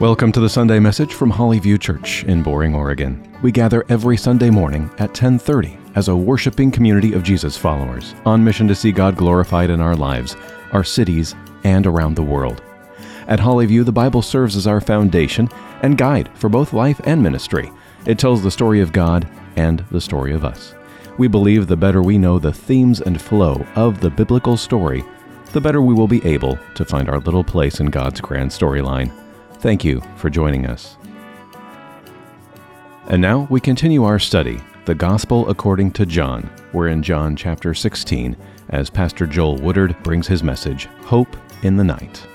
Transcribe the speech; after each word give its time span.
Welcome 0.00 0.32
to 0.32 0.40
the 0.40 0.48
Sunday 0.48 0.80
message 0.80 1.14
from 1.14 1.30
Hollyview 1.30 1.80
Church 1.80 2.24
in 2.24 2.42
Boring, 2.42 2.74
Oregon. 2.74 3.32
We 3.42 3.52
gather 3.52 3.84
every 3.88 4.16
Sunday 4.16 4.50
morning 4.50 4.90
at 4.98 5.14
10:30 5.14 5.78
as 5.94 6.08
a 6.08 6.16
worshiping 6.16 6.72
community 6.72 7.12
of 7.12 7.22
Jesus 7.22 7.56
followers 7.56 8.16
on 8.26 8.42
mission 8.42 8.66
to 8.66 8.74
see 8.74 8.90
God 8.90 9.16
glorified 9.16 9.70
in 9.70 9.80
our 9.80 9.94
lives, 9.94 10.36
our 10.72 10.82
cities, 10.82 11.36
and 11.62 11.86
around 11.86 12.16
the 12.16 12.24
world. 12.24 12.60
At 13.28 13.38
Hollyview, 13.38 13.84
the 13.84 13.92
Bible 13.92 14.20
serves 14.20 14.56
as 14.56 14.66
our 14.66 14.80
foundation 14.80 15.48
and 15.80 15.96
guide 15.96 16.28
for 16.34 16.48
both 16.48 16.72
life 16.72 17.00
and 17.04 17.22
ministry. 17.22 17.70
It 18.04 18.18
tells 18.18 18.42
the 18.42 18.50
story 18.50 18.80
of 18.80 18.92
God 18.92 19.28
and 19.54 19.84
the 19.92 20.00
story 20.00 20.34
of 20.34 20.44
us. 20.44 20.74
We 21.18 21.28
believe 21.28 21.68
the 21.68 21.76
better 21.76 22.02
we 22.02 22.18
know 22.18 22.40
the 22.40 22.52
themes 22.52 23.00
and 23.00 23.22
flow 23.22 23.64
of 23.76 24.00
the 24.00 24.10
biblical 24.10 24.56
story, 24.56 25.04
the 25.52 25.60
better 25.60 25.80
we 25.80 25.94
will 25.94 26.08
be 26.08 26.26
able 26.26 26.58
to 26.74 26.84
find 26.84 27.08
our 27.08 27.20
little 27.20 27.44
place 27.44 27.78
in 27.78 27.86
God's 27.86 28.20
grand 28.20 28.50
storyline. 28.50 29.12
Thank 29.64 29.82
you 29.82 30.02
for 30.16 30.28
joining 30.28 30.66
us. 30.66 30.98
And 33.06 33.22
now 33.22 33.46
we 33.48 33.62
continue 33.62 34.04
our 34.04 34.18
study, 34.18 34.60
The 34.84 34.94
Gospel 34.94 35.48
According 35.48 35.92
to 35.92 36.04
John. 36.04 36.50
We're 36.74 36.88
in 36.88 37.02
John 37.02 37.34
chapter 37.34 37.72
16 37.72 38.36
as 38.68 38.90
Pastor 38.90 39.26
Joel 39.26 39.56
Woodard 39.56 39.96
brings 40.02 40.26
his 40.26 40.42
message, 40.42 40.84
Hope 41.04 41.34
in 41.62 41.78
the 41.78 41.84
Night. 41.84 42.26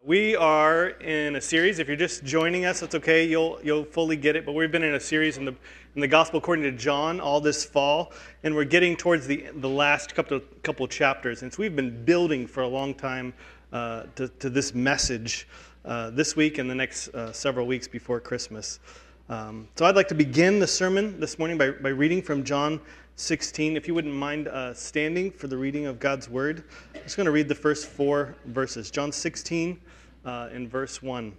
We 0.00 0.36
are 0.36 0.90
in 0.90 1.34
a 1.34 1.40
series. 1.40 1.80
If 1.80 1.88
you're 1.88 1.96
just 1.96 2.22
joining 2.22 2.66
us, 2.66 2.80
that's 2.80 2.94
okay. 2.94 3.24
You'll 3.26 3.58
you'll 3.62 3.84
fully 3.84 4.16
get 4.16 4.36
it. 4.36 4.46
But 4.46 4.52
we've 4.52 4.70
been 4.70 4.84
in 4.84 4.94
a 4.94 5.00
series 5.00 5.36
in 5.36 5.44
the 5.44 5.54
in 5.96 6.00
the 6.00 6.08
Gospel 6.08 6.38
according 6.38 6.64
to 6.64 6.72
John 6.72 7.20
all 7.20 7.40
this 7.40 7.64
fall, 7.64 8.12
and 8.44 8.54
we're 8.54 8.64
getting 8.64 8.96
towards 8.96 9.26
the 9.26 9.48
the 9.56 9.68
last 9.68 10.14
couple 10.14 10.40
couple 10.62 10.86
chapters. 10.86 11.42
And 11.42 11.52
so 11.52 11.60
we've 11.60 11.74
been 11.74 12.04
building 12.04 12.46
for 12.46 12.62
a 12.62 12.68
long 12.68 12.94
time 12.94 13.34
uh, 13.72 14.04
to, 14.16 14.28
to, 14.28 14.50
this 14.50 14.74
message 14.74 15.46
uh, 15.84 16.10
this 16.10 16.36
week 16.36 16.58
and 16.58 16.68
the 16.68 16.74
next 16.74 17.08
uh, 17.08 17.32
several 17.32 17.66
weeks 17.66 17.86
before 17.86 18.20
Christmas. 18.20 18.80
Um, 19.28 19.68
so 19.76 19.86
I'd 19.86 19.94
like 19.94 20.08
to 20.08 20.14
begin 20.14 20.58
the 20.58 20.66
sermon 20.66 21.20
this 21.20 21.38
morning 21.38 21.56
by, 21.56 21.70
by 21.70 21.90
reading 21.90 22.20
from 22.20 22.42
John 22.42 22.80
16. 23.14 23.76
If 23.76 23.86
you 23.86 23.94
wouldn't 23.94 24.14
mind 24.14 24.48
uh, 24.48 24.74
standing 24.74 25.30
for 25.30 25.46
the 25.46 25.56
reading 25.56 25.86
of 25.86 26.00
God's 26.00 26.28
word, 26.28 26.64
I'm 26.94 27.02
just 27.02 27.16
going 27.16 27.26
to 27.26 27.30
read 27.30 27.48
the 27.48 27.54
first 27.54 27.86
four 27.86 28.34
verses. 28.46 28.90
John 28.90 29.12
16 29.12 29.80
uh, 30.24 30.48
in 30.52 30.68
verse 30.68 31.00
1. 31.00 31.32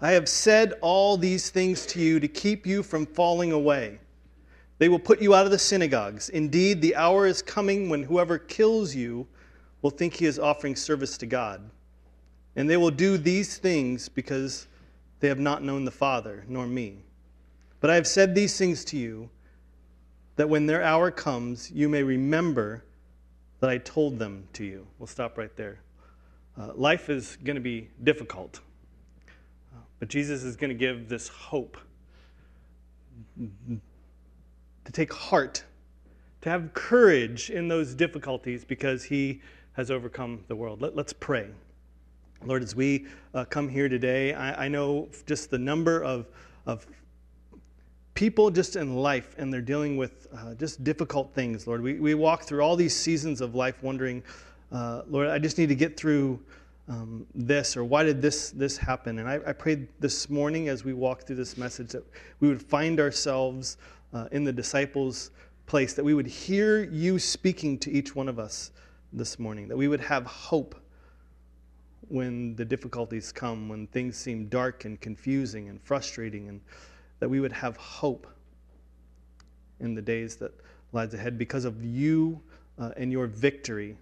I 0.00 0.10
have 0.10 0.28
said 0.28 0.74
all 0.82 1.16
these 1.16 1.50
things 1.50 1.86
to 1.86 2.00
you 2.00 2.20
to 2.20 2.28
keep 2.28 2.66
you 2.66 2.82
from 2.82 3.06
falling 3.06 3.52
away. 3.52 3.98
They 4.78 4.88
will 4.88 4.98
put 4.98 5.22
you 5.22 5.34
out 5.34 5.46
of 5.46 5.52
the 5.52 5.58
synagogues. 5.58 6.28
Indeed, 6.28 6.82
the 6.82 6.96
hour 6.96 7.26
is 7.26 7.40
coming 7.40 7.88
when 7.88 8.02
whoever 8.02 8.38
kills 8.38 8.94
you 8.94 9.26
will 9.86 9.90
think 9.90 10.14
he 10.14 10.26
is 10.26 10.36
offering 10.36 10.74
service 10.74 11.16
to 11.16 11.26
God. 11.26 11.60
And 12.56 12.68
they 12.68 12.76
will 12.76 12.90
do 12.90 13.16
these 13.16 13.56
things 13.56 14.08
because 14.08 14.66
they 15.20 15.28
have 15.28 15.38
not 15.38 15.62
known 15.62 15.84
the 15.84 15.92
Father, 15.92 16.44
nor 16.48 16.66
me. 16.66 17.04
But 17.78 17.90
I 17.90 17.94
have 17.94 18.08
said 18.08 18.34
these 18.34 18.58
things 18.58 18.84
to 18.86 18.96
you, 18.96 19.30
that 20.34 20.48
when 20.48 20.66
their 20.66 20.82
hour 20.82 21.12
comes, 21.12 21.70
you 21.70 21.88
may 21.88 22.02
remember 22.02 22.82
that 23.60 23.70
I 23.70 23.78
told 23.78 24.18
them 24.18 24.48
to 24.54 24.64
you. 24.64 24.88
We'll 24.98 25.06
stop 25.06 25.38
right 25.38 25.54
there. 25.54 25.78
Uh, 26.60 26.72
life 26.74 27.08
is 27.08 27.38
going 27.44 27.54
to 27.54 27.60
be 27.60 27.88
difficult, 28.02 28.58
but 30.00 30.08
Jesus 30.08 30.42
is 30.42 30.56
going 30.56 30.70
to 30.70 30.74
give 30.74 31.08
this 31.08 31.28
hope 31.28 31.76
to 33.38 34.92
take 34.92 35.12
heart, 35.12 35.62
to 36.40 36.50
have 36.50 36.74
courage 36.74 37.50
in 37.50 37.68
those 37.68 37.94
difficulties 37.94 38.64
because 38.64 39.04
he 39.04 39.40
has 39.76 39.90
overcome 39.90 40.42
the 40.48 40.56
world. 40.56 40.80
Let, 40.80 40.96
us 40.98 41.12
pray. 41.12 41.48
Lord, 42.44 42.62
as 42.62 42.74
we 42.74 43.06
uh, 43.34 43.44
come 43.44 43.68
here 43.68 43.90
today, 43.90 44.32
I, 44.32 44.64
I, 44.64 44.68
know 44.68 45.08
just 45.26 45.50
the 45.50 45.58
number 45.58 46.02
of, 46.02 46.26
of 46.64 46.86
people 48.14 48.50
just 48.50 48.76
in 48.76 48.96
life, 48.96 49.34
and 49.36 49.52
they're 49.52 49.60
dealing 49.60 49.98
with 49.98 50.28
uh, 50.34 50.54
just 50.54 50.82
difficult 50.82 51.34
things, 51.34 51.66
Lord. 51.66 51.82
We, 51.82 51.94
we 51.94 52.14
walk 52.14 52.44
through 52.44 52.62
all 52.62 52.74
these 52.74 52.96
seasons 52.96 53.42
of 53.42 53.54
life 53.54 53.82
wondering, 53.82 54.22
uh, 54.72 55.02
Lord, 55.10 55.28
I 55.28 55.38
just 55.38 55.58
need 55.58 55.68
to 55.68 55.74
get 55.74 55.94
through 55.94 56.40
um, 56.88 57.26
this, 57.34 57.76
or 57.76 57.84
why 57.84 58.02
did 58.02 58.22
this, 58.22 58.52
this 58.52 58.78
happen? 58.78 59.18
And 59.18 59.28
I, 59.28 59.40
I 59.46 59.52
prayed 59.52 59.88
this 60.00 60.30
morning 60.30 60.70
as 60.70 60.84
we 60.84 60.94
walk 60.94 61.24
through 61.24 61.36
this 61.36 61.58
message 61.58 61.88
that 61.88 62.04
we 62.40 62.48
would 62.48 62.62
find 62.62 62.98
ourselves 62.98 63.76
uh, 64.14 64.28
in 64.32 64.42
the 64.42 64.52
disciples' 64.52 65.32
place, 65.66 65.92
that 65.92 66.04
we 66.04 66.14
would 66.14 66.26
hear 66.26 66.84
you 66.84 67.18
speaking 67.18 67.76
to 67.80 67.90
each 67.90 68.16
one 68.16 68.30
of 68.30 68.38
us 68.38 68.70
this 69.16 69.38
morning, 69.38 69.66
that 69.68 69.76
we 69.76 69.88
would 69.88 70.00
have 70.00 70.24
hope 70.26 70.74
when 72.08 72.54
the 72.54 72.64
difficulties 72.64 73.32
come, 73.32 73.68
when 73.68 73.86
things 73.88 74.16
seem 74.16 74.46
dark 74.46 74.84
and 74.84 75.00
confusing 75.00 75.68
and 75.68 75.82
frustrating, 75.82 76.48
and 76.48 76.60
that 77.18 77.28
we 77.28 77.40
would 77.40 77.52
have 77.52 77.76
hope 77.76 78.26
in 79.80 79.94
the 79.94 80.02
days 80.02 80.36
that 80.36 80.52
lies 80.92 81.12
ahead 81.14 81.36
because 81.38 81.64
of 81.64 81.84
you 81.84 82.40
uh, 82.78 82.90
and 82.96 83.10
your 83.10 83.26
victory. 83.26 83.96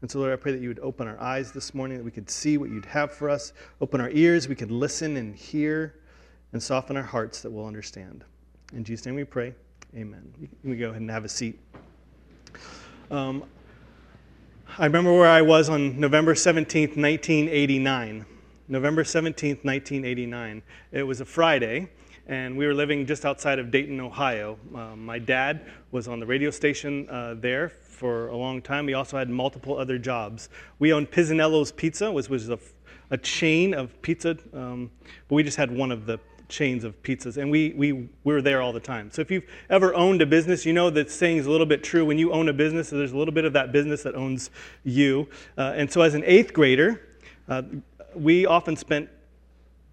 And 0.00 0.10
so, 0.10 0.18
Lord, 0.18 0.32
I 0.32 0.36
pray 0.36 0.52
that 0.52 0.60
you 0.60 0.68
would 0.68 0.80
open 0.80 1.06
our 1.06 1.20
eyes 1.20 1.52
this 1.52 1.74
morning, 1.74 1.98
that 1.98 2.04
we 2.04 2.10
could 2.10 2.28
see 2.28 2.58
what 2.58 2.70
you'd 2.70 2.84
have 2.86 3.12
for 3.12 3.30
us, 3.30 3.52
open 3.80 4.00
our 4.00 4.10
ears, 4.10 4.48
we 4.48 4.54
could 4.54 4.70
listen 4.70 5.16
and 5.16 5.34
hear, 5.34 5.94
and 6.52 6.62
soften 6.62 6.96
our 6.96 7.02
hearts 7.02 7.40
that 7.42 7.50
we'll 7.50 7.66
understand. 7.66 8.24
In 8.72 8.84
Jesus' 8.84 9.06
name 9.06 9.14
we 9.14 9.24
pray. 9.24 9.54
Amen. 9.96 10.32
Can 10.62 10.78
go 10.78 10.90
ahead 10.90 11.00
and 11.00 11.10
have 11.10 11.24
a 11.24 11.28
seat. 11.28 11.58
Um, 13.10 13.44
I 14.66 14.86
remember 14.86 15.12
where 15.12 15.28
I 15.28 15.42
was 15.42 15.68
on 15.68 16.00
November 16.00 16.34
17th, 16.34 16.96
1989. 16.96 18.26
November 18.66 19.04
17th, 19.04 19.64
1989. 19.64 20.62
It 20.90 21.04
was 21.04 21.20
a 21.20 21.24
Friday, 21.24 21.90
and 22.26 22.56
we 22.56 22.66
were 22.66 22.74
living 22.74 23.06
just 23.06 23.24
outside 23.24 23.60
of 23.60 23.70
Dayton, 23.70 24.00
Ohio. 24.00 24.58
Um, 24.74 25.04
my 25.04 25.20
dad 25.20 25.70
was 25.92 26.08
on 26.08 26.18
the 26.18 26.26
radio 26.26 26.50
station 26.50 27.08
uh, 27.08 27.34
there 27.38 27.68
for 27.68 28.28
a 28.28 28.36
long 28.36 28.60
time. 28.60 28.86
We 28.86 28.94
also 28.94 29.16
had 29.16 29.30
multiple 29.30 29.78
other 29.78 29.96
jobs. 29.96 30.48
We 30.80 30.92
owned 30.92 31.12
Pizzanello's 31.12 31.70
Pizza, 31.70 32.10
which 32.10 32.28
was 32.28 32.48
a, 32.48 32.58
a 33.10 33.18
chain 33.18 33.74
of 33.74 34.02
pizza, 34.02 34.36
um, 34.52 34.90
but 35.28 35.36
we 35.36 35.44
just 35.44 35.56
had 35.56 35.70
one 35.70 35.92
of 35.92 36.06
the 36.06 36.18
chains 36.54 36.84
of 36.84 37.00
pizzas, 37.02 37.36
and 37.36 37.50
we, 37.50 37.74
we, 37.76 37.92
we 37.92 38.08
were 38.22 38.40
there 38.40 38.62
all 38.62 38.72
the 38.72 38.80
time. 38.80 39.10
So 39.10 39.20
if 39.20 39.30
you've 39.30 39.44
ever 39.68 39.94
owned 39.94 40.22
a 40.22 40.26
business, 40.26 40.64
you 40.64 40.72
know 40.72 40.88
that 40.90 41.10
saying 41.10 41.38
is 41.38 41.46
a 41.46 41.50
little 41.50 41.66
bit 41.66 41.82
true. 41.82 42.04
When 42.04 42.16
you 42.16 42.32
own 42.32 42.48
a 42.48 42.52
business, 42.52 42.90
there's 42.90 43.12
a 43.12 43.16
little 43.16 43.34
bit 43.34 43.44
of 43.44 43.52
that 43.54 43.72
business 43.72 44.04
that 44.04 44.14
owns 44.14 44.50
you. 44.84 45.28
Uh, 45.58 45.72
and 45.74 45.90
so 45.90 46.00
as 46.02 46.14
an 46.14 46.22
eighth 46.24 46.52
grader, 46.52 47.00
uh, 47.48 47.62
we 48.14 48.46
often 48.46 48.76
spent 48.76 49.10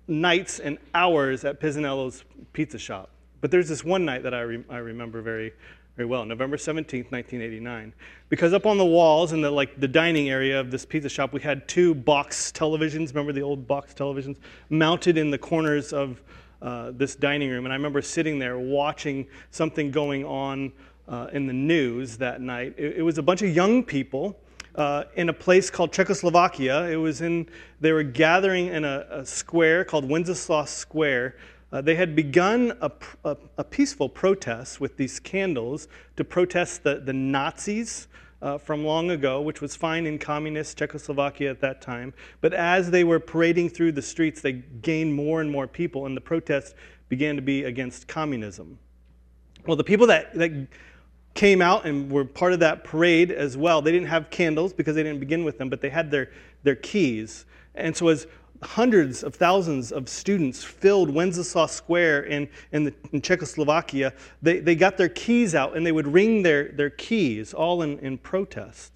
nights 0.07 0.59
and 0.59 0.77
hours 0.93 1.43
at 1.43 1.59
Pizzanello's 1.59 2.23
pizza 2.53 2.77
shop. 2.77 3.09
But 3.39 3.49
there's 3.49 3.67
this 3.67 3.83
one 3.83 4.05
night 4.05 4.23
that 4.23 4.33
I, 4.33 4.41
re- 4.41 4.63
I 4.69 4.77
remember 4.77 5.21
very, 5.21 5.53
very 5.97 6.07
well, 6.07 6.25
November 6.25 6.57
17th, 6.57 7.11
1989. 7.11 7.93
Because 8.29 8.53
up 8.53 8.65
on 8.65 8.77
the 8.77 8.85
walls 8.85 9.33
in 9.33 9.41
the 9.41 9.49
like 9.49 9.79
the 9.79 9.87
dining 9.87 10.29
area 10.29 10.59
of 10.59 10.69
this 10.69 10.85
pizza 10.85 11.09
shop, 11.09 11.33
we 11.33 11.41
had 11.41 11.67
two 11.67 11.95
box 11.95 12.51
televisions. 12.51 13.09
Remember 13.09 13.33
the 13.33 13.41
old 13.41 13.67
box 13.67 13.93
televisions 13.93 14.37
mounted 14.69 15.17
in 15.17 15.31
the 15.31 15.37
corners 15.37 15.91
of 15.91 16.21
uh, 16.61 16.91
this 16.91 17.15
dining 17.15 17.49
room. 17.49 17.65
And 17.65 17.73
I 17.73 17.75
remember 17.75 18.01
sitting 18.01 18.39
there 18.39 18.59
watching 18.59 19.27
something 19.51 19.91
going 19.91 20.25
on 20.25 20.71
uh, 21.07 21.27
in 21.33 21.47
the 21.47 21.53
news 21.53 22.17
that 22.17 22.41
night. 22.41 22.73
It, 22.77 22.97
it, 22.97 23.01
was 23.01 23.17
a 23.17 23.23
bunch 23.23 23.41
of 23.41 23.55
young 23.55 23.83
people. 23.83 24.37
Uh, 24.73 25.03
in 25.17 25.27
a 25.27 25.33
place 25.33 25.69
called 25.69 25.91
Czechoslovakia. 25.91 26.83
It 26.89 26.95
was 26.95 27.19
in, 27.19 27.45
they 27.81 27.91
were 27.91 28.03
gathering 28.03 28.67
in 28.67 28.85
a, 28.85 29.05
a 29.09 29.25
square 29.25 29.83
called 29.83 30.07
Wenceslas 30.07 30.71
Square 30.71 31.35
uh, 31.71 31.79
they 31.79 31.95
had 31.95 32.15
begun 32.15 32.73
a, 32.81 32.91
a, 33.23 33.37
a, 33.57 33.63
peaceful 33.63 34.09
protest 34.09 34.81
with 34.81 34.97
these 34.97 35.19
candles 35.19 35.87
to 36.17 36.23
protest 36.23 36.83
the, 36.83 36.95
the 36.99 37.13
Nazis 37.13 38.07
uh, 38.41 38.57
from 38.57 38.83
long 38.83 39.11
ago, 39.11 39.41
which 39.41 39.61
was 39.61 39.75
fine 39.75 40.05
in 40.05 40.17
communist 40.17 40.77
Czechoslovakia 40.77 41.49
at 41.49 41.61
that 41.61 41.81
time. 41.81 42.13
But 42.41 42.53
as 42.53 42.91
they 42.91 43.03
were 43.03 43.19
parading 43.19 43.69
through 43.69 43.93
the 43.93 44.01
streets, 44.01 44.41
they 44.41 44.53
gained 44.53 45.13
more 45.13 45.41
and 45.41 45.51
more 45.51 45.67
people, 45.67 46.05
and 46.05 46.17
the 46.17 46.21
protest 46.21 46.75
began 47.09 47.35
to 47.35 47.41
be 47.41 47.63
against 47.65 48.07
communism. 48.07 48.79
Well, 49.67 49.75
the 49.75 49.83
people 49.83 50.07
that, 50.07 50.33
that 50.35 50.67
came 51.33 51.61
out 51.61 51.85
and 51.85 52.11
were 52.11 52.25
part 52.25 52.53
of 52.53 52.59
that 52.61 52.83
parade 52.83 53.31
as 53.31 53.57
well, 53.57 53.81
they 53.81 53.91
didn't 53.91 54.07
have 54.07 54.29
candles 54.29 54.73
because 54.73 54.95
they 54.95 55.03
didn't 55.03 55.19
begin 55.19 55.43
with 55.43 55.57
them, 55.57 55.69
but 55.69 55.81
they 55.81 55.89
had 55.89 56.09
their, 56.09 56.31
their 56.63 56.75
keys. 56.75 57.45
And 57.75 57.95
so 57.95 58.07
as 58.07 58.27
hundreds 58.63 59.23
of 59.23 59.35
thousands 59.35 59.91
of 59.91 60.07
students 60.07 60.63
filled 60.63 61.09
Wenceslas 61.09 61.71
Square 61.71 62.23
in, 62.23 62.47
in, 62.71 62.83
the, 62.85 62.93
in 63.11 63.21
Czechoslovakia. 63.21 64.13
They, 64.41 64.59
they 64.59 64.75
got 64.75 64.97
their 64.97 65.09
keys 65.09 65.55
out 65.55 65.75
and 65.75 65.85
they 65.85 65.91
would 65.91 66.07
ring 66.07 66.43
their, 66.43 66.69
their 66.69 66.89
keys, 66.89 67.53
all 67.53 67.81
in, 67.81 67.99
in 67.99 68.17
protest. 68.17 68.91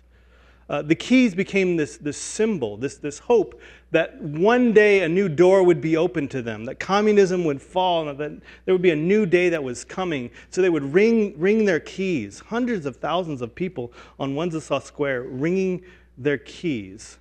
Uh, 0.67 0.81
the 0.81 0.95
keys 0.95 1.35
became 1.35 1.77
this, 1.77 1.97
this 1.97 2.17
symbol, 2.17 2.75
this, 2.75 2.97
this 2.97 3.19
hope 3.19 3.61
that 3.91 4.19
one 4.19 4.73
day 4.73 5.03
a 5.03 5.09
new 5.09 5.29
door 5.29 5.61
would 5.61 5.79
be 5.79 5.95
open 5.95 6.27
to 6.27 6.41
them, 6.41 6.65
that 6.65 6.79
communism 6.79 7.43
would 7.43 7.61
fall, 7.61 8.09
and 8.09 8.19
that 8.19 8.31
there 8.65 8.73
would 8.73 8.81
be 8.81 8.89
a 8.89 8.95
new 8.95 9.27
day 9.27 9.49
that 9.49 9.63
was 9.63 9.85
coming. 9.85 10.29
So 10.49 10.61
they 10.63 10.71
would 10.71 10.91
ring, 10.91 11.39
ring 11.39 11.65
their 11.65 11.79
keys. 11.79 12.39
Hundreds 12.47 12.87
of 12.87 12.97
thousands 12.97 13.41
of 13.41 13.53
people 13.53 13.93
on 14.19 14.33
Wenceslas 14.33 14.85
Square 14.85 15.23
ringing 15.23 15.83
their 16.17 16.39
keys 16.39 17.19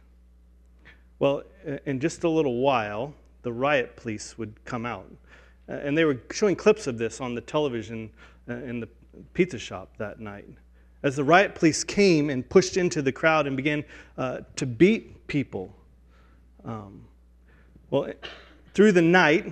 Well, 1.24 1.42
in 1.86 2.00
just 2.00 2.22
a 2.24 2.28
little 2.28 2.58
while, 2.58 3.14
the 3.44 3.50
riot 3.50 3.96
police 3.96 4.36
would 4.36 4.62
come 4.66 4.84
out. 4.84 5.10
And 5.68 5.96
they 5.96 6.04
were 6.04 6.20
showing 6.30 6.54
clips 6.54 6.86
of 6.86 6.98
this 6.98 7.18
on 7.18 7.34
the 7.34 7.40
television 7.40 8.10
uh, 8.46 8.56
in 8.56 8.78
the 8.78 8.90
pizza 9.32 9.58
shop 9.58 9.96
that 9.96 10.20
night. 10.20 10.46
As 11.02 11.16
the 11.16 11.24
riot 11.24 11.54
police 11.54 11.82
came 11.82 12.28
and 12.28 12.46
pushed 12.46 12.76
into 12.76 13.00
the 13.00 13.10
crowd 13.10 13.46
and 13.46 13.56
began 13.56 13.84
uh, 14.18 14.40
to 14.56 14.66
beat 14.66 15.26
people. 15.26 15.74
Um, 16.62 17.06
well, 17.88 18.12
through 18.74 18.92
the 18.92 19.00
night, 19.00 19.50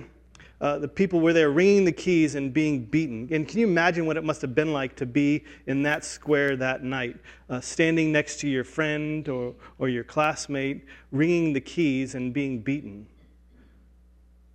uh, 0.63 0.77
the 0.79 0.87
people 0.87 1.19
were 1.19 1.33
there 1.33 1.51
ringing 1.51 1.83
the 1.83 1.91
keys 1.91 2.35
and 2.35 2.53
being 2.53 2.85
beaten. 2.85 3.27
And 3.31 3.45
can 3.45 3.59
you 3.59 3.67
imagine 3.67 4.05
what 4.05 4.15
it 4.15 4.23
must 4.23 4.41
have 4.41 4.55
been 4.55 4.71
like 4.71 4.95
to 4.95 5.05
be 5.05 5.43
in 5.67 5.83
that 5.83 6.05
square 6.05 6.55
that 6.55 6.85
night, 6.85 7.17
uh, 7.49 7.59
standing 7.59 8.13
next 8.13 8.39
to 8.39 8.47
your 8.47 8.63
friend 8.63 9.27
or, 9.27 9.55
or 9.77 9.89
your 9.89 10.05
classmate, 10.05 10.85
ringing 11.11 11.51
the 11.51 11.59
keys 11.59 12.15
and 12.15 12.33
being 12.33 12.61
beaten? 12.61 13.05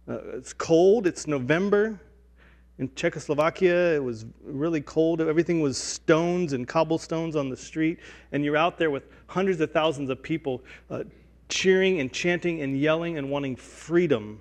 Uh, 0.09 0.39
it's 0.39 0.55
cold, 0.55 1.07
it's 1.07 1.27
November. 1.27 2.01
In 2.79 2.91
Czechoslovakia, 2.95 3.95
it 3.95 4.03
was 4.03 4.25
really 4.43 4.81
cold. 4.81 5.21
Everything 5.21 5.61
was 5.61 5.77
stones 5.77 6.55
and 6.55 6.67
cobblestones 6.67 7.37
on 7.37 7.51
the 7.51 7.57
street. 7.57 7.99
And 8.33 8.43
you're 8.43 8.57
out 8.57 8.79
there 8.79 8.91
with 8.91 9.03
hundreds 9.27 9.61
of 9.61 9.73
thousands 9.73 10.09
of 10.09 10.23
people 10.23 10.63
uh, 10.89 11.05
cheering 11.51 12.01
and 12.01 12.11
chanting 12.11 12.63
and 12.63 12.81
yelling 12.81 13.19
and 13.19 13.29
wanting 13.29 13.57
freedom. 13.57 14.41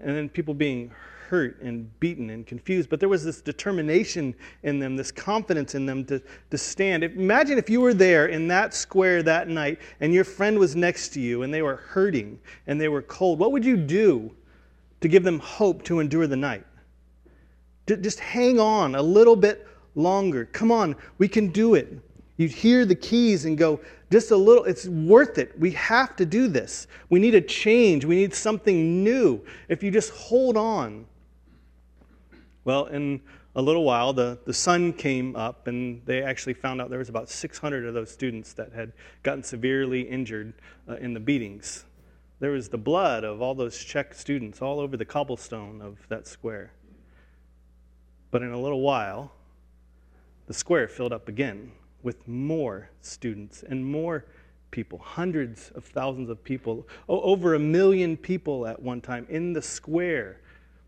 And 0.00 0.16
then 0.16 0.28
people 0.28 0.54
being 0.54 0.90
hurt 1.28 1.60
and 1.62 1.88
beaten 2.00 2.30
and 2.30 2.46
confused. 2.46 2.90
But 2.90 3.00
there 3.00 3.08
was 3.08 3.24
this 3.24 3.40
determination 3.40 4.34
in 4.62 4.78
them, 4.78 4.96
this 4.96 5.10
confidence 5.10 5.74
in 5.74 5.86
them 5.86 6.04
to, 6.06 6.22
to 6.50 6.58
stand. 6.58 7.04
Imagine 7.04 7.58
if 7.58 7.70
you 7.70 7.80
were 7.80 7.94
there 7.94 8.26
in 8.26 8.46
that 8.48 8.74
square 8.74 9.22
that 9.22 9.48
night 9.48 9.80
and 10.00 10.12
your 10.12 10.24
friend 10.24 10.58
was 10.58 10.76
next 10.76 11.08
to 11.10 11.20
you 11.20 11.42
and 11.42 11.52
they 11.52 11.62
were 11.62 11.76
hurting 11.76 12.38
and 12.66 12.80
they 12.80 12.88
were 12.88 13.02
cold. 13.02 13.38
What 13.38 13.52
would 13.52 13.64
you 13.64 13.76
do 13.76 14.34
to 15.00 15.08
give 15.08 15.24
them 15.24 15.38
hope 15.38 15.82
to 15.84 16.00
endure 16.00 16.26
the 16.26 16.36
night? 16.36 16.66
Just 17.86 18.20
hang 18.20 18.58
on 18.60 18.94
a 18.94 19.02
little 19.02 19.36
bit 19.36 19.66
longer. 19.94 20.46
Come 20.46 20.70
on, 20.70 20.96
we 21.18 21.28
can 21.28 21.48
do 21.48 21.74
it. 21.74 21.98
You'd 22.36 22.50
hear 22.50 22.84
the 22.84 22.96
keys 22.96 23.44
and 23.44 23.56
go, 23.56 23.80
just 24.10 24.30
a 24.30 24.36
little, 24.36 24.64
it's 24.64 24.86
worth 24.86 25.38
it. 25.38 25.58
We 25.58 25.70
have 25.72 26.16
to 26.16 26.26
do 26.26 26.48
this. 26.48 26.88
We 27.08 27.20
need 27.20 27.34
a 27.34 27.40
change. 27.40 28.04
We 28.04 28.16
need 28.16 28.34
something 28.34 29.04
new. 29.04 29.44
If 29.68 29.82
you 29.82 29.90
just 29.90 30.10
hold 30.10 30.56
on. 30.56 31.06
Well, 32.64 32.86
in 32.86 33.20
a 33.54 33.62
little 33.62 33.84
while, 33.84 34.12
the, 34.12 34.38
the 34.46 34.52
sun 34.52 34.92
came 34.92 35.36
up, 35.36 35.68
and 35.68 36.02
they 36.06 36.22
actually 36.22 36.54
found 36.54 36.80
out 36.80 36.90
there 36.90 36.98
was 36.98 37.08
about 37.08 37.28
600 37.28 37.86
of 37.86 37.94
those 37.94 38.10
students 38.10 38.52
that 38.54 38.72
had 38.72 38.92
gotten 39.22 39.44
severely 39.44 40.00
injured 40.00 40.54
uh, 40.88 40.96
in 40.96 41.14
the 41.14 41.20
beatings. 41.20 41.84
There 42.40 42.50
was 42.50 42.68
the 42.68 42.78
blood 42.78 43.22
of 43.22 43.40
all 43.40 43.54
those 43.54 43.78
Czech 43.78 44.12
students 44.12 44.60
all 44.60 44.80
over 44.80 44.96
the 44.96 45.04
cobblestone 45.04 45.80
of 45.80 45.98
that 46.08 46.26
square. 46.26 46.72
But 48.32 48.42
in 48.42 48.50
a 48.50 48.60
little 48.60 48.80
while, 48.80 49.30
the 50.46 50.54
square 50.54 50.88
filled 50.88 51.12
up 51.12 51.28
again 51.28 51.70
with 52.04 52.28
more 52.28 52.90
students 53.00 53.64
and 53.64 53.84
more 53.84 54.24
people, 54.70 54.98
hundreds 54.98 55.70
of 55.74 55.84
thousands 55.84 56.28
of 56.28 56.44
people, 56.44 56.86
over 57.08 57.54
a 57.54 57.58
million 57.58 58.16
people 58.16 58.66
at 58.66 58.80
one 58.80 59.00
time 59.00 59.26
in 59.28 59.52
the 59.52 59.62
square 59.62 60.38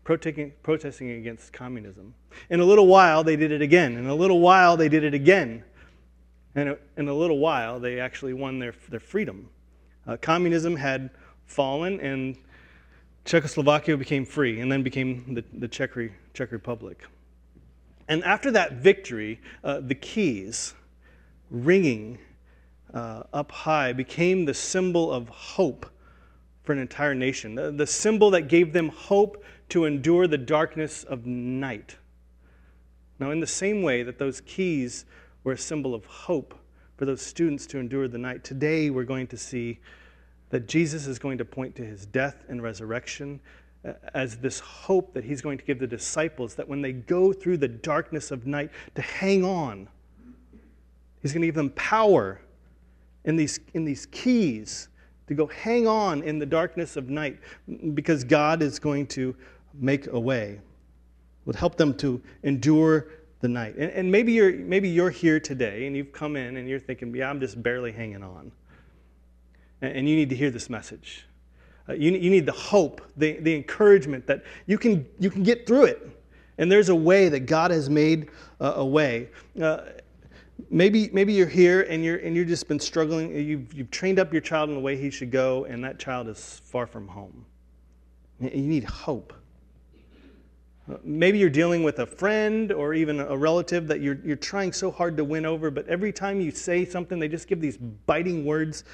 protesting, 0.07 1.11
against 1.11 1.51
communism. 1.51 2.13
In 2.49 2.61
a 2.61 2.63
little 2.63 2.87
while, 2.87 3.25
they 3.25 3.35
did 3.35 3.51
it 3.51 3.61
again. 3.61 3.97
In 3.97 4.07
a 4.07 4.15
little 4.15 4.39
while, 4.39 4.77
they 4.77 4.87
did 4.87 5.03
it 5.03 5.13
again. 5.13 5.65
And 6.55 6.77
in 6.95 7.09
a 7.09 7.13
little 7.13 7.39
while, 7.39 7.77
they 7.77 7.99
actually 7.99 8.33
won 8.33 8.57
their, 8.57 8.73
their 8.89 9.01
freedom. 9.01 9.49
Uh, 10.07 10.15
communism 10.15 10.77
had 10.77 11.09
fallen, 11.45 11.99
and 11.99 12.37
Czechoslovakia 13.25 13.97
became 13.97 14.25
free, 14.25 14.61
and 14.61 14.71
then 14.71 14.81
became 14.81 15.33
the, 15.33 15.43
the 15.59 15.67
Czech, 15.67 15.91
Czech 16.33 16.53
Republic. 16.53 17.03
And 18.07 18.23
after 18.23 18.49
that 18.51 18.73
victory, 18.73 19.41
uh, 19.65 19.81
the 19.81 19.95
keys, 19.95 20.73
ringing 21.49 22.17
uh, 22.93 23.23
up 23.33 23.51
high 23.51 23.93
became 23.93 24.45
the 24.45 24.53
symbol 24.53 25.11
of 25.11 25.29
hope 25.29 25.85
for 26.63 26.73
an 26.73 26.79
entire 26.79 27.15
nation, 27.15 27.55
the, 27.55 27.71
the 27.71 27.87
symbol 27.87 28.29
that 28.31 28.43
gave 28.43 28.73
them 28.73 28.89
hope 28.89 29.43
to 29.69 29.85
endure 29.85 30.27
the 30.27 30.37
darkness 30.37 31.03
of 31.03 31.25
night. 31.25 31.95
Now, 33.19 33.31
in 33.31 33.39
the 33.39 33.47
same 33.47 33.81
way 33.81 34.03
that 34.03 34.19
those 34.19 34.41
keys 34.41 35.05
were 35.43 35.53
a 35.53 35.57
symbol 35.57 35.95
of 35.95 36.05
hope 36.05 36.53
for 36.97 37.05
those 37.05 37.21
students 37.21 37.65
to 37.67 37.79
endure 37.79 38.07
the 38.07 38.17
night, 38.17 38.43
today 38.43 38.89
we're 38.89 39.03
going 39.03 39.27
to 39.27 39.37
see 39.37 39.79
that 40.49 40.67
Jesus 40.67 41.07
is 41.07 41.19
going 41.19 41.37
to 41.37 41.45
point 41.45 41.75
to 41.75 41.85
his 41.85 42.05
death 42.05 42.43
and 42.47 42.61
resurrection 42.61 43.39
uh, 43.85 43.93
as 44.13 44.37
this 44.37 44.59
hope 44.59 45.13
that 45.13 45.23
he's 45.23 45.41
going 45.41 45.57
to 45.57 45.63
give 45.63 45.79
the 45.79 45.87
disciples 45.87 46.55
that 46.55 46.67
when 46.67 46.81
they 46.81 46.93
go 46.93 47.33
through 47.33 47.57
the 47.57 47.67
darkness 47.67 48.31
of 48.31 48.45
night, 48.45 48.71
to 48.95 49.01
hang 49.01 49.43
on 49.43 49.87
He's 51.21 51.33
going 51.33 51.41
to 51.41 51.47
give 51.47 51.55
them 51.55 51.71
power 51.71 52.39
in 53.25 53.35
these, 53.35 53.59
in 53.73 53.85
these 53.85 54.05
keys 54.07 54.89
to 55.27 55.33
go 55.33 55.47
hang 55.47 55.87
on 55.87 56.23
in 56.23 56.39
the 56.39 56.45
darkness 56.45 56.95
of 56.95 57.09
night 57.09 57.37
because 57.93 58.23
God 58.23 58.61
is 58.61 58.79
going 58.79 59.07
to 59.07 59.35
make 59.73 60.07
a 60.07 60.19
way. 60.19 60.59
Would 61.45 61.55
help 61.55 61.75
them 61.75 61.93
to 61.95 62.21
endure 62.43 63.07
the 63.39 63.47
night. 63.47 63.75
And, 63.77 63.91
and, 63.91 64.11
maybe, 64.11 64.33
you're, 64.33 64.53
maybe 64.53 64.89
you're 64.89 65.09
here 65.09 65.39
today 65.39 65.85
and 65.85 65.95
you've 65.95 66.11
come 66.11 66.35
in 66.35 66.57
and 66.57 66.67
you're 66.67 66.79
thinking, 66.79 67.13
yeah, 67.15 67.29
I'm 67.29 67.39
just 67.39 67.61
barely 67.61 67.91
hanging 67.91 68.23
on. 68.23 68.51
And, 69.81 69.97
and 69.97 70.09
you 70.09 70.15
need 70.15 70.29
to 70.29 70.35
hear 70.35 70.49
this 70.49 70.69
message. 70.69 71.25
Uh, 71.87 71.93
you, 71.93 72.11
you 72.11 72.29
need 72.29 72.45
the 72.45 72.51
hope, 72.51 73.01
the, 73.15 73.33
the 73.39 73.55
encouragement 73.55 74.27
that 74.27 74.43
you 74.65 74.77
can, 74.77 75.05
you 75.19 75.29
can 75.29 75.43
get 75.43 75.67
through 75.67 75.85
it. 75.85 76.09
And 76.57 76.71
there's 76.71 76.89
a 76.89 76.95
way 76.95 77.29
that 77.29 77.41
God 77.41 77.71
has 77.71 77.89
made 77.89 78.29
uh, 78.59 78.73
a 78.77 78.85
way. 78.85 79.29
Uh, 79.61 79.81
maybe 80.69 81.09
maybe 81.13 81.33
you're 81.33 81.47
here 81.47 81.81
and 81.83 82.03
you're 82.03 82.17
and 82.17 82.35
you've 82.35 82.47
just 82.47 82.67
been 82.67 82.79
struggling. 82.79 83.35
You've, 83.35 83.73
you've 83.73 83.91
trained 83.91 84.19
up 84.19 84.31
your 84.31 84.41
child 84.41 84.69
in 84.69 84.75
the 84.75 84.81
way 84.81 84.97
he 84.97 85.09
should 85.09 85.31
go 85.31 85.65
and 85.65 85.83
that 85.83 85.99
child 85.99 86.27
is 86.27 86.61
far 86.65 86.87
from 86.87 87.07
home. 87.07 87.45
You 88.39 88.49
need 88.49 88.83
hope. 88.83 89.33
Maybe 91.03 91.37
you're 91.37 91.49
dealing 91.49 91.83
with 91.83 91.99
a 91.99 92.05
friend 92.05 92.71
or 92.71 92.93
even 92.93 93.19
a 93.19 93.35
relative 93.35 93.87
that 93.87 93.99
you're, 93.99 94.19
you're 94.23 94.37
trying 94.37 94.71
so 94.71 94.89
hard 94.89 95.17
to 95.17 95.23
win 95.25 95.45
over 95.45 95.69
but 95.69 95.85
every 95.87 96.13
time 96.13 96.39
you 96.39 96.49
say 96.51 96.85
something 96.85 97.19
they 97.19 97.27
just 97.27 97.47
give 97.47 97.59
these 97.59 97.77
biting 97.77 98.45
words 98.45 98.85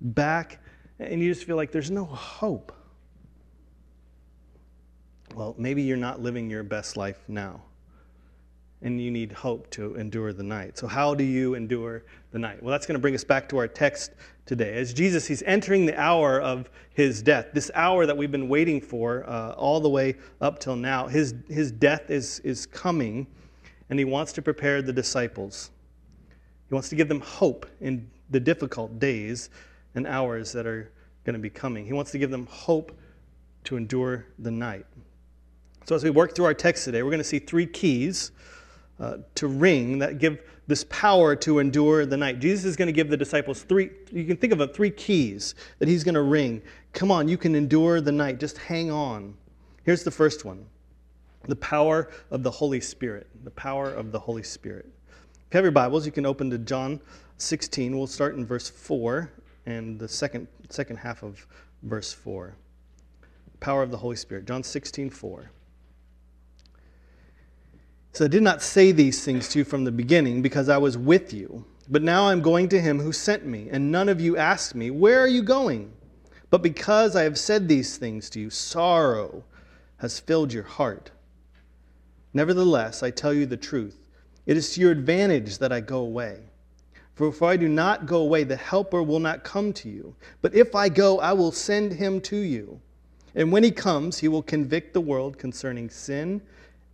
back 0.00 0.60
and 0.98 1.22
you 1.22 1.32
just 1.32 1.46
feel 1.46 1.56
like 1.56 1.72
there's 1.72 1.90
no 1.90 2.04
hope. 2.04 2.72
Well 5.34 5.54
maybe 5.56 5.82
you're 5.82 5.96
not 5.96 6.20
living 6.20 6.50
your 6.50 6.62
best 6.62 6.96
life 6.96 7.24
now 7.28 7.62
and 8.82 9.00
you 9.00 9.10
need 9.10 9.32
hope 9.32 9.68
to 9.70 9.96
endure 9.96 10.32
the 10.32 10.42
night. 10.42 10.78
So, 10.78 10.86
how 10.86 11.14
do 11.14 11.24
you 11.24 11.54
endure 11.54 12.04
the 12.30 12.38
night? 12.38 12.62
Well, 12.62 12.70
that's 12.70 12.86
going 12.86 12.94
to 12.94 13.00
bring 13.00 13.14
us 13.14 13.24
back 13.24 13.48
to 13.48 13.58
our 13.58 13.66
text 13.66 14.12
today. 14.46 14.78
As 14.78 14.94
Jesus, 14.94 15.26
he's 15.26 15.42
entering 15.42 15.84
the 15.84 15.98
hour 16.00 16.40
of 16.40 16.70
his 16.94 17.22
death, 17.22 17.48
this 17.52 17.70
hour 17.74 18.06
that 18.06 18.16
we've 18.16 18.30
been 18.30 18.48
waiting 18.48 18.80
for 18.80 19.28
uh, 19.28 19.52
all 19.52 19.80
the 19.80 19.88
way 19.88 20.16
up 20.40 20.58
till 20.58 20.76
now. 20.76 21.06
His, 21.06 21.34
his 21.48 21.72
death 21.72 22.10
is, 22.10 22.40
is 22.40 22.66
coming, 22.66 23.26
and 23.90 23.98
he 23.98 24.04
wants 24.04 24.32
to 24.34 24.42
prepare 24.42 24.80
the 24.80 24.92
disciples. 24.92 25.70
He 26.68 26.74
wants 26.74 26.88
to 26.90 26.96
give 26.96 27.08
them 27.08 27.20
hope 27.20 27.66
in 27.80 28.08
the 28.30 28.40
difficult 28.40 28.98
days 28.98 29.50
and 29.94 30.06
hours 30.06 30.52
that 30.52 30.66
are 30.66 30.92
going 31.24 31.34
to 31.34 31.40
be 31.40 31.50
coming. 31.50 31.84
He 31.84 31.92
wants 31.92 32.10
to 32.12 32.18
give 32.18 32.30
them 32.30 32.46
hope 32.46 32.96
to 33.64 33.76
endure 33.76 34.26
the 34.38 34.50
night. 34.50 34.86
So, 35.84 35.94
as 35.94 36.04
we 36.04 36.10
work 36.10 36.34
through 36.34 36.44
our 36.44 36.54
text 36.54 36.84
today, 36.84 37.02
we're 37.02 37.10
going 37.10 37.18
to 37.18 37.24
see 37.24 37.38
three 37.38 37.66
keys 37.66 38.32
uh, 39.00 39.18
to 39.34 39.46
ring 39.46 39.98
that 39.98 40.18
give 40.18 40.38
this 40.66 40.84
power 40.90 41.34
to 41.34 41.58
endure 41.58 42.04
the 42.04 42.16
night. 42.16 42.40
Jesus 42.40 42.66
is 42.66 42.76
going 42.76 42.86
to 42.86 42.92
give 42.92 43.08
the 43.08 43.16
disciples 43.16 43.62
three, 43.62 43.90
you 44.12 44.24
can 44.24 44.36
think 44.36 44.52
of 44.52 44.60
it, 44.60 44.74
three 44.74 44.90
keys 44.90 45.54
that 45.78 45.88
he's 45.88 46.04
going 46.04 46.14
to 46.14 46.22
ring. 46.22 46.62
Come 46.92 47.10
on, 47.10 47.26
you 47.26 47.38
can 47.38 47.54
endure 47.54 48.00
the 48.00 48.12
night. 48.12 48.38
Just 48.38 48.58
hang 48.58 48.90
on. 48.90 49.34
Here's 49.82 50.04
the 50.04 50.10
first 50.10 50.44
one 50.44 50.66
the 51.44 51.56
power 51.56 52.10
of 52.30 52.42
the 52.42 52.50
Holy 52.50 52.80
Spirit. 52.80 53.26
The 53.44 53.50
power 53.52 53.90
of 53.90 54.12
the 54.12 54.18
Holy 54.18 54.42
Spirit. 54.42 54.86
If 55.06 55.54
you 55.54 55.58
have 55.58 55.64
your 55.64 55.72
Bibles, 55.72 56.04
you 56.04 56.12
can 56.12 56.26
open 56.26 56.50
to 56.50 56.58
John 56.58 57.00
16. 57.38 57.96
We'll 57.96 58.06
start 58.06 58.34
in 58.34 58.44
verse 58.44 58.68
4 58.68 59.30
and 59.64 59.98
the 59.98 60.08
second, 60.08 60.48
second 60.68 60.96
half 60.96 61.22
of 61.22 61.46
verse 61.82 62.12
4. 62.12 62.54
Power 63.60 63.82
of 63.82 63.90
the 63.90 63.96
Holy 63.96 64.16
Spirit. 64.16 64.46
John 64.46 64.62
16, 64.62 65.08
4. 65.08 65.50
So 68.18 68.24
I 68.24 68.28
did 68.28 68.42
not 68.42 68.62
say 68.62 68.90
these 68.90 69.24
things 69.24 69.48
to 69.50 69.60
you 69.60 69.64
from 69.64 69.84
the 69.84 69.92
beginning 69.92 70.42
because 70.42 70.68
I 70.68 70.76
was 70.76 70.98
with 70.98 71.32
you. 71.32 71.64
But 71.88 72.02
now 72.02 72.24
I'm 72.24 72.42
going 72.42 72.68
to 72.70 72.80
him 72.80 72.98
who 72.98 73.12
sent 73.12 73.46
me, 73.46 73.68
and 73.70 73.92
none 73.92 74.08
of 74.08 74.20
you 74.20 74.36
asked 74.36 74.74
me, 74.74 74.90
Where 74.90 75.20
are 75.20 75.28
you 75.28 75.40
going? 75.40 75.92
But 76.50 76.60
because 76.60 77.14
I 77.14 77.22
have 77.22 77.38
said 77.38 77.68
these 77.68 77.96
things 77.96 78.28
to 78.30 78.40
you, 78.40 78.50
sorrow 78.50 79.44
has 79.98 80.18
filled 80.18 80.52
your 80.52 80.64
heart. 80.64 81.12
Nevertheless, 82.34 83.04
I 83.04 83.12
tell 83.12 83.32
you 83.32 83.46
the 83.46 83.56
truth. 83.56 84.00
It 84.46 84.56
is 84.56 84.74
to 84.74 84.80
your 84.80 84.90
advantage 84.90 85.58
that 85.58 85.70
I 85.70 85.78
go 85.78 85.98
away. 85.98 86.40
For 87.14 87.28
if 87.28 87.40
I 87.40 87.56
do 87.56 87.68
not 87.68 88.06
go 88.06 88.22
away, 88.22 88.42
the 88.42 88.56
Helper 88.56 89.04
will 89.04 89.20
not 89.20 89.44
come 89.44 89.72
to 89.74 89.88
you. 89.88 90.16
But 90.42 90.56
if 90.56 90.74
I 90.74 90.88
go, 90.88 91.20
I 91.20 91.34
will 91.34 91.52
send 91.52 91.92
him 91.92 92.20
to 92.22 92.36
you. 92.36 92.80
And 93.36 93.52
when 93.52 93.62
he 93.62 93.70
comes, 93.70 94.18
he 94.18 94.26
will 94.26 94.42
convict 94.42 94.92
the 94.92 95.00
world 95.00 95.38
concerning 95.38 95.88
sin 95.88 96.42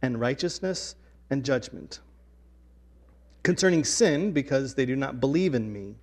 and 0.03 0.21
righteousness 0.21 0.97
and 1.31 1.45
judgment. 1.45 2.01
Concerning 3.43 3.85
sin, 3.85 4.33
because 4.33 4.75
they 4.75 4.87
do 4.87 4.97
not 4.97 5.21
believe 5.21 5.55
in 5.55 5.73
me. 5.73 5.97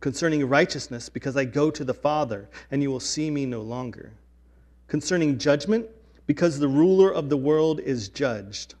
Concerning 0.00 0.46
righteousness, 0.48 1.08
because 1.08 1.36
I 1.36 1.44
go 1.44 1.70
to 1.70 1.84
the 1.84 1.94
Father, 1.94 2.48
and 2.70 2.82
you 2.82 2.90
will 2.90 3.00
see 3.00 3.30
me 3.30 3.46
no 3.46 3.62
longer. 3.62 4.12
Concerning 4.88 5.38
judgment, 5.38 5.86
because 6.26 6.58
the 6.58 6.68
ruler 6.68 7.10
of 7.10 7.28
the 7.28 7.36
world 7.36 7.80
is 7.80 8.08
judged. 8.08 8.74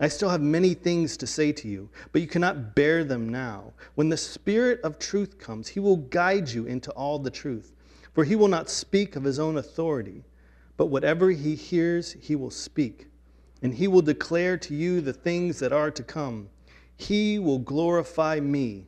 I 0.00 0.08
still 0.08 0.28
have 0.28 0.40
many 0.40 0.74
things 0.74 1.16
to 1.16 1.26
say 1.26 1.50
to 1.52 1.68
you, 1.68 1.88
but 2.12 2.20
you 2.20 2.28
cannot 2.28 2.74
bear 2.74 3.04
them 3.04 3.28
now. 3.28 3.72
When 3.96 4.08
the 4.08 4.16
Spirit 4.16 4.80
of 4.82 4.98
truth 4.98 5.38
comes, 5.38 5.68
he 5.68 5.80
will 5.80 5.96
guide 5.96 6.48
you 6.48 6.66
into 6.66 6.92
all 6.92 7.18
the 7.18 7.30
truth. 7.30 7.74
For 8.12 8.24
he 8.24 8.36
will 8.36 8.48
not 8.48 8.70
speak 8.70 9.16
of 9.16 9.24
his 9.24 9.38
own 9.38 9.56
authority, 9.56 10.24
but 10.76 10.86
whatever 10.86 11.30
he 11.30 11.54
hears, 11.54 12.12
he 12.20 12.36
will 12.36 12.50
speak. 12.50 13.08
And 13.62 13.74
he 13.74 13.88
will 13.88 14.02
declare 14.02 14.56
to 14.58 14.74
you 14.74 15.00
the 15.00 15.12
things 15.12 15.58
that 15.58 15.72
are 15.72 15.90
to 15.90 16.02
come. 16.02 16.48
He 16.96 17.38
will 17.38 17.58
glorify 17.58 18.40
me, 18.40 18.86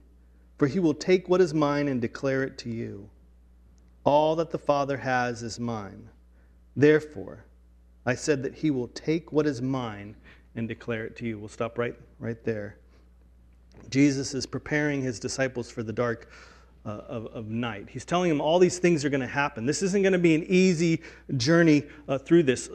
for 0.59 0.67
he 0.67 0.79
will 0.79 0.95
take 0.95 1.29
what 1.29 1.41
is 1.41 1.55
mine 1.55 1.89
and 1.89 2.01
declare 2.01 2.43
it 2.43 2.59
to 2.59 2.71
you. 2.71 3.09
All 4.05 4.37
that 4.37 4.51
the 4.51 4.59
Father 4.59 4.97
has 4.97 5.43
is 5.43 5.61
mine. 5.61 6.09
Therefore, 6.77 7.45
I 8.07 8.15
said 8.15 8.43
that 8.43 8.55
he 8.55 8.71
will 8.71 8.89
take 8.89 9.33
what 9.33 9.47
is 9.47 9.61
mine 9.61 10.17
and 10.55 10.67
declare 10.67 11.05
it 11.05 11.17
to 11.17 11.27
you. 11.27 11.39
We'll 11.39 11.49
stop 11.49 11.79
right, 11.79 11.97
right 12.19 12.43
there. 12.45 12.79
Jesus 13.89 14.35
is 14.35 14.47
preparing 14.47 15.03
his 15.03 15.21
disciples 15.21 15.71
for 15.71 15.83
the 15.83 15.93
dark 15.93 16.31
uh, 16.87 16.89
of, 17.09 17.27
of, 17.27 17.49
night. 17.49 17.89
He's 17.91 18.05
telling 18.05 18.31
them 18.31 18.41
all 18.41 18.59
these 18.59 18.79
things 18.79 19.05
are 19.05 19.11
going 19.11 19.21
to 19.21 19.27
happen. 19.27 19.67
This 19.67 19.83
isn't 19.83 20.03
going 20.03 20.15
to 20.15 20.19
be 20.19 20.35
an 20.35 20.45
easy 20.45 21.03
journey 21.37 21.85
uh, 22.09 22.17
through 22.17 22.45
this. 22.45 22.71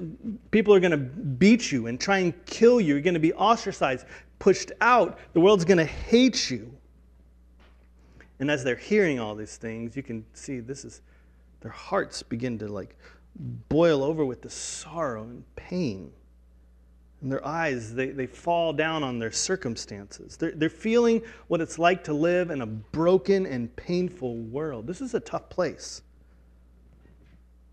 People 0.52 0.74
are 0.74 0.80
going 0.80 0.92
to 0.92 0.98
beat 0.98 1.72
you 1.72 1.88
and 1.88 2.00
try 2.00 2.20
and 2.20 2.46
kill 2.46 2.80
you. 2.80 2.94
You're 2.94 3.02
going 3.02 3.16
to 3.16 3.20
be 3.20 3.34
ostracized, 3.34 4.06
pushed 4.38 4.72
out. 4.82 5.18
The 5.34 5.40
world's 5.40 5.66
going 5.66 5.80
to 5.80 5.86
hate 5.86 6.52
you. 6.52 6.72
And 8.40 8.52
as 8.52 8.64
they're 8.64 8.76
hearing 8.76 9.20
all 9.20 9.34
these 9.34 9.58
things, 9.58 9.96
you 9.96 10.04
can 10.04 10.26
see 10.34 10.60
this 10.60 10.86
is 10.86 11.02
their 11.62 11.72
hearts 11.72 12.22
begin 12.22 12.60
to 12.60 12.68
like 12.68 12.96
boil 13.70 14.04
over 14.04 14.24
with 14.24 14.42
the 14.42 14.50
sorrow 14.50 15.24
and 15.24 15.44
pain 15.56 16.12
and 17.26 17.32
their 17.32 17.44
eyes, 17.44 17.92
they, 17.92 18.10
they 18.12 18.28
fall 18.28 18.72
down 18.72 19.02
on 19.02 19.18
their 19.18 19.32
circumstances. 19.32 20.38
They're, 20.38 20.52
they're 20.52 20.70
feeling 20.70 21.24
what 21.48 21.60
it's 21.60 21.80
like 21.80 22.04
to 22.04 22.14
live 22.14 22.52
in 22.52 22.62
a 22.62 22.68
broken 22.68 23.48
and 23.48 23.76
painful 23.76 24.38
world. 24.38 24.86
This 24.86 25.02
is 25.02 25.16
a 25.16 25.20
tough 25.20 25.50
place. 25.50 26.04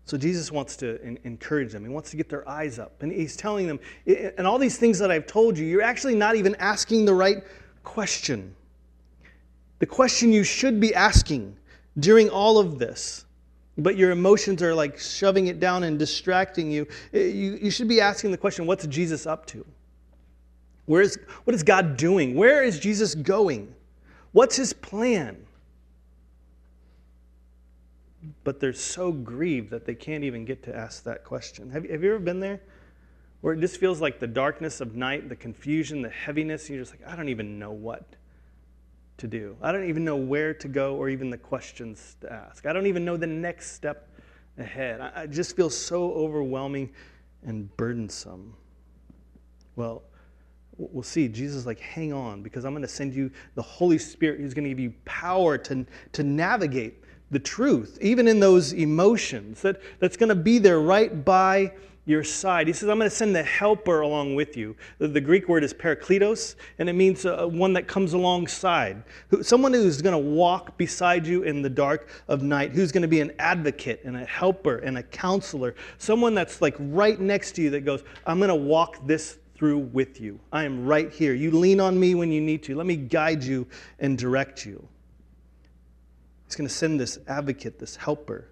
So 0.05 0.17
Jesus 0.17 0.51
wants 0.51 0.75
to 0.77 0.99
encourage 1.23 1.71
them. 1.71 1.85
He 1.85 1.91
wants 1.91 2.09
to 2.09 2.17
get 2.17 2.29
their 2.29 2.49
eyes 2.49 2.79
up. 2.79 3.03
And 3.03 3.11
he's 3.11 3.35
telling 3.35 3.67
them, 3.67 3.79
and 4.07 4.47
all 4.47 4.57
these 4.57 4.79
things 4.79 4.97
that 4.97 5.11
I've 5.11 5.27
told 5.27 5.55
you, 5.55 5.67
you're 5.67 5.83
actually 5.83 6.15
not 6.15 6.35
even 6.35 6.55
asking 6.55 7.05
the 7.05 7.13
right 7.13 7.43
question. 7.83 8.55
The 9.77 9.85
question 9.85 10.33
you 10.33 10.43
should 10.43 10.79
be 10.79 10.95
asking 10.95 11.55
during 11.99 12.27
all 12.27 12.57
of 12.57 12.79
this 12.79 13.25
but 13.77 13.97
your 13.97 14.11
emotions 14.11 14.61
are 14.61 14.73
like 14.73 14.99
shoving 14.99 15.47
it 15.47 15.59
down 15.59 15.83
and 15.83 15.97
distracting 15.97 16.71
you, 16.71 16.87
eh, 17.13 17.25
you, 17.25 17.57
you 17.61 17.71
should 17.71 17.87
be 17.87 17.99
asking 17.99 18.31
the 18.31 18.37
question 18.37 18.65
what's 18.65 18.85
Jesus 18.87 19.25
up 19.25 19.45
to? 19.47 19.65
Where 20.85 21.01
is, 21.01 21.17
what 21.45 21.53
is 21.55 21.63
God 21.63 21.97
doing? 21.97 22.35
Where 22.35 22.63
is 22.63 22.79
Jesus 22.79 23.15
going? 23.15 23.73
What's 24.31 24.55
his 24.55 24.73
plan? 24.73 25.37
But 28.43 28.59
they're 28.59 28.73
so 28.73 29.11
grieved 29.11 29.69
that 29.71 29.85
they 29.85 29.95
can't 29.95 30.23
even 30.23 30.45
get 30.45 30.63
to 30.63 30.75
ask 30.75 31.03
that 31.03 31.23
question. 31.23 31.69
Have, 31.71 31.89
have 31.89 32.03
you 32.03 32.09
ever 32.09 32.19
been 32.19 32.39
there? 32.39 32.61
Where 33.41 33.53
it 33.53 33.59
just 33.59 33.77
feels 33.77 34.01
like 34.01 34.19
the 34.19 34.27
darkness 34.27 34.81
of 34.81 34.95
night, 34.95 35.29
the 35.29 35.35
confusion, 35.35 36.01
the 36.01 36.09
heaviness, 36.09 36.67
and 36.67 36.75
you're 36.75 36.85
just 36.85 36.97
like, 36.97 37.07
I 37.07 37.15
don't 37.15 37.29
even 37.29 37.59
know 37.59 37.71
what 37.71 38.05
to 39.23 39.27
do. 39.29 39.55
I 39.61 39.71
don't 39.71 39.87
even 39.87 40.03
know 40.03 40.17
where 40.17 40.53
to 40.53 40.67
go 40.67 40.97
or 40.97 41.07
even 41.07 41.29
the 41.29 41.37
questions 41.37 42.17
to 42.19 42.31
ask. 42.31 42.65
I 42.65 42.73
don't 42.73 42.87
even 42.87 43.05
know 43.05 43.15
the 43.15 43.25
next 43.25 43.71
step 43.71 44.09
ahead. 44.57 44.99
I, 44.99 45.27
just 45.27 45.55
feel 45.55 45.69
so 45.69 46.11
overwhelming 46.11 46.91
and 47.41 47.75
burdensome. 47.77 48.53
Well, 49.77 50.03
we'll 50.77 51.03
see. 51.03 51.29
Jesus 51.29 51.65
like, 51.65 51.79
hang 51.79 52.11
on, 52.11 52.43
because 52.43 52.65
I'm 52.65 52.73
going 52.73 52.81
to 52.81 52.87
send 52.87 53.13
you 53.13 53.31
the 53.55 53.61
Holy 53.61 53.97
Spirit 53.97 54.41
who's 54.41 54.53
going 54.53 54.65
to 54.65 54.69
give 54.69 54.79
you 54.81 54.93
power 55.05 55.57
to, 55.57 55.85
to 56.11 56.23
navigate 56.23 57.01
the 57.31 57.39
truth, 57.39 57.97
even 58.01 58.27
in 58.27 58.41
those 58.41 58.73
emotions, 58.73 59.61
that, 59.61 59.79
that's 59.99 60.17
going 60.17 60.29
to 60.29 60.35
be 60.35 60.59
there 60.59 60.81
right 60.81 61.23
by 61.23 61.71
your 62.05 62.23
side. 62.23 62.67
He 62.67 62.73
says, 62.73 62.89
I'm 62.89 62.97
going 62.97 63.09
to 63.09 63.15
send 63.15 63.35
the 63.35 63.43
helper 63.43 64.01
along 64.01 64.35
with 64.35 64.57
you. 64.57 64.75
The, 64.97 65.07
the 65.07 65.21
Greek 65.21 65.47
word 65.47 65.63
is 65.63 65.73
parakletos, 65.73 66.55
and 66.79 66.89
it 66.89 66.93
means 66.93 67.25
uh, 67.25 67.45
one 67.47 67.71
that 67.73 67.87
comes 67.87 68.13
alongside. 68.13 69.03
Someone 69.41 69.73
who's 69.73 70.01
going 70.01 70.13
to 70.13 70.29
walk 70.29 70.77
beside 70.77 71.25
you 71.25 71.43
in 71.43 71.61
the 71.61 71.69
dark 71.69 72.09
of 72.27 72.43
night, 72.43 72.71
who's 72.73 72.91
going 72.91 73.03
to 73.03 73.07
be 73.07 73.21
an 73.21 73.31
advocate 73.39 74.01
and 74.03 74.17
a 74.17 74.25
helper 74.25 74.79
and 74.79 74.97
a 74.97 75.03
counselor. 75.03 75.75
Someone 75.97 76.33
that's 76.35 76.61
like 76.61 76.75
right 76.77 77.19
next 77.19 77.53
to 77.53 77.61
you 77.61 77.69
that 77.69 77.81
goes, 77.81 78.03
I'm 78.25 78.37
going 78.37 78.49
to 78.49 78.55
walk 78.55 79.05
this 79.07 79.37
through 79.55 79.77
with 79.77 80.19
you. 80.19 80.39
I 80.51 80.65
am 80.65 80.85
right 80.85 81.11
here. 81.11 81.33
You 81.33 81.51
lean 81.51 81.79
on 81.79 81.97
me 81.97 82.15
when 82.15 82.31
you 82.31 82.41
need 82.41 82.63
to. 82.63 82.75
Let 82.75 82.85
me 82.85 82.97
guide 82.97 83.43
you 83.43 83.65
and 83.99 84.17
direct 84.17 84.65
you. 84.65 84.85
He's 86.45 86.55
going 86.55 86.67
to 86.67 86.73
send 86.73 86.99
this 86.99 87.17
advocate, 87.27 87.79
this 87.79 87.95
helper. 87.95 88.49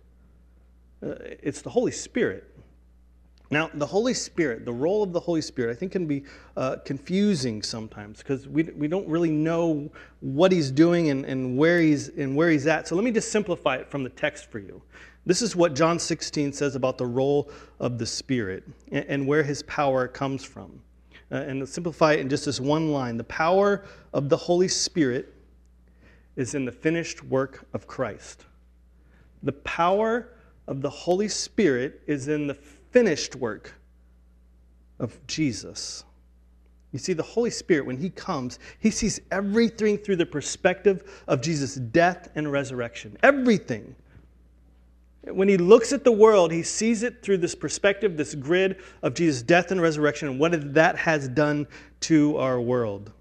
Uh, 1.03 1.15
it's 1.19 1.61
the 1.61 1.69
Holy 1.69 1.91
Spirit. 1.91 2.50
Now, 3.51 3.69
the 3.73 3.85
Holy 3.85 4.13
Spirit, 4.13 4.63
the 4.63 4.71
role 4.71 5.03
of 5.03 5.11
the 5.11 5.19
Holy 5.19 5.41
Spirit, 5.41 5.71
I 5.71 5.75
think 5.75 5.91
can 5.91 6.07
be 6.07 6.23
uh, 6.55 6.77
confusing 6.85 7.61
sometimes 7.61 8.19
because 8.19 8.47
we, 8.47 8.63
we 8.63 8.87
don't 8.87 9.07
really 9.09 9.29
know 9.29 9.91
what 10.21 10.53
he's 10.53 10.71
doing 10.71 11.09
and, 11.09 11.25
and, 11.25 11.57
where 11.57 11.81
he's, 11.81 12.07
and 12.07 12.33
where 12.33 12.49
he's 12.49 12.65
at. 12.65 12.87
So 12.87 12.95
let 12.95 13.03
me 13.03 13.11
just 13.11 13.29
simplify 13.29 13.75
it 13.75 13.91
from 13.91 14.05
the 14.05 14.09
text 14.09 14.49
for 14.49 14.59
you. 14.59 14.81
This 15.25 15.41
is 15.41 15.53
what 15.53 15.75
John 15.75 15.99
16 15.99 16.53
says 16.53 16.75
about 16.75 16.97
the 16.97 17.05
role 17.05 17.51
of 17.81 17.97
the 17.97 18.05
Spirit 18.05 18.63
and, 18.89 19.05
and 19.09 19.27
where 19.27 19.43
his 19.43 19.63
power 19.63 20.07
comes 20.07 20.45
from. 20.45 20.81
Uh, 21.29 21.35
and 21.35 21.67
simplify 21.67 22.13
it 22.13 22.19
in 22.21 22.29
just 22.29 22.45
this 22.45 22.59
one 22.59 22.91
line 22.91 23.15
the 23.17 23.23
power 23.25 23.85
of 24.13 24.27
the 24.27 24.35
Holy 24.35 24.67
Spirit 24.67 25.33
is 26.37 26.55
in 26.55 26.63
the 26.65 26.71
finished 26.71 27.23
work 27.23 27.65
of 27.73 27.85
Christ. 27.85 28.45
The 29.43 29.53
power 29.53 30.29
of 30.67 30.81
the 30.81 30.89
Holy 30.89 31.27
Spirit 31.27 32.01
is 32.07 32.27
in 32.27 32.47
the 32.47 32.57
finished 32.91 33.35
work 33.35 33.73
of 34.99 35.25
Jesus. 35.27 36.03
You 36.91 36.99
see, 36.99 37.13
the 37.13 37.23
Holy 37.23 37.49
Spirit, 37.49 37.85
when 37.85 37.97
He 37.97 38.09
comes, 38.09 38.59
He 38.79 38.91
sees 38.91 39.19
everything 39.31 39.97
through 39.97 40.17
the 40.17 40.25
perspective 40.25 41.23
of 41.27 41.41
Jesus' 41.41 41.75
death 41.75 42.29
and 42.35 42.51
resurrection. 42.51 43.17
Everything. 43.23 43.95
When 45.23 45.47
He 45.47 45.57
looks 45.57 45.93
at 45.93 46.03
the 46.03 46.11
world, 46.11 46.51
He 46.51 46.63
sees 46.63 47.03
it 47.03 47.21
through 47.21 47.37
this 47.37 47.55
perspective, 47.55 48.17
this 48.17 48.35
grid 48.35 48.77
of 49.01 49.13
Jesus' 49.13 49.41
death 49.41 49.71
and 49.71 49.81
resurrection, 49.81 50.27
and 50.27 50.39
what 50.39 50.73
that 50.73 50.97
has 50.97 51.27
done 51.29 51.67
to 52.01 52.37
our 52.37 52.59
world. 52.59 53.11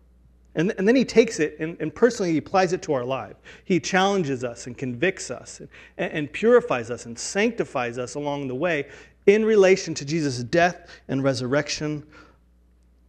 And, 0.56 0.74
and 0.78 0.88
then 0.88 0.96
he 0.96 1.04
takes 1.04 1.38
it 1.38 1.56
and, 1.60 1.76
and, 1.80 1.94
personally 1.94 2.32
he 2.32 2.38
applies 2.38 2.72
it 2.72 2.82
to 2.82 2.92
our 2.92 3.04
life. 3.04 3.36
He 3.64 3.78
challenges 3.78 4.42
us 4.42 4.66
and 4.66 4.76
convicts 4.76 5.30
us 5.30 5.60
and, 5.96 6.12
and 6.12 6.32
purifies 6.32 6.90
us 6.90 7.06
and 7.06 7.16
sanctifies 7.16 7.98
us 7.98 8.16
along 8.16 8.48
the 8.48 8.54
way 8.56 8.88
in 9.34 9.44
relation 9.44 9.94
to 9.94 10.04
Jesus' 10.04 10.42
death 10.42 10.88
and 11.08 11.22
resurrection 11.22 12.06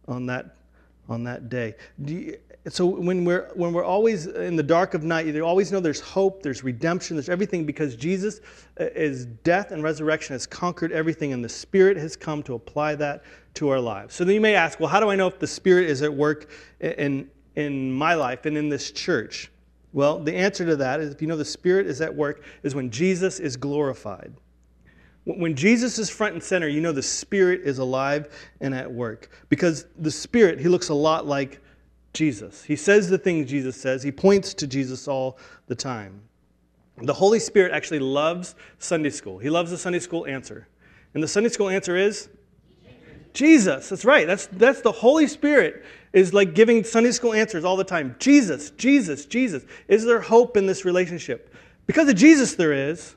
on 0.08 0.26
that, 0.26 0.56
on 1.08 1.24
that 1.24 1.48
day. 1.48 1.74
You, 1.98 2.38
so 2.68 2.86
when 2.86 3.24
we're, 3.24 3.50
when 3.54 3.72
we're 3.72 3.84
always 3.84 4.26
in 4.26 4.54
the 4.54 4.62
dark 4.62 4.94
of 4.94 5.02
night, 5.02 5.26
you 5.26 5.44
always 5.44 5.72
know 5.72 5.80
there's 5.80 6.00
hope, 6.00 6.44
there's 6.44 6.62
redemption, 6.62 7.16
there's 7.16 7.28
everything 7.28 7.64
because 7.64 7.96
Jesus' 7.96 8.40
uh, 8.78 8.86
his 8.94 9.26
death 9.26 9.72
and 9.72 9.82
resurrection 9.82 10.34
has 10.34 10.46
conquered 10.46 10.92
everything 10.92 11.32
and 11.32 11.44
the 11.44 11.48
Spirit 11.48 11.96
has 11.96 12.14
come 12.14 12.40
to 12.44 12.54
apply 12.54 12.94
that 12.96 13.24
to 13.54 13.68
our 13.68 13.80
lives. 13.80 14.14
So 14.14 14.24
then 14.24 14.34
you 14.34 14.40
may 14.40 14.54
ask, 14.54 14.78
well, 14.78 14.88
how 14.88 15.00
do 15.00 15.10
I 15.10 15.16
know 15.16 15.26
if 15.26 15.40
the 15.40 15.46
Spirit 15.46 15.90
is 15.90 16.02
at 16.02 16.14
work 16.14 16.50
in, 16.80 17.28
in 17.56 17.92
my 17.92 18.14
life 18.14 18.46
and 18.46 18.56
in 18.56 18.68
this 18.68 18.92
church? 18.92 19.50
Well, 19.92 20.20
the 20.20 20.34
answer 20.34 20.64
to 20.64 20.76
that 20.76 21.00
is 21.00 21.12
if 21.12 21.20
you 21.20 21.26
know 21.26 21.36
the 21.36 21.44
Spirit 21.44 21.86
is 21.88 22.00
at 22.00 22.14
work 22.14 22.44
is 22.62 22.76
when 22.76 22.90
Jesus 22.90 23.40
is 23.40 23.56
glorified. 23.56 24.32
When 25.24 25.54
Jesus 25.54 25.98
is 25.98 26.10
front 26.10 26.34
and 26.34 26.42
center, 26.42 26.66
you 26.68 26.80
know 26.80 26.92
the 26.92 27.02
Spirit 27.02 27.60
is 27.62 27.78
alive 27.78 28.28
and 28.60 28.74
at 28.74 28.90
work. 28.90 29.30
Because 29.48 29.86
the 29.98 30.10
Spirit, 30.10 30.58
he 30.58 30.68
looks 30.68 30.88
a 30.88 30.94
lot 30.94 31.26
like 31.26 31.60
Jesus. 32.12 32.62
He 32.62 32.76
says 32.76 33.08
the 33.08 33.18
things 33.18 33.48
Jesus 33.48 33.76
says, 33.76 34.02
he 34.02 34.12
points 34.12 34.52
to 34.54 34.66
Jesus 34.66 35.06
all 35.06 35.38
the 35.66 35.74
time. 35.74 36.20
The 36.98 37.14
Holy 37.14 37.38
Spirit 37.38 37.72
actually 37.72 38.00
loves 38.00 38.54
Sunday 38.78 39.10
school. 39.10 39.38
He 39.38 39.48
loves 39.48 39.70
the 39.70 39.78
Sunday 39.78 39.98
school 39.98 40.26
answer. 40.26 40.68
And 41.14 41.22
the 41.22 41.28
Sunday 41.28 41.48
school 41.48 41.68
answer 41.68 41.96
is 41.96 42.28
Jesus. 43.32 43.88
That's 43.88 44.04
right. 44.04 44.26
That's, 44.26 44.46
that's 44.46 44.82
the 44.82 44.92
Holy 44.92 45.26
Spirit 45.26 45.84
is 46.12 46.34
like 46.34 46.54
giving 46.54 46.84
Sunday 46.84 47.12
school 47.12 47.32
answers 47.32 47.64
all 47.64 47.76
the 47.76 47.84
time. 47.84 48.14
Jesus, 48.18 48.70
Jesus, 48.72 49.24
Jesus. 49.24 49.64
Is 49.88 50.04
there 50.04 50.20
hope 50.20 50.56
in 50.56 50.66
this 50.66 50.84
relationship? 50.84 51.54
Because 51.86 52.08
of 52.08 52.16
Jesus, 52.16 52.54
there 52.54 52.72
is. 52.72 53.16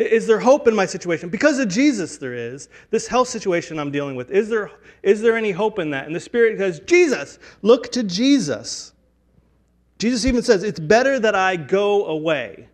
Is 0.00 0.26
there 0.26 0.40
hope 0.40 0.66
in 0.66 0.74
my 0.74 0.86
situation? 0.86 1.28
Because 1.28 1.58
of 1.58 1.68
Jesus, 1.68 2.16
there 2.16 2.32
is. 2.32 2.70
This 2.90 3.06
health 3.06 3.28
situation 3.28 3.78
I'm 3.78 3.90
dealing 3.90 4.16
with, 4.16 4.30
is 4.30 4.48
there, 4.48 4.70
is 5.02 5.20
there 5.20 5.36
any 5.36 5.50
hope 5.50 5.78
in 5.78 5.90
that? 5.90 6.06
And 6.06 6.16
the 6.16 6.20
Spirit 6.20 6.56
says, 6.58 6.80
Jesus, 6.80 7.38
look 7.60 7.92
to 7.92 8.02
Jesus. 8.02 8.94
Jesus 9.98 10.24
even 10.24 10.42
says, 10.42 10.62
It's 10.62 10.80
better 10.80 11.18
that 11.20 11.34
I 11.34 11.56
go 11.56 12.06
away. 12.06 12.66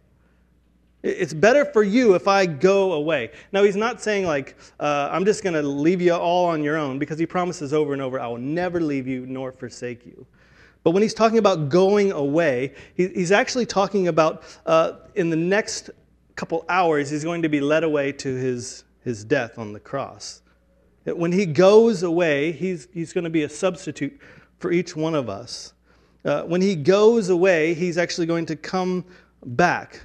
It's 1.03 1.35
better 1.35 1.65
for 1.65 1.83
you 1.83 2.15
if 2.15 2.29
I 2.29 2.47
go 2.47 2.93
away. 2.93 3.33
Now, 3.51 3.65
he's 3.65 3.77
not 3.77 4.01
saying, 4.01 4.25
like, 4.27 4.57
uh, 4.79 5.09
I'm 5.11 5.25
just 5.25 5.43
going 5.43 5.55
to 5.55 5.63
leave 5.63 6.01
you 6.01 6.15
all 6.15 6.47
on 6.47 6.63
your 6.63 6.77
own, 6.77 6.99
because 6.99 7.19
he 7.19 7.27
promises 7.27 7.73
over 7.73 7.93
and 7.93 8.01
over, 8.01 8.21
I 8.21 8.29
will 8.29 8.39
never 8.39 8.81
leave 8.81 9.09
you 9.09 9.27
nor 9.27 9.51
forsake 9.51 10.07
you. 10.07 10.27
But 10.85 10.93
when 10.93 11.03
he's 11.03 11.15
talking 11.15 11.39
about 11.39 11.69
going 11.69 12.13
away, 12.13 12.75
he's 12.95 13.33
actually 13.33 13.67
talking 13.67 14.07
about 14.07 14.45
uh, 14.67 14.93
in 15.17 15.31
the 15.31 15.37
next 15.37 15.91
couple 16.37 16.65
hours, 16.69 17.11
he's 17.11 17.25
going 17.25 17.43
to 17.43 17.49
be 17.49 17.61
led 17.61 17.85
away 17.85 18.13
to 18.13 18.35
his, 18.35 18.85
his 19.03 19.25
death 19.25 19.59
on 19.59 19.73
the 19.73 19.81
cross. 19.81 20.43
When 21.05 21.33
he 21.33 21.47
goes 21.47 22.03
away, 22.03 22.53
he's, 22.53 22.89
he's 22.93 23.13
going 23.13 23.25
to 23.25 23.31
be 23.31 23.43
a 23.45 23.49
substitute 23.49 24.21
for 24.59 24.73
each 24.73 24.97
one 24.97 25.15
of 25.15 25.29
us. 25.29 25.73
Uh, 26.25 26.43
when 26.43 26.61
he 26.61 26.75
goes 26.75 27.29
away, 27.29 27.75
he's 27.75 27.97
actually 27.97 28.27
going 28.27 28.47
to 28.47 28.57
come 28.57 29.05
back 29.45 30.01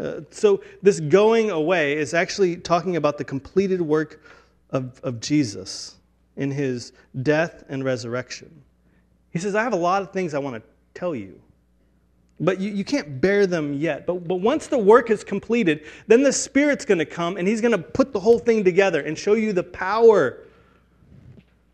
uh, 0.00 0.22
so, 0.30 0.62
this 0.80 0.98
going 0.98 1.50
away 1.50 1.92
is 1.98 2.14
actually 2.14 2.56
talking 2.56 2.96
about 2.96 3.18
the 3.18 3.24
completed 3.24 3.82
work 3.82 4.22
of, 4.70 4.98
of 5.02 5.20
Jesus 5.20 5.96
in 6.36 6.50
his 6.50 6.92
death 7.22 7.64
and 7.68 7.84
resurrection. 7.84 8.62
He 9.30 9.38
says, 9.38 9.54
I 9.54 9.62
have 9.62 9.74
a 9.74 9.76
lot 9.76 10.00
of 10.00 10.10
things 10.10 10.32
I 10.32 10.38
want 10.38 10.56
to 10.56 10.62
tell 10.98 11.14
you, 11.14 11.38
but 12.40 12.58
you, 12.58 12.70
you 12.70 12.84
can't 12.84 13.20
bear 13.20 13.46
them 13.46 13.74
yet. 13.74 14.06
But, 14.06 14.26
but 14.26 14.36
once 14.36 14.66
the 14.66 14.78
work 14.78 15.10
is 15.10 15.22
completed, 15.22 15.86
then 16.06 16.22
the 16.22 16.32
Spirit's 16.32 16.84
going 16.84 16.98
to 16.98 17.04
come 17.04 17.36
and 17.36 17.46
he's 17.46 17.60
going 17.60 17.72
to 17.72 17.78
put 17.78 18.12
the 18.12 18.20
whole 18.20 18.38
thing 18.38 18.64
together 18.64 19.02
and 19.02 19.16
show 19.16 19.34
you 19.34 19.52
the 19.52 19.62
power 19.62 20.38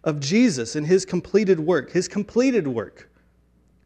of 0.03 0.21
Jesus 0.21 0.77
and 0.77 0.87
his 0.87 1.05
completed 1.05 1.61
work, 1.61 1.91
his 1.91 2.09
completed 2.09 2.67
work. 2.67 3.09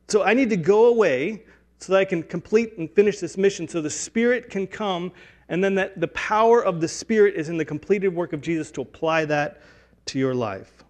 So 0.09 0.23
I 0.23 0.35
need 0.35 0.51
to 0.51 0.57
go 0.57 0.87
away 0.87 1.45
so 1.79 1.93
that 1.93 1.99
I 1.99 2.05
can 2.05 2.23
complete 2.23 2.77
and 2.79 2.91
finish 2.91 3.21
this 3.21 3.37
mission 3.37 3.69
so 3.69 3.81
the 3.81 3.89
Spirit 3.89 4.51
can 4.51 4.67
come, 4.67 5.13
and 5.49 5.65
then 5.65 5.75
that 5.77 5.99
the 5.99 6.09
power 6.09 6.63
of 6.63 6.81
the 6.81 6.89
Spirit 6.89 7.35
is 7.37 7.49
in 7.49 7.57
the 7.57 7.65
completed 7.65 8.09
work 8.09 8.33
of 8.33 8.41
Jesus 8.41 8.71
to 8.73 8.83
apply 8.83 9.25
that 9.27 9.63
to 10.07 10.19
your 10.19 10.35
life. 10.35 10.85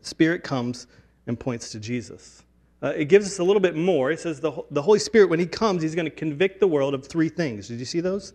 Spirit 0.00 0.42
comes 0.42 0.88
and 1.26 1.38
points 1.38 1.70
to 1.70 1.78
Jesus. 1.78 2.42
Uh, 2.82 2.88
it 2.88 3.06
gives 3.06 3.26
us 3.26 3.38
a 3.38 3.44
little 3.44 3.60
bit 3.60 3.74
more. 3.74 4.10
It 4.10 4.20
says 4.20 4.40
the, 4.40 4.52
the 4.70 4.82
Holy 4.82 4.98
Spirit, 4.98 5.30
when 5.30 5.40
He 5.40 5.46
comes, 5.46 5.82
He's 5.82 5.94
going 5.94 6.06
to 6.06 6.10
convict 6.10 6.60
the 6.60 6.68
world 6.68 6.94
of 6.94 7.06
three 7.06 7.28
things. 7.28 7.68
Did 7.68 7.78
you 7.78 7.84
see 7.84 8.00
those? 8.00 8.32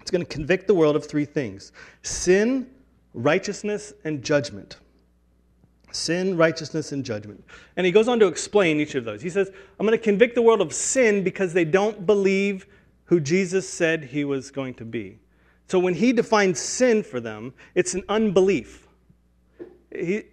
It's 0.00 0.10
going 0.10 0.24
to 0.24 0.30
convict 0.30 0.66
the 0.66 0.74
world 0.74 0.96
of 0.96 1.06
three 1.06 1.26
things 1.26 1.72
sin, 2.02 2.70
righteousness, 3.14 3.92
and 4.04 4.22
judgment 4.22 4.76
sin, 5.92 6.36
righteousness, 6.36 6.92
and 6.92 7.04
judgment. 7.04 7.44
And 7.76 7.86
he 7.86 7.92
goes 7.92 8.08
on 8.08 8.18
to 8.20 8.26
explain 8.26 8.80
each 8.80 8.94
of 8.94 9.04
those. 9.04 9.22
He 9.22 9.30
says, 9.30 9.50
I'm 9.78 9.86
going 9.86 9.98
to 9.98 10.02
convict 10.02 10.34
the 10.34 10.42
world 10.42 10.60
of 10.60 10.72
sin 10.72 11.24
because 11.24 11.52
they 11.52 11.64
don't 11.64 12.06
believe 12.06 12.66
who 13.04 13.20
Jesus 13.20 13.68
said 13.68 14.04
he 14.04 14.24
was 14.24 14.50
going 14.50 14.74
to 14.74 14.84
be. 14.84 15.18
So 15.66 15.78
when 15.78 15.94
he 15.94 16.12
defines 16.12 16.58
sin 16.58 17.02
for 17.02 17.20
them, 17.20 17.54
it's 17.74 17.94
an 17.94 18.02
unbelief. 18.08 18.86
He, 19.94 20.24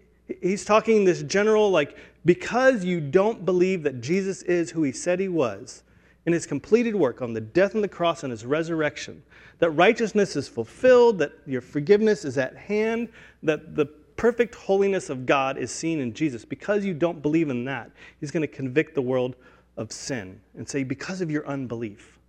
he's 0.41 0.65
talking 0.65 1.05
this 1.05 1.23
general, 1.23 1.69
like, 1.69 1.97
because 2.25 2.83
you 2.83 2.99
don't 2.99 3.45
believe 3.45 3.83
that 3.83 4.01
Jesus 4.01 4.41
is 4.43 4.71
who 4.71 4.83
he 4.83 4.91
said 4.91 5.19
he 5.19 5.29
was 5.29 5.83
in 6.25 6.33
his 6.33 6.45
completed 6.45 6.93
work 6.93 7.21
on 7.21 7.33
the 7.33 7.41
death 7.41 7.73
and 7.73 7.83
the 7.83 7.87
cross 7.87 8.23
and 8.23 8.31
his 8.31 8.45
resurrection, 8.45 9.23
that 9.59 9.71
righteousness 9.71 10.35
is 10.35 10.47
fulfilled, 10.47 11.19
that 11.19 11.31
your 11.45 11.61
forgiveness 11.61 12.25
is 12.25 12.37
at 12.37 12.55
hand, 12.55 13.07
that 13.43 13.75
the 13.75 13.85
perfect 13.85 14.53
holiness 14.55 15.09
of 15.09 15.25
God 15.25 15.57
is 15.57 15.71
seen 15.71 15.99
in 15.99 16.13
Jesus. 16.13 16.43
Because 16.43 16.83
you 16.83 16.93
don't 16.93 17.21
believe 17.21 17.49
in 17.49 17.63
that, 17.65 17.91
he's 18.19 18.31
going 18.31 18.41
to 18.41 18.47
convict 18.47 18.93
the 18.93 19.01
world 19.01 19.35
of 19.77 19.91
sin 19.91 20.41
and 20.57 20.67
say, 20.67 20.83
because 20.83 21.21
of 21.21 21.31
your 21.31 21.47
unbelief 21.47 22.19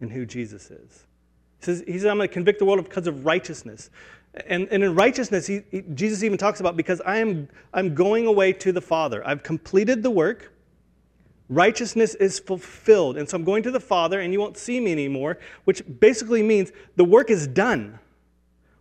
in 0.00 0.10
who 0.10 0.26
Jesus 0.26 0.70
is. 0.70 1.06
He 1.60 1.64
says, 1.66 1.84
he 1.86 1.92
says 1.92 2.06
I'm 2.06 2.16
going 2.16 2.28
to 2.28 2.34
convict 2.34 2.58
the 2.58 2.64
world 2.64 2.82
because 2.82 3.06
of 3.06 3.24
righteousness. 3.24 3.90
And, 4.46 4.68
and 4.70 4.84
in 4.84 4.94
righteousness, 4.94 5.46
he, 5.46 5.62
he, 5.70 5.82
Jesus 5.94 6.22
even 6.22 6.36
talks 6.36 6.60
about 6.60 6.76
because 6.76 7.00
I 7.00 7.18
am 7.18 7.48
I'm 7.72 7.94
going 7.94 8.26
away 8.26 8.52
to 8.54 8.72
the 8.72 8.80
Father. 8.80 9.26
I've 9.26 9.42
completed 9.42 10.02
the 10.02 10.10
work. 10.10 10.52
Righteousness 11.48 12.14
is 12.16 12.38
fulfilled. 12.38 13.16
And 13.16 13.28
so 13.28 13.36
I'm 13.36 13.44
going 13.44 13.62
to 13.62 13.70
the 13.70 13.80
Father, 13.80 14.20
and 14.20 14.32
you 14.32 14.40
won't 14.40 14.58
see 14.58 14.80
me 14.80 14.92
anymore, 14.92 15.38
which 15.64 15.82
basically 16.00 16.42
means 16.42 16.72
the 16.96 17.04
work 17.04 17.30
is 17.30 17.46
done. 17.46 17.98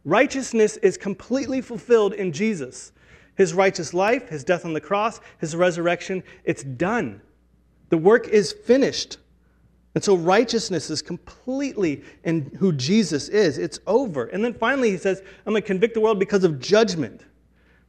Righteousness 0.03 0.77
is 0.77 0.97
completely 0.97 1.61
fulfilled 1.61 2.13
in 2.13 2.31
Jesus. 2.31 2.91
His 3.35 3.53
righteous 3.53 3.93
life, 3.93 4.29
his 4.29 4.43
death 4.43 4.65
on 4.65 4.73
the 4.73 4.81
cross, 4.81 5.19
his 5.39 5.55
resurrection, 5.55 6.23
it's 6.43 6.63
done. 6.63 7.21
The 7.89 7.97
work 7.97 8.27
is 8.27 8.51
finished. 8.51 9.17
And 9.95 10.03
so 10.03 10.15
righteousness 10.15 10.89
is 10.89 11.01
completely 11.01 12.03
in 12.25 12.51
who 12.59 12.73
Jesus 12.73 13.29
is. 13.29 13.57
It's 13.57 13.79
over. 13.87 14.25
And 14.25 14.43
then 14.43 14.53
finally, 14.53 14.91
he 14.91 14.97
says, 14.97 15.23
I'm 15.45 15.53
going 15.53 15.61
to 15.61 15.65
convict 15.65 15.93
the 15.93 16.01
world 16.01 16.19
because 16.19 16.43
of 16.43 16.59
judgment. 16.59 17.21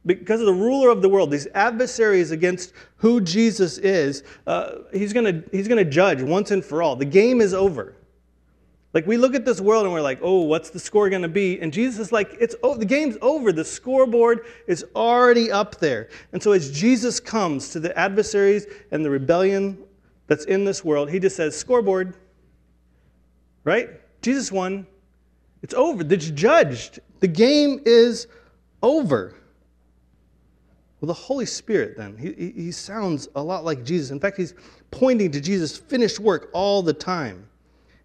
Because 0.05 0.39
of 0.39 0.45
the 0.45 0.53
ruler 0.53 0.89
of 0.89 1.01
the 1.01 1.09
world, 1.09 1.31
these 1.31 1.47
adversaries 1.53 2.31
against 2.31 2.71
who 2.95 3.19
Jesus 3.19 3.77
is, 3.77 4.23
uh, 4.47 4.75
he's 4.93 5.11
going 5.11 5.25
to 5.25 5.49
he's 5.51 5.67
going 5.67 5.83
to 5.83 5.89
judge 5.89 6.21
once 6.21 6.51
and 6.51 6.63
for 6.63 6.81
all. 6.81 6.95
The 6.95 7.03
game 7.03 7.41
is 7.41 7.53
over. 7.53 7.93
Like 8.93 9.05
we 9.05 9.17
look 9.17 9.35
at 9.35 9.43
this 9.43 9.59
world 9.59 9.83
and 9.83 9.93
we're 9.93 10.01
like, 10.01 10.19
oh, 10.21 10.43
what's 10.43 10.69
the 10.69 10.79
score 10.79 11.09
going 11.09 11.23
to 11.23 11.27
be? 11.27 11.59
And 11.59 11.73
Jesus 11.73 11.99
is 11.99 12.11
like, 12.13 12.37
it's 12.39 12.55
oh, 12.63 12.75
the 12.75 12.85
game's 12.85 13.17
over. 13.21 13.51
The 13.51 13.65
scoreboard 13.65 14.45
is 14.65 14.85
already 14.95 15.51
up 15.51 15.77
there. 15.79 16.07
And 16.31 16.41
so 16.41 16.53
as 16.53 16.71
Jesus 16.71 17.19
comes 17.19 17.69
to 17.71 17.81
the 17.81 17.95
adversaries 17.99 18.65
and 18.91 19.03
the 19.03 19.09
rebellion 19.09 19.77
that's 20.27 20.45
in 20.45 20.65
this 20.65 20.83
world, 20.83 21.09
he 21.09 21.19
just 21.19 21.35
says, 21.35 21.57
scoreboard. 21.57 22.15
Right? 23.63 23.89
Jesus 24.21 24.51
won. 24.51 24.85
It's 25.61 25.73
over. 25.73 26.05
It's 26.13 26.29
judged. 26.29 26.99
The 27.19 27.27
game 27.27 27.81
is 27.85 28.27
over. 28.81 29.35
Well, 30.99 31.07
the 31.07 31.13
Holy 31.13 31.45
Spirit, 31.45 31.95
then, 31.97 32.17
he, 32.17 32.53
he 32.55 32.71
sounds 32.71 33.27
a 33.35 33.41
lot 33.41 33.63
like 33.63 33.83
Jesus. 33.83 34.11
In 34.11 34.19
fact, 34.19 34.37
he's 34.37 34.53
pointing 34.89 35.31
to 35.31 35.41
Jesus' 35.41 35.77
finished 35.77 36.19
work 36.19 36.49
all 36.53 36.81
the 36.81 36.93
time. 36.93 37.47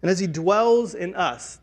And 0.03 0.11
as 0.11 0.19
He 0.19 0.27
dwells 0.27 0.93
in 0.93 1.15
us, 1.15 1.59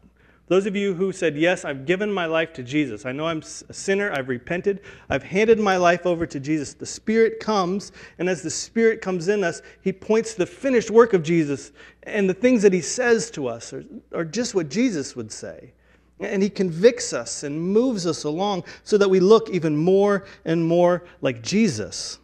those 0.51 0.67
of 0.67 0.75
you 0.75 0.95
who 0.95 1.13
said, 1.13 1.37
Yes, 1.37 1.65
I've 1.65 1.87
given 1.87 2.13
my 2.13 2.27
life 2.27 2.53
to 2.55 2.65
Jesus. 2.65 3.07
I 3.07 3.13
know 3.13 3.29
I'm 3.29 3.41
a 3.69 3.73
sinner. 3.73 4.11
I've 4.11 4.29
repented. 4.29 4.81
I've 5.09 5.23
handed 5.23 5.61
my 5.61 5.77
life 5.77 6.07
over 6.07 6.27
to 6.27 6.41
Jesus. 6.41 6.75
The 6.75 6.85
Spirit 6.85 7.39
comes, 7.39 7.93
and 8.19 8.29
as 8.29 8.43
the 8.43 8.51
Spirit 8.51 9.01
comes 9.01 9.29
in 9.29 9.45
us, 9.45 9.63
He 9.83 9.93
points 9.93 10.33
to 10.33 10.39
the 10.39 10.47
finished 10.47 10.91
work 10.91 11.13
of 11.13 11.23
Jesus. 11.23 11.71
And 12.03 12.29
the 12.29 12.35
things 12.35 12.63
that 12.63 12.73
He 12.73 12.81
says 12.81 13.31
to 13.31 13.47
us 13.47 13.73
are, 13.73 13.85
are 14.13 14.25
just 14.25 14.57
what 14.57 14.69
Jesus 14.69 15.15
would 15.15 15.31
say. 15.31 15.73
And 16.19 16.43
He 16.43 16.51
convicts 16.51 17.13
us 17.13 17.45
and 17.45 17.63
moves 17.63 18.05
us 18.05 18.25
along 18.25 18.65
so 18.83 18.99
that 18.99 19.09
we 19.09 19.21
look 19.21 19.51
even 19.51 19.77
more 19.77 20.25
and 20.45 20.67
more 20.67 21.05
like 21.21 21.43
Jesus. 21.45 22.19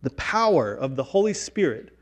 The 0.00 0.10
power 0.12 0.72
of 0.72 0.96
the 0.96 1.04
Holy 1.04 1.34
Spirit 1.34 1.92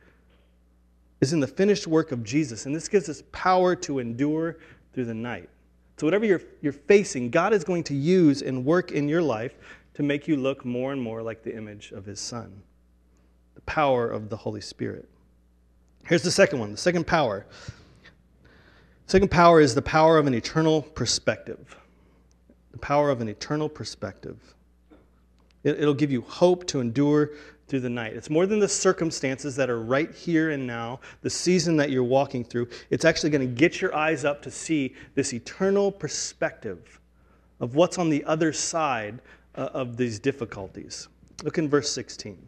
is 1.21 1.33
in 1.33 1.41
the 1.41 1.47
finished 1.49 1.87
work 1.89 2.13
of 2.13 2.23
Jesus. 2.23 2.67
And 2.67 2.75
this 2.75 2.87
gives 2.87 3.09
us 3.09 3.23
power 3.33 3.75
to 3.77 3.99
endure 3.99 4.59
through 4.95 5.07
the 5.07 5.15
night. 5.15 5.49
So, 5.97 6.07
whatever 6.07 6.25
you're, 6.25 6.43
you're 6.61 6.73
facing, 6.73 7.31
God 7.31 7.53
is 7.53 7.65
going 7.65 7.85
to 7.85 7.95
use 7.95 8.43
and 8.43 8.65
work 8.65 8.93
in 8.93 9.09
your 9.09 9.23
life 9.23 9.55
to 9.95 10.03
make 10.03 10.27
you 10.27 10.37
look 10.37 10.65
more 10.65 10.93
and 10.93 11.01
more 11.01 11.23
like 11.23 11.43
the 11.43 11.55
image 11.55 11.93
of 11.93 12.05
His 12.05 12.21
Son. 12.21 12.63
The 13.55 13.61
power 13.63 14.11
of 14.11 14.29
the 14.29 14.37
Holy 14.37 14.61
Spirit. 14.61 15.09
Here's 16.07 16.23
the 16.23 16.31
second 16.31 16.59
one 16.59 16.73
the 16.73 16.77
second 16.77 17.07
power. 17.07 17.47
Second 19.07 19.31
power 19.31 19.61
is 19.61 19.75
the 19.75 19.83
power 19.83 20.19
of 20.19 20.27
an 20.27 20.35
eternal 20.35 20.83
perspective. 20.83 21.77
The 22.73 22.79
power 22.79 23.11
of 23.11 23.21
an 23.21 23.29
eternal 23.29 23.69
perspective. 23.69 24.39
It, 25.63 25.79
will 25.81 25.95
give 25.95 26.11
you 26.11 26.21
hope 26.23 26.67
to 26.69 26.81
endure 26.81 27.31
through 27.67 27.81
the 27.81 27.91
night. 27.91 28.13
It's 28.13 28.31
more 28.31 28.47
than 28.47 28.59
the 28.59 28.69
circumstances 28.69 29.57
that 29.57 29.71
are 29.71 29.81
right 29.81 30.13
here 30.15 30.51
and 30.51 30.67
now, 30.67 31.01
the 31.23 31.31
season 31.31 31.77
that 31.79 31.91
you're 31.91 32.05
walking 32.05 32.45
through. 32.45 32.69
It's 32.91 33.05
actually 33.05 33.31
going 33.31 33.49
to 33.49 33.55
get 33.55 33.81
your 33.81 33.95
eyes 33.95 34.25
up 34.25 34.43
to 34.43 34.51
see 34.51 34.95
this 35.15 35.33
eternal 35.33 35.91
perspective 35.91 37.01
of 37.61 37.75
what's 37.75 37.99
on 37.99 38.11
the 38.11 38.25
other 38.25 38.53
side 38.53 39.21
uh, 39.55 39.71
of 39.73 39.97
these 39.97 40.19
difficulties. 40.19 41.09
Look 41.43 41.59
in 41.59 41.69
verse 41.69 41.91
16. 41.91 42.39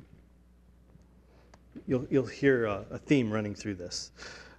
You'll, 1.87 2.07
you'll 2.11 2.27
hear 2.27 2.67
a, 2.67 2.85
a 2.91 2.99
theme 2.99 3.31
running 3.31 3.55
through 3.55 3.77
this. 3.77 4.11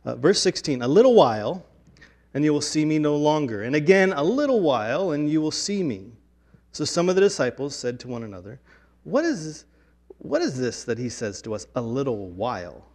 Uh, 0.05 0.15
verse 0.15 0.41
16 0.41 0.81
A 0.81 0.87
little 0.87 1.13
while, 1.13 1.65
and 2.33 2.43
you 2.43 2.53
will 2.53 2.61
see 2.61 2.85
me 2.85 2.97
no 2.99 3.15
longer. 3.15 3.63
And 3.63 3.75
again, 3.75 4.13
a 4.13 4.23
little 4.23 4.61
while, 4.61 5.11
and 5.11 5.29
you 5.29 5.41
will 5.41 5.51
see 5.51 5.83
me. 5.83 6.11
So 6.71 6.85
some 6.85 7.09
of 7.09 7.15
the 7.15 7.21
disciples 7.21 7.75
said 7.75 7.99
to 8.01 8.07
one 8.07 8.23
another, 8.23 8.59
What 9.03 9.25
is, 9.25 9.65
what 10.19 10.41
is 10.41 10.57
this 10.57 10.83
that 10.85 10.97
he 10.97 11.09
says 11.09 11.41
to 11.43 11.53
us, 11.53 11.67
a 11.75 11.81
little 11.81 12.29
while, 12.29 12.85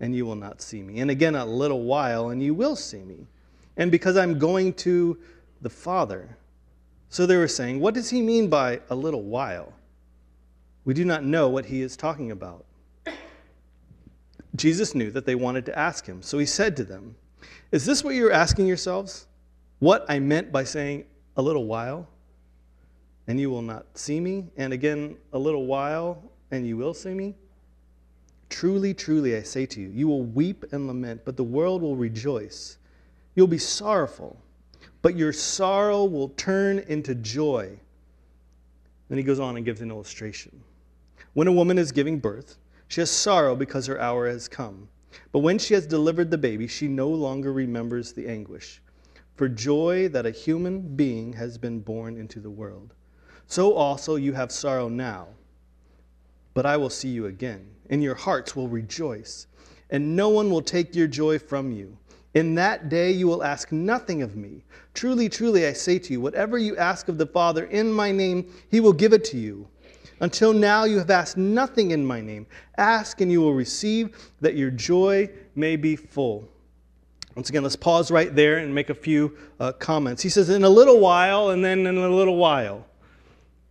and 0.00 0.14
you 0.14 0.26
will 0.26 0.36
not 0.36 0.62
see 0.62 0.82
me? 0.82 1.00
And 1.00 1.10
again, 1.10 1.34
a 1.34 1.44
little 1.44 1.82
while, 1.82 2.30
and 2.30 2.42
you 2.42 2.54
will 2.54 2.76
see 2.76 3.02
me. 3.02 3.26
And 3.76 3.90
because 3.90 4.16
I'm 4.16 4.38
going 4.38 4.72
to 4.74 5.18
the 5.62 5.70
Father. 5.70 6.36
So 7.08 7.26
they 7.26 7.36
were 7.36 7.48
saying, 7.48 7.80
What 7.80 7.94
does 7.94 8.10
he 8.10 8.22
mean 8.22 8.48
by 8.48 8.80
a 8.90 8.94
little 8.94 9.22
while? 9.22 9.72
We 10.84 10.94
do 10.94 11.04
not 11.04 11.24
know 11.24 11.48
what 11.48 11.66
he 11.66 11.82
is 11.82 11.96
talking 11.96 12.30
about. 12.30 12.64
Jesus 14.54 14.94
knew 14.94 15.10
that 15.10 15.26
they 15.26 15.34
wanted 15.34 15.66
to 15.66 15.78
ask 15.78 16.06
him, 16.06 16.22
so 16.22 16.38
he 16.38 16.46
said 16.46 16.76
to 16.76 16.84
them, 16.84 17.16
Is 17.72 17.84
this 17.84 18.02
what 18.02 18.14
you're 18.14 18.32
asking 18.32 18.66
yourselves? 18.66 19.26
What 19.78 20.06
I 20.08 20.18
meant 20.18 20.52
by 20.52 20.64
saying 20.64 21.04
a 21.36 21.42
little 21.42 21.66
while, 21.66 22.08
and 23.26 23.38
you 23.38 23.50
will 23.50 23.62
not 23.62 23.86
see 23.98 24.20
me, 24.20 24.46
and 24.56 24.72
again 24.72 25.16
a 25.32 25.38
little 25.38 25.66
while, 25.66 26.22
and 26.50 26.66
you 26.66 26.76
will 26.76 26.94
see 26.94 27.14
me? 27.14 27.34
Truly, 28.48 28.94
truly, 28.94 29.36
I 29.36 29.42
say 29.42 29.66
to 29.66 29.80
you, 29.80 29.88
you 29.88 30.06
will 30.06 30.22
weep 30.22 30.64
and 30.72 30.86
lament, 30.86 31.22
but 31.24 31.36
the 31.36 31.44
world 31.44 31.82
will 31.82 31.96
rejoice. 31.96 32.78
You'll 33.34 33.46
be 33.46 33.58
sorrowful, 33.58 34.40
but 35.02 35.16
your 35.16 35.32
sorrow 35.32 36.04
will 36.04 36.28
turn 36.30 36.78
into 36.80 37.14
joy. 37.14 37.78
Then 39.08 39.18
he 39.18 39.24
goes 39.24 39.40
on 39.40 39.56
and 39.56 39.64
gives 39.64 39.80
an 39.80 39.90
illustration. 39.90 40.62
When 41.34 41.48
a 41.48 41.52
woman 41.52 41.78
is 41.78 41.92
giving 41.92 42.18
birth, 42.18 42.56
she 42.88 43.00
has 43.00 43.10
sorrow 43.10 43.56
because 43.56 43.86
her 43.86 44.00
hour 44.00 44.28
has 44.28 44.48
come. 44.48 44.88
But 45.32 45.40
when 45.40 45.58
she 45.58 45.74
has 45.74 45.86
delivered 45.86 46.30
the 46.30 46.38
baby, 46.38 46.66
she 46.66 46.88
no 46.88 47.08
longer 47.08 47.52
remembers 47.52 48.12
the 48.12 48.28
anguish 48.28 48.80
for 49.36 49.48
joy 49.48 50.08
that 50.08 50.26
a 50.26 50.30
human 50.30 50.80
being 50.96 51.34
has 51.34 51.58
been 51.58 51.78
born 51.80 52.16
into 52.16 52.40
the 52.40 52.50
world. 52.50 52.94
So 53.46 53.74
also 53.74 54.16
you 54.16 54.32
have 54.32 54.50
sorrow 54.50 54.88
now, 54.88 55.28
but 56.56 56.64
I 56.64 56.78
will 56.78 56.88
see 56.88 57.10
you 57.10 57.26
again, 57.26 57.68
and 57.90 58.02
your 58.02 58.14
hearts 58.14 58.56
will 58.56 58.66
rejoice, 58.66 59.46
and 59.90 60.16
no 60.16 60.30
one 60.30 60.50
will 60.50 60.62
take 60.62 60.94
your 60.94 61.06
joy 61.06 61.38
from 61.38 61.70
you. 61.70 61.98
In 62.32 62.54
that 62.54 62.88
day 62.88 63.10
you 63.10 63.28
will 63.28 63.44
ask 63.44 63.72
nothing 63.72 64.22
of 64.22 64.36
me. 64.36 64.64
Truly, 64.94 65.28
truly, 65.28 65.66
I 65.66 65.74
say 65.74 65.98
to 65.98 66.14
you, 66.14 66.20
whatever 66.22 66.56
you 66.56 66.74
ask 66.78 67.08
of 67.08 67.18
the 67.18 67.26
Father 67.26 67.66
in 67.66 67.92
my 67.92 68.10
name, 68.10 68.50
he 68.70 68.80
will 68.80 68.94
give 68.94 69.12
it 69.12 69.22
to 69.26 69.36
you. 69.36 69.68
Until 70.20 70.54
now, 70.54 70.84
you 70.84 70.96
have 70.96 71.10
asked 71.10 71.36
nothing 71.36 71.90
in 71.90 72.06
my 72.06 72.22
name. 72.22 72.46
Ask 72.78 73.20
and 73.20 73.30
you 73.30 73.42
will 73.42 73.52
receive, 73.52 74.16
that 74.40 74.56
your 74.56 74.70
joy 74.70 75.28
may 75.56 75.76
be 75.76 75.94
full. 75.94 76.48
Once 77.34 77.50
again, 77.50 77.64
let's 77.64 77.76
pause 77.76 78.10
right 78.10 78.34
there 78.34 78.56
and 78.56 78.74
make 78.74 78.88
a 78.88 78.94
few 78.94 79.36
uh, 79.60 79.72
comments. 79.72 80.22
He 80.22 80.30
says, 80.30 80.48
in 80.48 80.64
a 80.64 80.70
little 80.70 81.00
while, 81.00 81.50
and 81.50 81.62
then 81.62 81.86
in 81.86 81.98
a 81.98 82.08
little 82.08 82.36
while. 82.36 82.86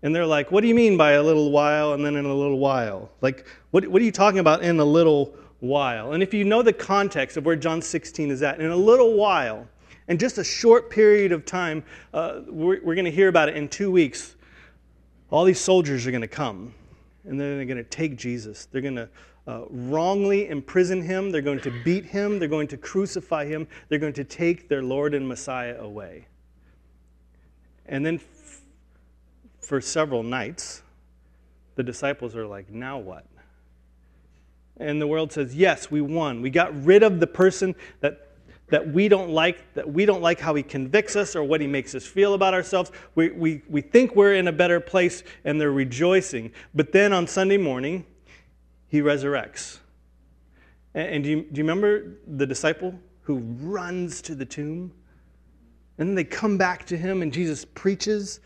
And 0.05 0.13
they're 0.13 0.23
like, 0.27 0.51
what 0.51 0.61
do 0.61 0.67
you 0.67 0.75
mean 0.75 0.97
by 0.97 1.13
a 1.13 1.23
little 1.23 1.49
while 1.49 1.93
and 1.93 2.05
then 2.05 2.15
in 2.15 2.25
a 2.25 2.33
little 2.33 2.59
while? 2.59 3.09
Like, 3.21 3.47
what, 3.71 3.87
what 3.87 3.99
are 4.03 4.05
you 4.05 4.11
talking 4.11 4.37
about 4.37 4.61
in 4.61 4.79
a 4.79 4.85
little 4.85 5.33
while? 5.61 6.13
And 6.13 6.21
if 6.21 6.31
you 6.31 6.43
know 6.43 6.61
the 6.61 6.73
context 6.73 7.37
of 7.37 7.45
where 7.47 7.55
John 7.55 7.81
16 7.81 8.29
is 8.29 8.43
at, 8.43 8.61
in 8.61 8.69
a 8.69 8.75
little 8.75 9.15
while, 9.15 9.67
in 10.07 10.19
just 10.19 10.37
a 10.37 10.43
short 10.43 10.91
period 10.91 11.31
of 11.31 11.43
time, 11.43 11.83
uh, 12.13 12.41
we're, 12.47 12.83
we're 12.83 12.93
going 12.93 13.05
to 13.05 13.11
hear 13.11 13.29
about 13.29 13.49
it 13.49 13.57
in 13.57 13.67
two 13.67 13.89
weeks 13.89 14.35
all 15.31 15.43
these 15.43 15.59
soldiers 15.59 16.05
are 16.05 16.11
going 16.11 16.21
to 16.21 16.27
come 16.27 16.71
and 17.23 17.41
then 17.41 17.57
they're 17.57 17.65
going 17.65 17.77
to 17.77 17.83
take 17.83 18.15
Jesus. 18.15 18.67
They're 18.71 18.83
going 18.83 18.97
to 18.97 19.09
uh, 19.47 19.63
wrongly 19.71 20.49
imprison 20.49 21.01
him. 21.01 21.31
They're 21.31 21.41
going 21.41 21.61
to 21.61 21.73
beat 21.83 22.05
him. 22.05 22.37
They're 22.37 22.47
going 22.47 22.67
to 22.67 22.77
crucify 22.77 23.45
him. 23.45 23.67
They're 23.89 23.97
going 23.97 24.13
to 24.13 24.23
take 24.23 24.69
their 24.69 24.83
Lord 24.83 25.15
and 25.15 25.27
Messiah 25.27 25.77
away. 25.79 26.27
And 27.87 28.05
then 28.05 28.19
for 29.65 29.81
several 29.81 30.23
nights, 30.23 30.81
the 31.75 31.83
disciples 31.83 32.35
are 32.35 32.45
like, 32.45 32.69
now 32.69 32.97
what? 32.97 33.25
And 34.77 35.01
the 35.01 35.07
world 35.07 35.31
says, 35.31 35.55
yes, 35.55 35.89
we 35.89 36.01
won. 36.01 36.41
We 36.41 36.49
got 36.49 36.83
rid 36.83 37.03
of 37.03 37.19
the 37.19 37.27
person 37.27 37.75
that 38.01 38.25
that 38.69 38.91
we 38.91 39.07
don't 39.07 39.29
like, 39.29 39.73
that 39.75 39.91
we 39.91 40.05
don't 40.05 40.21
like 40.21 40.39
how 40.39 40.55
he 40.55 40.63
convicts 40.63 41.15
us 41.15 41.35
or 41.35 41.43
what 41.43 41.61
he 41.61 41.67
makes 41.67 41.93
us 41.93 42.05
feel 42.05 42.33
about 42.33 42.53
ourselves. 42.53 42.91
We, 43.13 43.29
we, 43.29 43.61
we 43.69 43.81
think 43.81 44.15
we're 44.15 44.33
in 44.33 44.47
a 44.47 44.51
better 44.51 44.79
place 44.79 45.23
and 45.43 45.61
they're 45.61 45.71
rejoicing. 45.71 46.51
But 46.73 46.91
then 46.91 47.13
on 47.13 47.27
Sunday 47.27 47.57
morning, 47.57 48.05
he 48.87 49.01
resurrects. 49.01 49.77
And, 50.95 51.07
and 51.07 51.23
do, 51.23 51.29
you, 51.29 51.35
do 51.41 51.59
you 51.59 51.63
remember 51.63 52.13
the 52.25 52.47
disciple 52.47 52.95
who 53.21 53.37
runs 53.37 54.21
to 54.23 54.33
the 54.33 54.45
tomb? 54.45 54.91
And 55.97 56.09
then 56.09 56.15
they 56.15 56.23
come 56.23 56.57
back 56.57 56.85
to 56.87 56.97
him 56.97 57.21
and 57.21 57.31
Jesus 57.31 57.65
preaches 57.65 58.39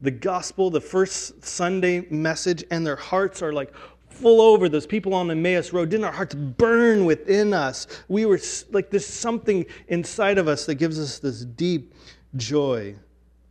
the 0.00 0.10
gospel, 0.10 0.70
the 0.70 0.80
first 0.80 1.44
Sunday 1.44 2.06
message, 2.10 2.64
and 2.70 2.86
their 2.86 2.96
hearts 2.96 3.42
are 3.42 3.52
like, 3.52 3.72
full 4.08 4.40
over 4.40 4.68
those 4.68 4.86
people 4.86 5.14
on 5.14 5.26
the 5.28 5.32
Emmaus 5.32 5.72
Road? 5.72 5.90
Didn't 5.90 6.04
our 6.04 6.12
hearts 6.12 6.34
burn 6.34 7.04
within 7.04 7.52
us? 7.52 7.86
We 8.08 8.26
were 8.26 8.40
like, 8.70 8.90
there's 8.90 9.06
something 9.06 9.66
inside 9.88 10.38
of 10.38 10.48
us 10.48 10.66
that 10.66 10.76
gives 10.76 10.98
us 10.98 11.18
this 11.18 11.44
deep 11.44 11.94
joy. 12.36 12.94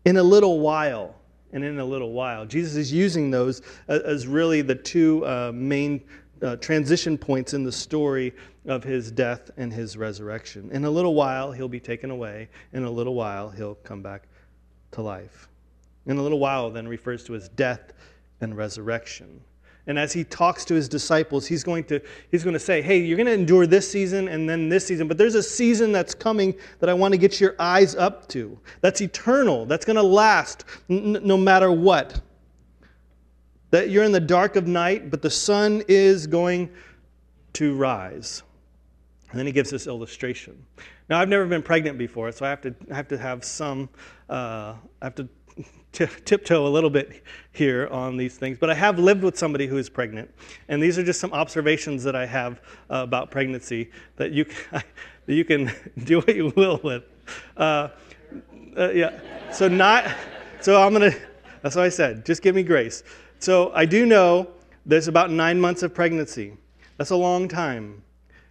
In 0.06 0.18
a 0.18 0.24
little 0.24 0.60
while, 0.60 1.16
and 1.56 1.64
in 1.64 1.80
a 1.80 1.86
little 1.86 2.12
while. 2.12 2.46
Jesus 2.46 2.76
is 2.76 2.92
using 2.92 3.32
those 3.32 3.62
as 3.88 4.28
really 4.28 4.62
the 4.62 4.76
two 4.76 5.26
uh, 5.26 5.52
main 5.56 6.02
uh, 6.42 6.58
transition 6.58 7.18
points 7.18 7.54
in 7.54 7.64
the 7.64 7.72
story 7.72 8.34
of 8.66 8.84
his 8.84 9.10
death 9.10 9.50
and 9.56 9.72
his 9.72 9.96
resurrection. 9.96 10.70
In 10.72 10.84
a 10.84 10.90
little 10.90 11.16
while, 11.16 11.54
he'll 11.54 11.70
be 11.70 11.80
taken 11.80 12.12
away. 12.12 12.50
In 12.74 12.84
a 12.84 12.92
little 12.92 13.16
while, 13.16 13.50
he'll 13.50 13.76
come 13.76 14.02
back 14.02 14.24
to 14.92 15.02
life. 15.02 15.48
In 16.06 16.18
a 16.18 16.22
little 16.22 16.39
while, 16.39 16.70
then, 16.70 16.88
refers 16.88 17.24
to 17.26 17.34
his 17.34 17.50
death 17.50 17.94
and 18.41 18.56
resurrection. 18.56 19.41
And 19.88 20.00
as 20.00 20.12
he 20.12 20.24
talks 20.24 20.65
to 20.65 20.74
his 20.74 20.89
disciples, 20.89 21.46
he's 21.46 21.63
going 21.63 21.84
to, 21.86 22.02
he's 22.32 22.44
going 22.44 22.54
to 22.54 22.60
say, 22.60 22.82
Hey, 22.82 23.00
you're 23.00 23.18
going 23.18 23.28
to 23.28 23.34
endure 23.34 23.68
this 23.68 23.89
season 23.89 24.28
and 24.28 24.50
then 24.50 24.68
this 24.68 24.86
season, 24.86 25.08
but 25.08 25.18
there's 25.18 25.36
a 25.36 25.44
season 25.44 25.91
that's 25.91 26.15
coming 26.15 26.56
that 26.80 26.89
I 26.89 26.94
want 26.94 27.13
to 27.13 27.20
get 27.20 27.39
your 27.39 27.56
eyes 27.60 27.96
up 27.96 28.28
to. 28.30 28.58
That's 28.82 29.02
eternal, 29.02 29.65
that's 29.65 29.86
going 29.86 29.98
to 29.98 30.04
last 30.04 30.65
n- 30.89 31.20
no 31.22 31.38
matter 31.38 31.72
what. 31.72 32.22
That 33.70 33.89
you're 33.89 34.04
in 34.04 34.12
the 34.12 34.20
dark 34.20 34.56
of 34.56 34.68
night, 34.68 35.12
but 35.12 35.22
the 35.22 35.30
sun 35.30 35.84
is 35.88 36.26
going 36.28 36.72
to 37.54 37.76
rise. 37.76 38.41
And 39.30 39.39
then 39.39 39.46
he 39.46 39.52
gives 39.52 39.70
this 39.70 39.86
illustration. 39.86 40.65
Now, 41.10 41.20
I've 41.20 41.30
never 41.30 41.46
been 41.46 41.62
pregnant 41.62 41.98
before, 41.98 42.32
so 42.32 42.46
I 42.46 42.50
have 42.50 42.62
to, 42.62 42.76
I 42.91 42.96
have, 42.96 43.08
to 43.10 43.18
have 43.18 43.44
some, 43.44 43.89
uh, 44.30 44.74
I 45.02 45.06
have 45.06 45.15
to 45.15 45.28
t- 45.91 46.08
tiptoe 46.26 46.68
a 46.68 46.70
little 46.70 46.89
bit 46.89 47.24
here 47.52 47.88
on 47.91 48.18
these 48.18 48.38
things, 48.38 48.58
but 48.60 48.70
I 48.70 48.74
have 48.74 49.00
lived 49.00 49.24
with 49.24 49.38
somebody 49.38 49.68
who 49.68 49.78
is 49.78 49.89
pregnant, 49.89 50.30
and 50.68 50.82
these 50.82 50.98
are 50.98 51.04
just 51.04 51.20
some 51.20 51.34
observations 51.34 52.04
that 52.04 52.15
I 52.15 52.26
have 52.26 52.62
uh, 52.89 52.98
about 52.98 53.32
pregnancy 53.32 53.89
that 54.18 54.32
you 54.32 54.46
that 54.72 54.84
you 55.34 55.46
can 55.46 55.72
do 56.04 56.20
what 56.20 56.36
you 56.36 56.54
will 56.56 56.80
with. 56.84 57.04
Uh, 57.58 57.89
uh, 58.78 58.91
yeah, 58.91 59.20
so 59.52 59.68
not 59.68 60.13
so 60.62 60.82
I'm 60.82 60.94
gonna. 60.94 61.12
That's 61.62 61.76
what 61.76 61.86
I 61.86 61.89
said. 61.89 62.26
Just 62.26 62.41
give 62.41 62.56
me 62.56 62.63
grace. 62.63 63.04
So 63.39 63.72
I 63.74 63.86
do 63.86 64.06
know 64.06 64.50
there's 64.86 65.08
about 65.08 65.32
nine 65.32 65.60
months 65.60 65.82
of 65.84 65.94
pregnancy. 65.94 66.58
That's 66.98 67.10
a 67.10 67.15
long 67.15 67.48
time. 67.48 68.04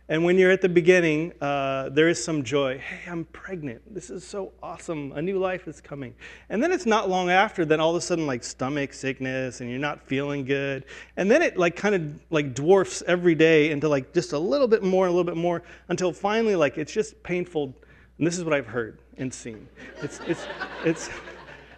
And 0.07 0.23
when 0.23 0.37
you're 0.37 0.51
at 0.51 0.61
the 0.61 0.69
beginning, 0.69 1.33
uh, 1.40 1.88
there 1.88 2.09
is 2.09 2.23
some 2.23 2.43
joy. 2.43 2.77
Hey, 2.79 3.11
I'm 3.11 3.25
pregnant. 3.27 3.95
This 3.95 4.11
is 4.11 4.23
so 4.27 4.53
awesome. 4.62 5.12
A 5.12 5.23
new 5.23 5.38
life 5.38 5.67
is 5.67 5.81
coming. 5.81 6.14
And 6.51 6.62
then 6.62 6.73
it's 6.73 6.85
not 6.85 7.09
long 7.09 7.31
after 7.31 7.64
that 7.64 7.81
all 7.81 7.90
of 7.90 7.97
a 7.97 8.03
sudden 8.03 8.27
like 8.27 8.45
stomach 8.45 8.93
sickness 8.93 9.62
and 9.62 9.71
you're 9.71 9.79
not 9.79 10.03
feeling 10.03 10.45
good. 10.45 10.85
And 11.17 11.31
then 11.31 11.40
it 11.40 11.57
like 11.57 11.75
kind 11.75 11.95
of 11.95 12.21
like 12.29 12.55
dwarfs 12.55 13.03
every 13.07 13.35
day 13.35 13.71
into 13.71 13.88
like 13.88 14.12
just 14.12 14.35
a 14.35 14.38
little 14.38 14.69
bit 14.69 14.83
more, 14.83 15.07
a 15.07 15.11
little 15.11 15.25
bit 15.25 15.38
more 15.38 15.62
until 15.88 16.12
finally 16.12 16.55
like 16.55 16.77
it's 16.77 16.93
just 16.93 17.23
painful. 17.23 17.75
And 18.19 18.27
this 18.27 18.37
is 18.37 18.45
what 18.45 18.53
I've 18.53 18.67
heard 18.67 18.99
and 19.17 19.33
seen. 19.33 19.67
It's 20.03 20.21
it's 20.27 20.47
it's 20.85 21.09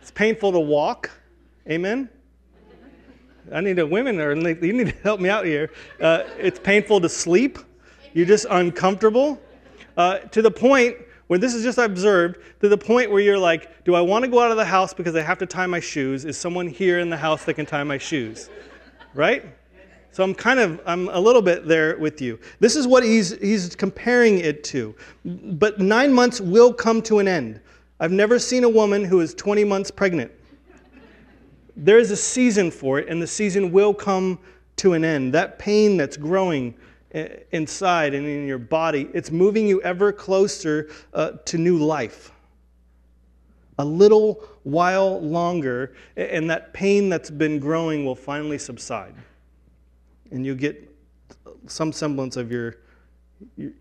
it's 0.03 0.11
painful 0.11 0.51
to 0.51 0.61
walk. 0.61 1.13
Amen. 1.71 2.09
I 3.53 3.61
need 3.61 3.79
a 3.79 3.87
women 3.87 4.21
or 4.21 4.35
you 4.35 4.73
need 4.73 4.89
to 4.89 5.03
help 5.05 5.21
me 5.21 5.29
out 5.29 5.45
here. 5.45 5.71
Uh, 6.01 6.25
it's 6.37 6.59
painful 6.59 7.01
to 7.03 7.09
sleep. 7.09 7.61
You're 8.17 8.25
just 8.25 8.47
uncomfortable 8.49 9.39
uh, 9.99 10.21
to 10.21 10.41
the 10.41 10.51
point 10.51 10.97
where 11.27 11.39
this 11.39 11.53
is 11.53 11.63
just 11.63 11.77
observed 11.77 12.39
to 12.63 12.69
the 12.71 12.79
point 12.79 13.11
where 13.11 13.21
you're 13.21 13.37
like, 13.37 13.85
do 13.85 13.95
I 13.95 14.01
want 14.01 14.25
to 14.25 14.31
go 14.31 14.41
out 14.41 14.51
of 14.51 14.57
the 14.57 14.65
house 14.65 14.95
because 14.95 15.15
I 15.15 15.21
have 15.21 15.37
to 15.37 15.45
tie 15.45 15.67
my 15.67 15.81
shoes? 15.81 16.25
Is 16.25 16.39
someone 16.39 16.67
here 16.67 16.99
in 16.99 17.11
the 17.11 17.17
house 17.19 17.45
that 17.45 17.53
can 17.53 17.67
tie 17.67 17.85
my 17.85 17.99
shoes? 17.99 18.49
Right? 19.13 19.45
So 20.13 20.25
I'm 20.25 20.35
kind 20.35 20.59
of, 20.59 20.81
I'm 20.87 21.11
a 21.11 21.21
little 21.21 21.43
bit 21.43 21.69
there 21.69 21.99
with 21.99 22.23
you. 22.23 22.41
This 22.59 22.75
is 22.75 22.87
what 22.87 23.05
he's, 23.05 23.39
he's 23.39 23.77
comparing 23.77 24.39
it 24.39 24.65
to. 24.65 24.95
But 25.27 25.79
nine 25.79 26.11
months 26.11 26.41
will 26.41 26.73
come 26.73 27.03
to 27.03 27.19
an 27.19 27.29
end. 27.29 27.61
I've 28.01 28.13
never 28.13 28.39
seen 28.39 28.65
a 28.65 28.69
woman 28.71 29.05
who 29.05 29.21
is 29.21 29.35
20 29.35 29.63
months 29.65 29.91
pregnant. 29.91 30.33
There 31.77 31.99
is 31.99 32.11
a 32.11 32.17
season 32.17 32.71
for 32.71 32.99
it, 32.99 33.11
and 33.11 33.21
the 33.21 33.27
season 33.27 33.73
will 33.73 33.93
come 33.93 34.39
to 34.77 34.95
an 34.95 35.05
end. 35.05 35.35
That 35.35 35.59
pain 35.59 35.99
that's 35.99 36.17
growing 36.17 36.75
inside 37.53 38.15
and 38.15 38.27
in 38.27 38.47
your 38.47 38.59
body, 38.59 39.09
it's 39.15 39.31
moving 39.31 39.67
you 39.67 39.81
ever 39.83 40.13
closer 40.13 40.91
uh, 41.15 41.33
to 41.45 41.59
new 41.59 41.79
life. 41.79 42.33
A 43.79 43.85
little 43.85 44.45
while 44.63 45.21
longer, 45.21 45.95
and 46.17 46.49
that 46.51 46.73
pain 46.73 47.09
that's 47.09 47.31
been 47.31 47.59
growing 47.59 48.05
will 48.05 48.15
finally 48.15 48.59
subside. 48.59 49.15
And 50.31 50.45
you'll 50.45 50.57
get 50.57 50.91
some 51.67 51.93
semblance 51.93 52.37
of 52.37 52.51
your, 52.51 52.77
your 53.57 53.73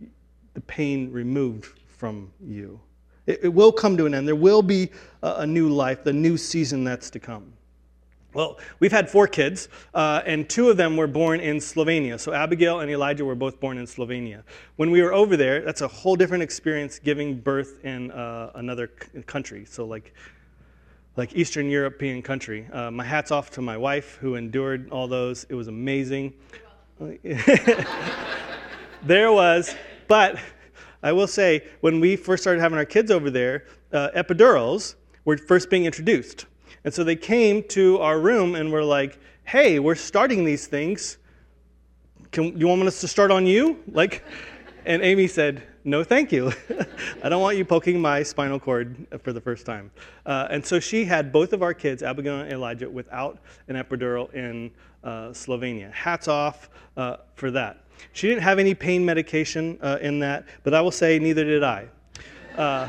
the 0.54 0.62
pain 0.62 1.12
removed 1.12 1.80
from 1.88 2.32
you. 2.42 2.80
It, 3.28 3.42
it, 3.44 3.50
will 3.50 3.72
come 3.72 3.98
to 3.98 4.06
an 4.06 4.14
end. 4.14 4.28
There 4.28 4.36
will 4.36 4.62
be 4.62 4.90
a, 5.22 5.36
a 5.40 5.48
new 5.48 5.70
life, 5.70 6.04
the 6.04 6.14
new 6.14 6.38
season 6.38 6.84
that's 6.84 7.10
to 7.12 7.20
come. 7.20 7.54
Well, 8.36 8.60
we've 8.82 8.92
had 8.92 9.10
four 9.10 9.28
kids, 9.28 9.70
uh, 9.94 10.22
and 10.26 10.50
two 10.50 10.70
of 10.70 10.76
them 10.76 10.98
were 10.98 11.08
born 11.08 11.40
in 11.40 11.56
Slovenia. 11.58 12.20
So 12.20 12.34
Abigail 12.34 12.82
and 12.82 12.92
Elijah 12.92 13.24
were 13.24 13.34
both 13.34 13.62
born 13.62 13.78
in 13.78 13.86
Slovenia. 13.86 14.44
When 14.76 14.92
we 14.92 15.02
were 15.02 15.14
over 15.14 15.38
there, 15.38 15.62
that's 15.62 15.80
a 15.80 15.88
whole 15.88 16.18
different 16.18 16.44
experience 16.44 17.00
giving 17.00 17.40
birth 17.40 17.80
in 17.86 18.12
uh, 18.12 18.52
another 18.56 18.92
c- 19.02 19.22
country. 19.22 19.64
So, 19.64 19.86
like, 19.86 20.14
like 21.16 21.34
Eastern 21.34 21.70
European 21.70 22.22
country. 22.22 22.68
Uh, 22.74 22.92
my 22.92 23.06
hat's 23.06 23.32
off 23.32 23.52
to 23.52 23.62
my 23.62 23.78
wife 23.78 24.16
who 24.16 24.36
endured 24.36 24.90
all 24.90 25.08
those. 25.08 25.46
It 25.48 25.56
was 25.56 25.70
amazing. 25.70 26.34
there 29.02 29.32
was, 29.32 29.74
but 30.10 30.40
I 31.02 31.14
will 31.14 31.28
say, 31.28 31.64
when 31.80 32.02
we 32.02 32.18
first 32.18 32.44
started 32.44 32.60
having 32.60 32.78
our 32.78 32.84
kids 32.84 33.12
over 33.12 33.30
there, 33.30 33.64
uh, 33.94 34.10
epidurals 34.14 34.96
were 35.24 35.38
first 35.38 35.70
being 35.70 35.86
introduced. 35.86 36.48
And 36.86 36.94
so 36.94 37.04
they 37.04 37.16
came 37.16 37.64
to 37.70 37.98
our 37.98 38.20
room 38.20 38.54
and 38.54 38.72
were 38.72 38.84
like, 38.84 39.20
hey, 39.44 39.80
we're 39.80 39.96
starting 39.96 40.46
these 40.46 40.68
things. 40.68 41.18
Can, 42.32 42.58
you 42.58 42.68
want 42.68 42.84
us 42.84 43.02
to 43.02 43.08
start 43.08 43.32
on 43.32 43.48
you? 43.48 43.84
Like, 43.92 44.24
and 44.86 45.02
Amy 45.02 45.26
said, 45.28 45.64
no, 45.84 46.04
thank 46.04 46.32
you. 46.32 46.52
I 47.24 47.30
don't 47.30 47.42
want 47.42 47.58
you 47.58 47.66
poking 47.66 48.00
my 48.00 48.22
spinal 48.22 48.60
cord 48.60 49.08
for 49.24 49.34
the 49.34 49.42
first 49.42 49.66
time. 49.66 49.90
Uh, 50.28 50.48
and 50.52 50.64
so 50.64 50.80
she 50.80 51.06
had 51.06 51.32
both 51.32 51.54
of 51.54 51.64
our 51.64 51.74
kids, 51.74 52.04
Abigail 52.04 52.42
and 52.42 52.52
Elijah, 52.52 52.90
without 52.90 53.40
an 53.68 53.76
epidural 53.76 54.32
in 54.36 54.70
uh, 55.04 55.30
Slovenia. 55.30 55.92
Hats 55.92 56.28
off 56.28 56.70
uh, 56.98 57.18
for 57.34 57.50
that. 57.50 57.84
She 58.14 58.28
didn't 58.28 58.44
have 58.44 58.60
any 58.60 58.76
pain 58.76 59.04
medication 59.04 59.80
uh, 59.82 59.98
in 60.02 60.20
that, 60.20 60.46
but 60.64 60.76
I 60.76 60.82
will 60.82 60.92
say 60.92 61.18
neither 61.18 61.44
did 61.44 61.64
I. 61.64 61.88
Uh, 62.56 62.88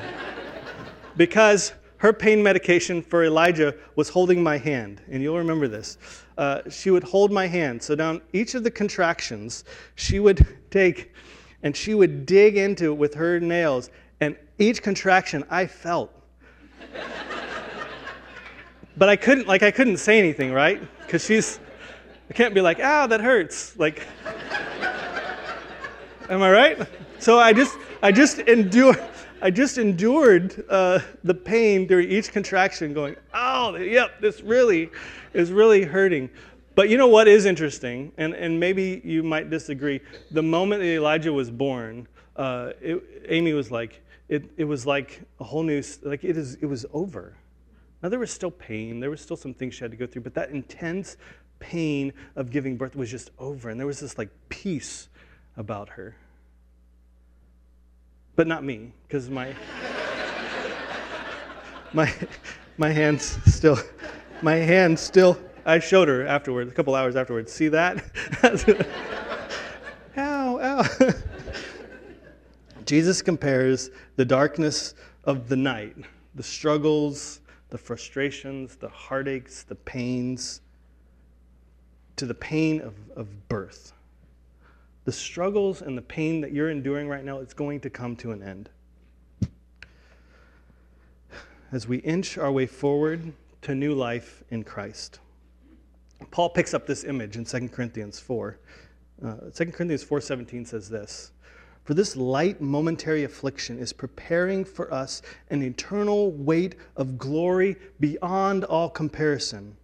because 1.16 1.72
her 1.98 2.12
pain 2.12 2.42
medication 2.42 3.02
for 3.02 3.24
Elijah 3.24 3.74
was 3.94 4.08
holding 4.08 4.42
my 4.42 4.58
hand, 4.58 5.00
and 5.10 5.22
you'll 5.22 5.38
remember 5.38 5.68
this. 5.68 5.98
Uh, 6.36 6.62
she 6.68 6.90
would 6.90 7.04
hold 7.04 7.32
my 7.32 7.46
hand. 7.46 7.82
So, 7.82 7.94
down 7.94 8.20
each 8.32 8.54
of 8.54 8.64
the 8.64 8.70
contractions, 8.70 9.64
she 9.94 10.20
would 10.20 10.46
take 10.70 11.12
and 11.62 11.76
she 11.76 11.94
would 11.94 12.26
dig 12.26 12.56
into 12.56 12.92
it 12.92 12.96
with 12.96 13.14
her 13.14 13.40
nails, 13.40 13.90
and 14.20 14.36
each 14.58 14.82
contraction 14.82 15.44
I 15.50 15.66
felt. 15.66 16.12
but 18.96 19.08
I 19.08 19.16
couldn't, 19.16 19.48
like, 19.48 19.62
I 19.62 19.70
couldn't 19.70 19.96
say 19.96 20.18
anything, 20.18 20.52
right? 20.52 20.80
Because 21.00 21.24
she's, 21.24 21.58
I 22.30 22.34
can't 22.34 22.54
be 22.54 22.60
like, 22.60 22.78
ah, 22.80 23.06
that 23.06 23.20
hurts. 23.20 23.76
Like, 23.78 24.02
am 26.28 26.42
I 26.42 26.50
right? 26.50 26.88
So 27.18 27.38
I 27.38 27.52
just, 27.52 27.76
I 28.02 28.12
just 28.12 28.40
endure. 28.40 28.96
I 29.42 29.50
just 29.50 29.76
endured 29.76 30.64
uh, 30.68 31.00
the 31.22 31.34
pain 31.34 31.86
during 31.86 32.10
each 32.10 32.32
contraction, 32.32 32.94
going, 32.94 33.16
oh, 33.34 33.76
yep, 33.76 34.20
this 34.20 34.40
really 34.40 34.90
is 35.34 35.52
really 35.52 35.82
hurting. 35.82 36.30
But 36.74 36.88
you 36.88 36.96
know 36.96 37.06
what 37.06 37.28
is 37.28 37.44
interesting, 37.44 38.12
and, 38.16 38.34
and 38.34 38.58
maybe 38.58 39.02
you 39.04 39.22
might 39.22 39.50
disagree. 39.50 40.00
The 40.30 40.42
moment 40.42 40.82
that 40.82 40.88
Elijah 40.88 41.32
was 41.32 41.50
born, 41.50 42.08
uh, 42.36 42.72
it, 42.80 43.02
Amy 43.28 43.52
was 43.52 43.70
like, 43.70 44.02
it, 44.28 44.44
it 44.56 44.64
was 44.64 44.86
like 44.86 45.20
a 45.38 45.44
whole 45.44 45.62
new, 45.62 45.82
like 46.02 46.24
it, 46.24 46.36
is, 46.36 46.54
it 46.56 46.66
was 46.66 46.86
over. 46.92 47.34
Now, 48.02 48.08
there 48.08 48.18
was 48.18 48.30
still 48.30 48.50
pain, 48.50 49.00
there 49.00 49.10
was 49.10 49.20
still 49.20 49.36
some 49.36 49.52
things 49.52 49.74
she 49.74 49.84
had 49.84 49.90
to 49.90 49.96
go 49.96 50.06
through, 50.06 50.22
but 50.22 50.34
that 50.34 50.50
intense 50.50 51.18
pain 51.58 52.12
of 52.36 52.50
giving 52.50 52.76
birth 52.76 52.96
was 52.96 53.10
just 53.10 53.30
over, 53.38 53.68
and 53.68 53.78
there 53.78 53.86
was 53.86 54.00
this 54.00 54.16
like 54.16 54.30
peace 54.48 55.08
about 55.56 55.90
her 55.90 56.16
but 58.36 58.46
not 58.46 58.62
me, 58.62 58.92
because 59.08 59.28
my 59.28 59.54
my 61.92 62.12
my 62.76 62.90
hands 62.90 63.38
still 63.46 63.78
my 64.42 64.56
hands 64.56 65.00
still. 65.00 65.38
I 65.64 65.80
showed 65.80 66.06
her 66.06 66.24
afterwards, 66.24 66.70
a 66.70 66.74
couple 66.74 66.94
hours 66.94 67.16
afterwards. 67.16 67.52
See 67.52 67.66
that? 67.68 68.04
ow, 70.16 70.60
ow. 70.60 71.10
Jesus 72.84 73.20
compares 73.20 73.90
the 74.14 74.24
darkness 74.24 74.94
of 75.24 75.48
the 75.48 75.56
night, 75.56 75.96
the 76.36 76.42
struggles, 76.42 77.40
the 77.70 77.78
frustrations, 77.78 78.76
the 78.76 78.88
heartaches, 78.88 79.64
the 79.64 79.74
pains, 79.74 80.60
to 82.14 82.26
the 82.26 82.34
pain 82.34 82.80
of, 82.80 82.94
of 83.16 83.48
birth 83.48 83.92
the 85.06 85.12
struggles 85.12 85.82
and 85.82 85.96
the 85.96 86.02
pain 86.02 86.40
that 86.40 86.52
you're 86.52 86.68
enduring 86.68 87.08
right 87.08 87.24
now, 87.24 87.38
it's 87.38 87.54
going 87.54 87.78
to 87.78 87.88
come 87.88 88.16
to 88.16 88.32
an 88.32 88.42
end. 88.42 88.68
As 91.70 91.86
we 91.86 91.98
inch 91.98 92.36
our 92.36 92.50
way 92.50 92.66
forward 92.66 93.32
to 93.62 93.74
new 93.76 93.94
life 93.94 94.42
in 94.50 94.64
Christ. 94.64 95.20
Paul 96.32 96.50
picks 96.50 96.74
up 96.74 96.88
this 96.88 97.04
image 97.04 97.36
in 97.36 97.44
2 97.44 97.68
Corinthians 97.68 98.18
4. 98.18 98.58
Uh, 99.24 99.34
2 99.54 99.66
Corinthians 99.66 100.02
4:17 100.02 100.66
says 100.66 100.88
this, 100.88 101.30
"For 101.84 101.94
this 101.94 102.16
light 102.16 102.60
momentary 102.60 103.22
affliction 103.22 103.78
is 103.78 103.92
preparing 103.92 104.64
for 104.64 104.92
us 104.92 105.22
an 105.50 105.62
eternal 105.62 106.32
weight 106.32 106.74
of 106.96 107.16
glory 107.16 107.76
beyond 108.00 108.64
all 108.64 108.90
comparison, 108.90 109.76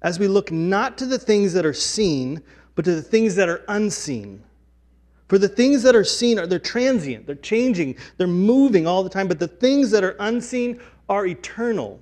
as 0.00 0.18
we 0.18 0.26
look 0.26 0.50
not 0.50 0.96
to 0.98 1.06
the 1.06 1.18
things 1.18 1.52
that 1.52 1.66
are 1.66 1.74
seen, 1.74 2.42
but 2.74 2.86
to 2.86 2.94
the 2.94 3.02
things 3.02 3.34
that 3.34 3.50
are 3.50 3.62
unseen." 3.68 4.42
For 5.30 5.38
the 5.38 5.48
things 5.48 5.84
that 5.84 5.94
are 5.94 6.02
seen 6.02 6.40
are 6.40 6.46
they're 6.48 6.58
transient, 6.58 7.24
they're 7.24 7.36
changing, 7.36 7.94
they're 8.16 8.26
moving 8.26 8.88
all 8.88 9.04
the 9.04 9.08
time, 9.08 9.28
but 9.28 9.38
the 9.38 9.46
things 9.46 9.92
that 9.92 10.02
are 10.02 10.16
unseen 10.18 10.80
are 11.08 11.24
eternal. 11.24 12.00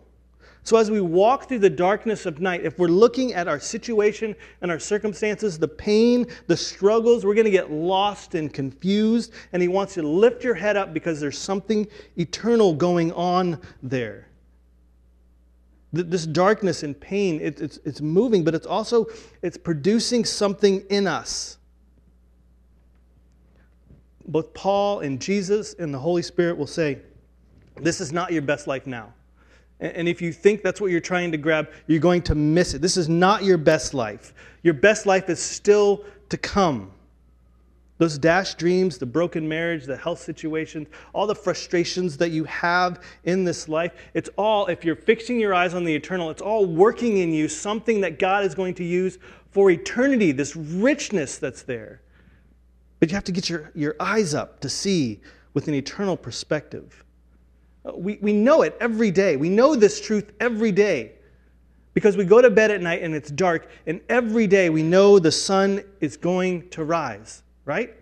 So 0.62 0.78
as 0.78 0.90
we 0.90 1.02
walk 1.02 1.46
through 1.46 1.58
the 1.58 1.68
darkness 1.68 2.24
of 2.24 2.40
night, 2.40 2.64
if 2.64 2.78
we're 2.78 2.88
looking 2.88 3.34
at 3.34 3.46
our 3.46 3.60
situation 3.60 4.34
and 4.62 4.70
our 4.70 4.78
circumstances, 4.78 5.58
the 5.58 5.68
pain, 5.68 6.26
the 6.46 6.56
struggles, 6.56 7.26
we're 7.26 7.34
going 7.34 7.44
to 7.44 7.50
get 7.50 7.70
lost 7.70 8.34
and 8.34 8.50
confused, 8.50 9.34
and 9.52 9.60
he 9.60 9.68
wants 9.68 9.94
you 9.94 10.04
to 10.04 10.08
lift 10.08 10.42
your 10.42 10.54
head 10.54 10.78
up 10.78 10.94
because 10.94 11.20
there's 11.20 11.36
something 11.36 11.86
eternal 12.16 12.72
going 12.72 13.12
on 13.12 13.60
there. 13.82 14.28
This 15.92 16.24
darkness 16.24 16.82
and 16.82 16.98
pain, 16.98 17.40
it's, 17.42 17.60
it's 17.84 18.00
moving, 18.00 18.42
but 18.42 18.54
it's 18.54 18.66
also 18.66 19.04
it's 19.42 19.58
producing 19.58 20.24
something 20.24 20.80
in 20.88 21.06
us 21.06 21.57
both 24.28 24.52
Paul 24.54 25.00
and 25.00 25.20
Jesus 25.20 25.74
and 25.74 25.92
the 25.92 25.98
Holy 25.98 26.22
Spirit 26.22 26.56
will 26.56 26.66
say, 26.66 26.98
This 27.76 28.00
is 28.00 28.12
not 28.12 28.32
your 28.32 28.42
best 28.42 28.66
life 28.66 28.86
now. 28.86 29.12
And 29.80 30.08
if 30.08 30.20
you 30.20 30.32
think 30.32 30.62
that's 30.62 30.80
what 30.80 30.90
you're 30.90 31.00
trying 31.00 31.30
to 31.32 31.38
grab, 31.38 31.70
you're 31.86 32.00
going 32.00 32.22
to 32.22 32.34
miss 32.34 32.74
it. 32.74 32.82
This 32.82 32.96
is 32.96 33.08
not 33.08 33.44
your 33.44 33.58
best 33.58 33.94
life. 33.94 34.34
Your 34.62 34.74
best 34.74 35.06
life 35.06 35.30
is 35.30 35.38
still 35.40 36.04
to 36.30 36.36
come. 36.36 36.90
Those 37.98 38.18
dashed 38.18 38.58
dreams, 38.58 38.98
the 38.98 39.06
broken 39.06 39.48
marriage, 39.48 39.84
the 39.84 39.96
health 39.96 40.20
situations, 40.20 40.88
all 41.12 41.26
the 41.26 41.34
frustrations 41.34 42.16
that 42.18 42.30
you 42.30 42.44
have 42.44 43.02
in 43.24 43.44
this 43.44 43.68
life, 43.68 43.92
it's 44.14 44.30
all, 44.36 44.66
if 44.66 44.84
you're 44.84 44.96
fixing 44.96 45.38
your 45.40 45.54
eyes 45.54 45.74
on 45.74 45.84
the 45.84 45.94
eternal, 45.94 46.30
it's 46.30 46.42
all 46.42 46.64
working 46.64 47.18
in 47.18 47.32
you 47.32 47.48
something 47.48 48.00
that 48.00 48.18
God 48.18 48.44
is 48.44 48.54
going 48.54 48.74
to 48.74 48.84
use 48.84 49.18
for 49.50 49.70
eternity, 49.70 50.30
this 50.32 50.54
richness 50.54 51.38
that's 51.38 51.62
there. 51.62 52.00
But 53.00 53.10
you 53.10 53.14
have 53.14 53.24
to 53.24 53.32
get 53.32 53.48
your, 53.48 53.70
your 53.74 53.96
eyes 54.00 54.34
up 54.34 54.60
to 54.60 54.68
see 54.68 55.20
with 55.54 55.68
an 55.68 55.74
eternal 55.74 56.16
perspective. 56.16 57.04
Uh, 57.84 57.92
we, 57.94 58.18
we 58.20 58.32
know 58.32 58.62
it 58.62 58.76
every 58.80 59.10
day. 59.10 59.36
We 59.36 59.48
know 59.48 59.76
this 59.76 60.00
truth 60.00 60.32
every 60.40 60.72
day 60.72 61.12
because 61.94 62.16
we 62.16 62.24
go 62.24 62.40
to 62.40 62.50
bed 62.50 62.70
at 62.70 62.80
night 62.80 63.02
and 63.02 63.14
it's 63.14 63.30
dark, 63.30 63.68
and 63.86 64.00
every 64.08 64.46
day 64.46 64.70
we 64.70 64.82
know 64.82 65.18
the 65.18 65.32
sun 65.32 65.82
is 66.00 66.16
going 66.16 66.68
to 66.70 66.84
rise, 66.84 67.42
right? 67.64 67.94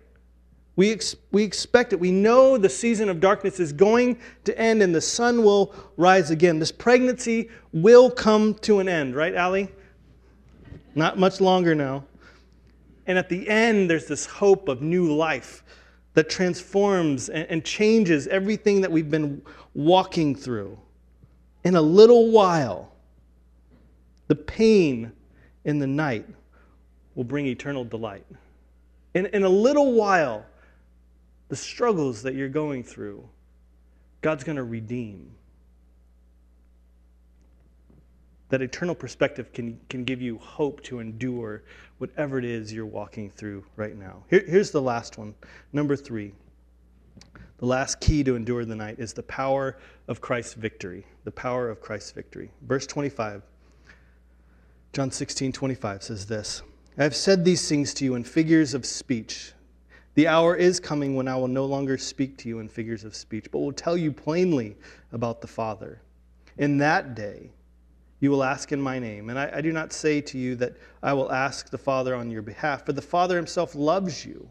We, 0.77 0.93
ex- 0.93 1.17
we 1.33 1.43
expect 1.43 1.95
it. 1.95 2.01
We 2.01 2.11
know 2.11 2.59
the 2.59 2.69
season 2.69 3.09
of 3.09 3.21
darkness 3.21 3.59
is 3.59 3.73
going 3.73 4.19
to 4.45 4.59
end 4.59 4.83
and 4.83 4.95
the 4.95 5.01
sun 5.01 5.43
will 5.43 5.75
rise 5.97 6.31
again. 6.31 6.59
This 6.59 6.73
pregnancy 6.73 7.49
will 7.73 8.11
come 8.11 8.55
to 8.57 8.81
an 8.81 8.89
end, 8.89 9.17
right, 9.17 9.35
Allie? 9.35 9.73
Not 10.95 11.19
much 11.19 11.41
longer 11.41 11.75
now. 11.75 12.05
And 13.07 13.19
at 13.19 13.29
the 13.29 13.49
end, 13.49 13.88
there's 13.88 14.07
this 14.07 14.27
hope 14.27 14.69
of 14.69 14.83
new 14.83 15.14
life 15.14 15.62
that 16.14 16.29
transforms 16.31 17.29
and, 17.29 17.64
changes 17.64 18.27
everything 18.29 18.81
that 18.81 18.90
we've 18.90 19.11
been 19.11 19.42
walking 19.75 20.35
through. 20.35 20.79
In 21.62 21.77
a 21.77 21.83
little 21.83 22.31
while, 22.31 22.92
the 24.29 24.35
pain 24.35 25.12
in 25.64 25.79
the 25.79 25.87
night 25.87 26.27
will 27.14 27.25
bring 27.25 27.47
eternal 27.47 27.85
delight. 27.85 28.25
In, 29.14 29.27
in 29.27 29.45
a 29.45 29.49
little 29.49 29.92
while, 29.92 30.45
the 31.49 31.57
struggles 31.57 32.23
that 32.23 32.35
you're 32.35 32.49
going 32.49 32.83
through, 32.83 33.29
God's 34.21 34.42
going 34.42 34.57
to 34.57 34.64
redeem. 34.64 35.31
That 38.49 38.63
eternal 38.63 38.95
perspective 38.95 39.53
can, 39.53 39.81
can 39.89 40.05
give 40.05 40.23
you 40.23 40.39
hope 40.39 40.83
to 40.85 41.01
endure 41.01 41.63
whatever 41.99 42.39
it 42.39 42.45
is 42.45 42.73
you're 42.73 42.87
walking 42.87 43.29
through 43.29 43.65
right 43.77 43.97
now. 43.97 44.23
Here, 44.31 44.45
here's 44.47 44.71
the 44.71 44.83
last 44.83 45.19
one. 45.19 45.35
Number 45.73 45.97
three. 45.97 46.33
The 47.59 47.67
last 47.67 48.01
key 48.01 48.23
to 48.23 48.37
endure 48.37 48.65
the 48.65 48.77
night 48.77 48.99
is 48.99 49.15
the 49.15 49.23
power 49.23 49.79
of 50.09 50.21
Christ's 50.21 50.55
victory. 50.55 51.07
The 51.25 51.33
power 51.33 51.71
of 51.71 51.81
Christ's 51.81 52.13
victory. 52.13 52.51
Verse 52.63 52.87
25. 52.87 53.43
John 54.93 55.11
16, 55.11 55.53
25 55.53 56.03
says 56.03 56.27
this 56.27 56.63
I 56.99 57.03
have 57.03 57.17
said 57.17 57.45
these 57.45 57.69
things 57.69 57.93
to 57.95 58.05
you 58.05 58.15
in 58.15 58.25
figures 58.25 58.75
of 58.75 58.87
speech. 58.87 59.53
The 60.15 60.29
hour 60.29 60.57
is 60.57 60.81
coming 60.81 61.15
when 61.15 61.29
I 61.29 61.37
will 61.37 61.49
no 61.49 61.67
longer 61.67 61.99
speak 61.99 62.39
to 62.39 62.49
you 62.49 62.59
in 62.61 62.69
figures 62.69 63.05
of 63.05 63.15
speech, 63.15 63.51
but 63.51 63.59
will 63.59 63.73
tell 63.73 63.99
you 63.99 64.11
plainly 64.11 64.77
about 65.13 65.43
the 65.43 65.47
Father. 65.47 66.01
In 66.57 66.79
that 66.79 67.15
day, 67.15 67.51
you 68.21 68.31
will 68.31 68.43
ask 68.43 68.73
in 68.73 68.81
my 68.81 68.99
name. 68.99 69.31
And 69.31 69.39
I, 69.39 69.51
I, 69.57 69.61
do 69.61 69.73
not 69.73 69.93
say 69.93 70.21
to 70.23 70.39
you 70.39 70.57
that 70.57 70.75
I 71.03 71.13
will 71.13 71.31
ask 71.31 71.71
the 71.71 71.79
Father 71.79 72.15
on 72.15 72.31
your 72.31 72.43
behalf, 72.43 72.87
for 72.87 72.93
the 72.93 73.03
Father 73.03 73.37
himself 73.37 73.75
loves 73.75 74.25
you, 74.25 74.49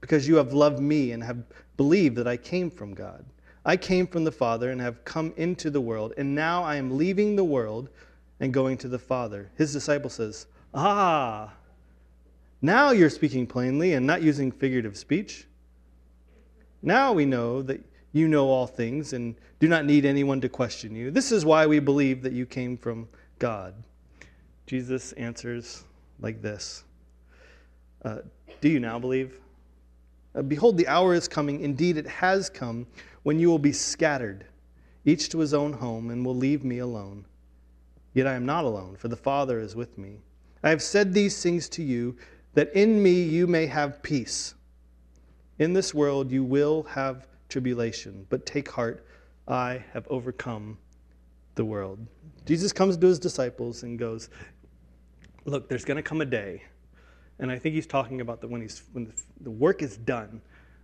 because 0.00 0.26
you 0.26 0.36
have 0.36 0.52
loved 0.52 0.80
me 0.80 1.12
and 1.12 1.22
have 1.22 1.42
believed 1.76 2.16
that 2.16 2.26
I 2.26 2.36
came 2.36 2.70
from 2.70 2.94
God. 2.94 3.24
I 3.64 3.76
came 3.76 4.06
from 4.06 4.24
the 4.24 4.32
Father 4.32 4.70
and 4.70 4.80
have 4.80 5.04
come 5.04 5.32
into 5.36 5.70
the 5.70 5.80
world, 5.80 6.14
and 6.16 6.34
now 6.34 6.64
I 6.64 6.76
am 6.76 6.96
leaving 6.96 7.36
the 7.36 7.44
world 7.44 7.90
and 8.40 8.52
going 8.52 8.76
to 8.78 8.88
the 8.88 8.98
Father. 8.98 9.50
His 9.56 9.72
disciple 9.72 10.10
says, 10.10 10.46
Ah, 10.74 11.52
now 12.60 12.90
you're 12.90 13.10
speaking 13.10 13.46
plainly 13.46 13.94
and 13.94 14.06
not 14.06 14.22
using 14.22 14.50
figurative 14.50 14.96
speech. 14.96 15.46
Now 16.82 17.12
we 17.12 17.24
know 17.24 17.62
that 17.62 17.80
you 18.12 18.28
know 18.28 18.48
all 18.48 18.66
things 18.66 19.12
and 19.12 19.34
do 19.58 19.68
not 19.68 19.84
need 19.84 20.04
anyone 20.04 20.40
to 20.40 20.48
question 20.48 20.94
you. 20.94 21.10
This 21.10 21.32
is 21.32 21.44
why 21.44 21.66
we 21.66 21.78
believe 21.78 22.22
that 22.22 22.32
you 22.32 22.46
came 22.46 22.76
from 22.76 23.08
God. 23.38 23.74
Jesus 24.66 25.12
answers 25.12 25.84
like 26.20 26.40
this 26.40 26.84
uh, 28.04 28.18
Do 28.60 28.68
you 28.68 28.80
now 28.80 28.98
believe? 28.98 29.40
Uh, 30.34 30.42
Behold, 30.42 30.76
the 30.76 30.88
hour 30.88 31.14
is 31.14 31.28
coming. 31.28 31.60
Indeed, 31.60 31.96
it 31.96 32.06
has 32.06 32.48
come 32.48 32.86
when 33.22 33.38
you 33.38 33.48
will 33.48 33.58
be 33.58 33.72
scattered, 33.72 34.46
each 35.04 35.28
to 35.30 35.38
his 35.38 35.54
own 35.54 35.72
home, 35.72 36.10
and 36.10 36.24
will 36.24 36.36
leave 36.36 36.64
me 36.64 36.78
alone. 36.78 37.24
Yet 38.14 38.26
I 38.26 38.34
am 38.34 38.46
not 38.46 38.64
alone, 38.64 38.96
for 38.96 39.08
the 39.08 39.16
Father 39.16 39.58
is 39.58 39.74
with 39.74 39.96
me. 39.96 40.20
I 40.62 40.70
have 40.70 40.82
said 40.82 41.12
these 41.12 41.42
things 41.42 41.68
to 41.70 41.82
you, 41.82 42.16
that 42.54 42.72
in 42.74 43.02
me 43.02 43.22
you 43.22 43.46
may 43.46 43.66
have 43.66 44.02
peace. 44.02 44.54
In 45.58 45.72
this 45.72 45.94
world 45.94 46.30
you 46.30 46.44
will 46.44 46.82
have 46.84 47.26
tribulation, 47.52 48.26
but 48.30 48.46
take 48.46 48.68
heart, 48.68 49.06
I 49.46 49.84
have 49.92 50.06
overcome 50.08 50.78
the 51.54 51.64
world. 51.64 51.98
Jesus 52.46 52.72
comes 52.72 52.96
to 52.96 53.06
his 53.06 53.18
disciples 53.18 53.82
and 53.82 53.98
goes, 53.98 54.30
Look, 55.44 55.68
there's 55.68 55.84
going 55.84 55.96
to 55.96 56.02
come 56.02 56.20
a 56.20 56.24
day, 56.24 56.62
and 57.40 57.50
I 57.50 57.58
think 57.58 57.74
he's 57.74 57.86
talking 57.86 58.20
about 58.20 58.40
the, 58.40 58.48
when, 58.48 58.60
he's, 58.60 58.84
when 58.92 59.12
the 59.40 59.50
work 59.50 59.82
is 59.82 59.96
done, 59.96 60.40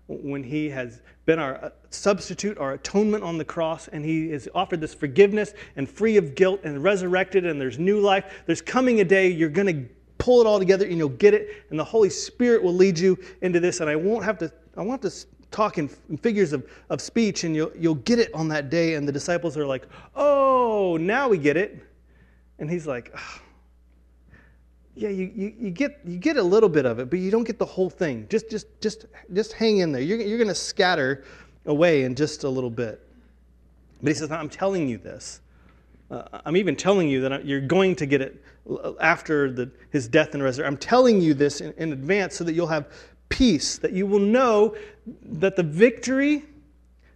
when 0.09 0.43
he 0.43 0.69
has 0.69 1.01
been 1.27 1.39
our 1.39 1.65
uh, 1.65 1.71
substitute, 1.91 2.59
our 2.59 2.73
atonement 2.73 3.23
on 3.23 3.39
the 3.39 3.45
cross, 3.45 3.89
and 3.89 4.05
he 4.05 4.31
has 4.31 4.49
offered 4.55 4.81
this 4.81 4.95
forgiveness 4.95 5.55
and 5.77 5.89
free 5.89 6.17
of 6.17 6.35
guilt 6.35 6.61
and 6.65 6.83
resurrected, 6.83 7.47
and 7.47 7.61
there's 7.61 7.79
new 7.79 8.01
life. 8.01 8.43
There's 8.47 8.61
coming 8.61 9.01
a 9.01 9.05
day 9.05 9.29
you're 9.29 9.49
going 9.49 9.69
to 9.69 9.95
pull 10.19 10.41
it 10.41 10.47
all 10.47 10.59
together 10.59 10.85
and 10.85 10.99
you'll 10.99 11.09
get 11.11 11.35
it, 11.35 11.65
and 11.71 11.79
the 11.79 11.85
Holy 11.85 12.11
Spirit 12.11 12.63
will 12.63 12.75
lead 12.75 12.99
you 12.99 13.17
into 13.43 13.61
this. 13.61 13.81
And 13.81 13.89
I 13.89 13.97
won't 13.97 14.25
have 14.25 14.39
to, 14.39 14.53
I 14.77 14.81
won't 14.81 15.03
have 15.03 15.13
to 15.13 15.27
talk 15.51 15.79
in, 15.79 15.89
figures 16.23 16.53
of, 16.53 16.69
of 16.91 17.01
speech, 17.01 17.45
and 17.45 17.55
you'll, 17.55 17.73
you'll 17.77 17.95
get 17.97 18.19
it 18.19 18.33
on 18.35 18.49
that 18.49 18.71
day. 18.71 18.95
And 18.95 19.07
the 19.07 19.13
disciples 19.13 19.57
are 19.57 19.67
like, 19.67 19.87
oh, 20.15 20.99
now 21.01 21.29
we 21.29 21.39
get 21.39 21.57
it. 21.57 21.83
And 22.59 22.71
he's 22.71 22.87
like, 22.87 23.13
oh, 23.17 23.41
yeah, 24.95 25.11
you, 25.11 25.31
you, 25.35 25.55
you, 25.59 25.71
get, 25.71 26.01
you 26.05 26.19
get 26.19 26.37
a 26.37 26.43
little 26.43 26.69
bit 26.69 26.85
of 26.85 26.99
it, 26.99 27.09
but 27.09 27.21
you 27.21 27.31
don't 27.31 27.45
get 27.45 27.59
the 27.59 27.65
whole 27.65 27.89
thing. 27.89 28.27
Just, 28.29 28.51
just, 28.51 28.67
just, 28.81 29.07
just 29.33 29.53
hang 29.53 29.79
in 29.79 29.93
there. 29.93 30.03
You're, 30.03 30.21
you're 30.21 30.39
going 30.39 30.49
to 30.49 30.55
scatter 30.55 31.25
away 31.67 32.03
in 32.03 32.15
just 32.15 32.45
a 32.45 32.49
little 32.49 32.71
bit. 32.71 33.01
But 34.03 34.09
he 34.09 34.15
says, 34.15 34.31
I'm 34.31 34.49
telling 34.49 34.89
you 34.89 34.99
this. 34.99 35.41
Uh, 36.11 36.41
I'm 36.45 36.57
even 36.57 36.75
telling 36.75 37.09
you 37.09 37.21
that 37.21 37.45
you're 37.45 37.61
going 37.61 37.95
to 37.97 38.07
get 38.07 38.23
it 38.23 38.43
after 39.01 39.53
the, 39.53 39.71
his 39.91 40.09
death 40.09 40.35
and 40.35 40.43
resurrection. 40.43 40.73
I'm 40.73 40.79
telling 40.79 41.21
you 41.21 41.35
this 41.35 41.61
in, 41.61 41.73
in 41.75 41.93
advance 41.93 42.35
so 42.35 42.45
that 42.45 42.55
you'll 42.55 42.67
have 42.67 42.89
peace, 43.29 43.79
that 43.79 43.93
you 43.93 44.07
will 44.07 44.19
know 44.19 44.75
that 45.23 45.57
the 45.57 45.63
victory 45.63 46.45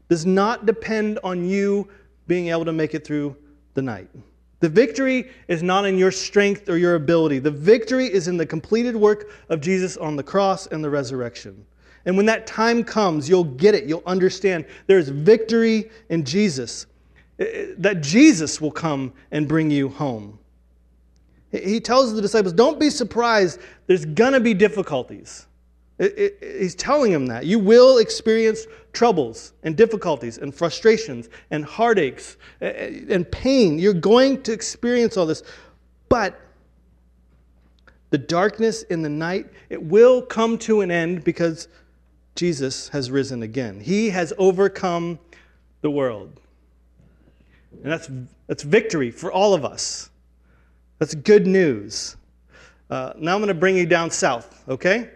does 0.08 0.26
not 0.26 0.66
depend 0.66 1.18
on 1.24 1.44
you 1.44 1.88
being 2.26 2.48
able 2.48 2.64
to 2.64 2.72
make 2.72 2.94
it 2.94 3.06
through 3.06 3.36
the 3.74 3.82
night. 3.82 4.08
The 4.60 4.68
victory 4.68 5.30
is 5.48 5.62
not 5.62 5.84
in 5.86 5.98
your 5.98 6.12
strength 6.12 6.68
or 6.68 6.76
your 6.76 6.94
ability. 6.94 7.40
The 7.40 7.50
victory 7.50 8.06
is 8.06 8.28
in 8.28 8.36
the 8.36 8.46
completed 8.46 8.94
work 8.94 9.30
of 9.48 9.60
Jesus 9.60 9.96
on 9.96 10.14
the 10.14 10.22
cross 10.22 10.68
and 10.68 10.84
the 10.84 10.90
resurrection. 10.90 11.66
And 12.04 12.16
when 12.16 12.26
that 12.26 12.46
time 12.46 12.84
comes, 12.84 13.28
you'll 13.28 13.44
get 13.44 13.74
it. 13.74 13.84
You'll 13.84 14.04
understand 14.06 14.64
there's 14.86 15.08
victory 15.08 15.90
in 16.10 16.24
Jesus, 16.24 16.86
eh, 17.38 17.44
eh, 17.44 17.66
that 17.78 18.02
Jesus 18.02 18.60
will 18.60 18.70
come 18.70 19.12
and 19.30 19.48
bring 19.48 19.70
you 19.70 19.88
home. 19.88 20.38
He 21.50 21.80
tells 21.80 22.14
the 22.14 22.22
disciples, 22.22 22.54
don't 22.54 22.80
be 22.80 22.88
surprised, 22.88 23.60
there's 23.86 24.04
going 24.04 24.32
to 24.32 24.40
be 24.40 24.54
difficulties. 24.54 25.46
He's 26.40 26.74
telling 26.74 27.12
him 27.12 27.26
that. 27.26 27.46
You 27.46 27.58
will 27.58 27.98
experience 27.98 28.66
troubles 28.92 29.52
and 29.62 29.76
difficulties 29.76 30.38
and 30.38 30.52
frustrations 30.52 31.28
and 31.50 31.64
heartaches 31.64 32.38
and 32.60 33.30
pain. 33.30 33.78
You're 33.78 33.94
going 33.94 34.42
to 34.42 34.52
experience 34.52 35.16
all 35.16 35.26
this. 35.26 35.44
But 36.08 36.40
the 38.10 38.18
darkness 38.18 38.82
in 38.82 39.02
the 39.02 39.08
night, 39.08 39.46
it 39.70 39.82
will 39.82 40.22
come 40.22 40.58
to 40.58 40.80
an 40.80 40.90
end 40.90 41.22
because 41.24 41.68
Jesus 42.34 42.88
has 42.88 43.10
risen 43.10 43.42
again. 43.42 43.80
He 43.80 44.10
has 44.10 44.32
overcome 44.38 45.20
the 45.82 45.90
world. 45.90 46.40
And 47.82 47.92
that's, 47.92 48.10
that's 48.48 48.64
victory 48.64 49.10
for 49.10 49.30
all 49.30 49.54
of 49.54 49.64
us. 49.64 50.10
That's 50.98 51.14
good 51.14 51.46
news. 51.46 52.16
Uh, 52.90 53.12
now 53.16 53.34
I'm 53.34 53.40
going 53.40 53.48
to 53.48 53.54
bring 53.54 53.76
you 53.76 53.86
down 53.86 54.10
south, 54.10 54.62
okay? 54.68 55.10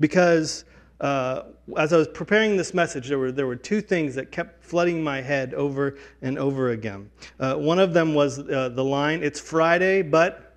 Because 0.00 0.64
uh, 1.00 1.42
as 1.76 1.92
I 1.92 1.96
was 1.96 2.08
preparing 2.08 2.56
this 2.56 2.72
message, 2.72 3.08
there 3.08 3.18
were, 3.18 3.32
there 3.32 3.46
were 3.46 3.56
two 3.56 3.80
things 3.80 4.14
that 4.14 4.30
kept 4.30 4.64
flooding 4.64 5.02
my 5.02 5.20
head 5.20 5.54
over 5.54 5.98
and 6.22 6.38
over 6.38 6.70
again. 6.70 7.10
Uh, 7.38 7.54
one 7.54 7.78
of 7.78 7.92
them 7.92 8.14
was 8.14 8.38
uh, 8.38 8.70
the 8.70 8.84
line, 8.84 9.22
It's 9.22 9.40
Friday, 9.40 10.02
but 10.02 10.54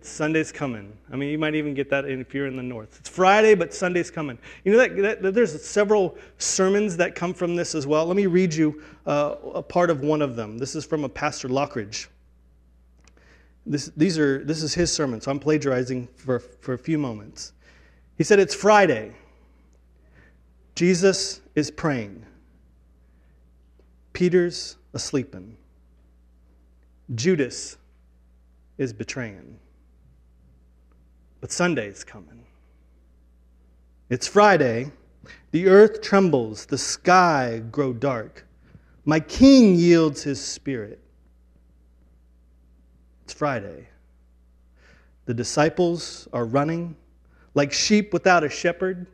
Sunday's 0.00 0.52
coming. 0.52 0.96
I 1.12 1.16
mean, 1.16 1.30
you 1.30 1.38
might 1.38 1.54
even 1.54 1.74
get 1.74 1.90
that 1.90 2.04
if 2.04 2.32
you're 2.32 2.46
in 2.46 2.56
the 2.56 2.62
north. 2.62 2.96
It's 3.00 3.08
Friday, 3.08 3.54
but 3.54 3.74
Sunday's 3.74 4.10
coming. 4.10 4.38
You 4.64 4.72
know 4.72 4.78
that, 4.78 5.22
that 5.22 5.34
there's 5.34 5.64
several 5.64 6.16
sermons 6.38 6.96
that 6.96 7.14
come 7.14 7.34
from 7.34 7.56
this 7.56 7.74
as 7.74 7.86
well. 7.86 8.06
Let 8.06 8.16
me 8.16 8.26
read 8.26 8.54
you 8.54 8.82
uh, 9.06 9.34
a 9.54 9.62
part 9.62 9.90
of 9.90 10.02
one 10.02 10.22
of 10.22 10.36
them. 10.36 10.58
This 10.58 10.76
is 10.76 10.84
from 10.84 11.04
a 11.04 11.08
pastor 11.08 11.48
Lockridge. 11.48 12.06
This, 13.66 13.90
these 13.96 14.16
are, 14.16 14.44
this 14.44 14.62
is 14.62 14.72
his 14.72 14.92
sermon, 14.92 15.20
so 15.20 15.30
I'm 15.32 15.40
plagiarizing 15.40 16.08
for, 16.14 16.38
for 16.38 16.74
a 16.74 16.78
few 16.78 16.98
moments. 16.98 17.52
He 18.16 18.24
said, 18.24 18.38
It's 18.38 18.54
Friday. 18.54 19.12
Jesus 20.74 21.40
is 21.54 21.70
praying. 21.70 22.24
Peter's 24.12 24.76
asleeping. 24.94 25.56
Judas 27.14 27.76
is 28.78 28.92
betraying. 28.92 29.58
But 31.40 31.52
Sunday's 31.52 32.04
coming. 32.04 32.44
It's 34.08 34.26
Friday. 34.26 34.92
The 35.50 35.68
earth 35.68 36.00
trembles, 36.02 36.66
the 36.66 36.78
sky 36.78 37.62
grow 37.70 37.92
dark. 37.92 38.46
My 39.04 39.20
king 39.20 39.74
yields 39.74 40.22
his 40.22 40.40
spirit. 40.40 41.00
It's 43.24 43.32
Friday. 43.32 43.88
The 45.24 45.34
disciples 45.34 46.28
are 46.32 46.44
running 46.44 46.96
like 47.56 47.72
sheep 47.72 48.12
without 48.12 48.44
a 48.44 48.48
shepherd. 48.48 49.08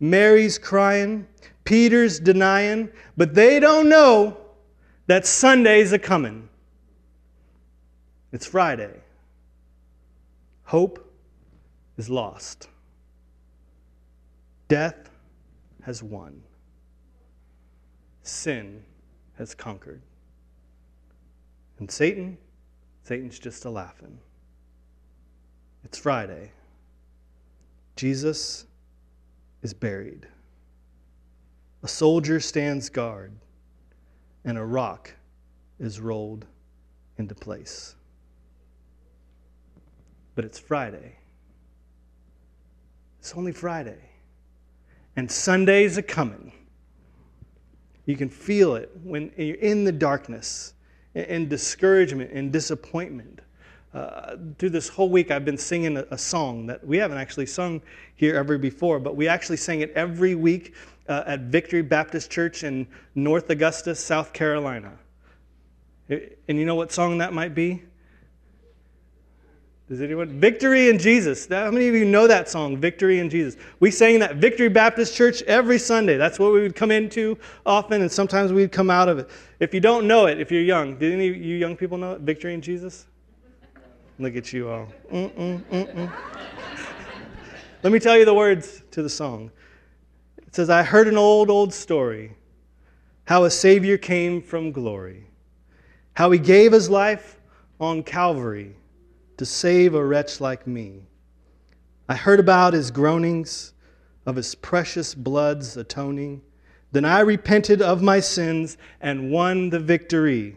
Mary's 0.00 0.58
crying, 0.58 1.28
Peter's 1.62 2.18
denying, 2.18 2.90
but 3.16 3.34
they 3.34 3.60
don't 3.60 3.88
know 3.88 4.36
that 5.06 5.24
Sunday's 5.24 5.92
a 5.92 5.98
coming. 5.98 6.48
It's 8.32 8.46
Friday. 8.46 9.00
Hope 10.64 11.14
is 11.96 12.10
lost. 12.10 12.68
Death 14.66 15.08
has 15.82 16.02
won. 16.02 16.42
Sin 18.22 18.82
has 19.36 19.54
conquered. 19.54 20.02
And 21.78 21.88
Satan 21.88 22.36
Satan's 23.08 23.38
just 23.38 23.64
a 23.64 23.70
laughing. 23.70 24.18
It's 25.82 25.96
Friday. 25.96 26.50
Jesus 27.98 28.64
is 29.62 29.74
buried. 29.74 30.28
A 31.82 31.88
soldier 31.88 32.38
stands 32.38 32.88
guard, 32.88 33.32
and 34.44 34.56
a 34.56 34.64
rock 34.64 35.12
is 35.80 35.98
rolled 35.98 36.46
into 37.16 37.34
place. 37.34 37.96
But 40.36 40.44
it's 40.44 40.60
Friday. 40.60 41.16
It's 43.18 43.34
only 43.34 43.50
Friday. 43.50 43.98
And 45.16 45.28
Sundays 45.28 45.98
are 45.98 46.02
coming. 46.02 46.52
You 48.06 48.16
can 48.16 48.28
feel 48.28 48.76
it 48.76 48.92
when 49.02 49.32
you're 49.36 49.56
in 49.56 49.82
the 49.82 49.90
darkness 49.90 50.74
and 51.16 51.48
discouragement 51.48 52.30
and 52.30 52.52
disappointment. 52.52 53.40
Uh, 53.94 54.36
through 54.58 54.70
this 54.70 54.88
whole 54.88 55.08
week, 55.08 55.30
I've 55.30 55.46
been 55.46 55.56
singing 55.56 55.96
a, 55.96 56.04
a, 56.10 56.18
song 56.18 56.66
that 56.66 56.86
we 56.86 56.98
haven't 56.98 57.16
actually 57.16 57.46
sung 57.46 57.80
here 58.16 58.36
ever 58.36 58.58
before, 58.58 58.98
but 58.98 59.16
we 59.16 59.28
actually 59.28 59.56
sang 59.56 59.80
it 59.80 59.90
every 59.94 60.34
week 60.34 60.74
uh, 61.08 61.24
at 61.26 61.40
Victory 61.42 61.80
Baptist 61.80 62.30
Church 62.30 62.64
in 62.64 62.86
North 63.14 63.48
Augusta, 63.48 63.94
South 63.94 64.34
Carolina. 64.34 64.92
And 66.10 66.58
you 66.58 66.66
know 66.66 66.74
what 66.74 66.92
song 66.92 67.18
that 67.18 67.32
might 67.32 67.54
be? 67.54 67.82
Does 69.88 70.02
anyone? 70.02 70.38
Victory 70.38 70.90
in 70.90 70.98
Jesus. 70.98 71.46
How 71.48 71.70
many 71.70 71.88
of 71.88 71.94
you 71.94 72.04
know 72.04 72.26
that 72.26 72.50
song, 72.50 72.76
Victory 72.76 73.20
in 73.20 73.30
Jesus? 73.30 73.56
We 73.80 73.90
sang 73.90 74.18
that 74.18 74.36
Victory 74.36 74.68
Baptist 74.68 75.16
Church 75.16 75.40
every 75.42 75.78
Sunday. 75.78 76.18
That's 76.18 76.38
what 76.38 76.52
we 76.52 76.60
would 76.60 76.76
come 76.76 76.90
into 76.90 77.38
often, 77.64 78.02
and 78.02 78.12
sometimes 78.12 78.52
we'd 78.52 78.70
come 78.70 78.90
out 78.90 79.08
of 79.08 79.18
it. 79.18 79.30
If 79.60 79.72
you 79.72 79.80
don't 79.80 80.06
know 80.06 80.26
it, 80.26 80.40
if 80.40 80.52
you're 80.52 80.60
young, 80.60 80.98
did 80.98 81.14
any 81.14 81.28
of 81.28 81.36
you 81.36 81.56
young 81.56 81.74
people 81.74 81.96
know 81.96 82.12
it? 82.12 82.20
Victory 82.20 82.52
in 82.52 82.60
Jesus? 82.60 83.06
Look 84.18 84.36
at 84.36 84.52
you 84.52 84.68
all. 84.68 84.88
Mm-mm, 85.12 85.62
mm-mm. 85.64 86.12
Let 87.82 87.92
me 87.92 88.00
tell 88.00 88.16
you 88.18 88.24
the 88.24 88.34
words 88.34 88.82
to 88.90 89.02
the 89.02 89.08
song. 89.08 89.50
It 90.38 90.54
says, 90.54 90.70
I 90.70 90.82
heard 90.82 91.06
an 91.06 91.16
old, 91.16 91.50
old 91.50 91.72
story 91.72 92.34
how 93.26 93.44
a 93.44 93.50
Savior 93.50 93.98
came 93.98 94.40
from 94.40 94.72
glory, 94.72 95.26
how 96.14 96.30
he 96.30 96.38
gave 96.38 96.72
his 96.72 96.88
life 96.88 97.38
on 97.78 98.02
Calvary 98.02 98.74
to 99.36 99.44
save 99.44 99.94
a 99.94 100.02
wretch 100.02 100.40
like 100.40 100.66
me. 100.66 101.02
I 102.08 102.14
heard 102.16 102.40
about 102.40 102.72
his 102.72 102.90
groanings, 102.90 103.74
of 104.24 104.36
his 104.36 104.54
precious 104.54 105.14
blood's 105.14 105.76
atoning. 105.76 106.40
Then 106.90 107.04
I 107.04 107.20
repented 107.20 107.82
of 107.82 108.02
my 108.02 108.18
sins 108.18 108.78
and 109.00 109.30
won 109.30 109.70
the 109.70 109.78
victory. 109.78 110.56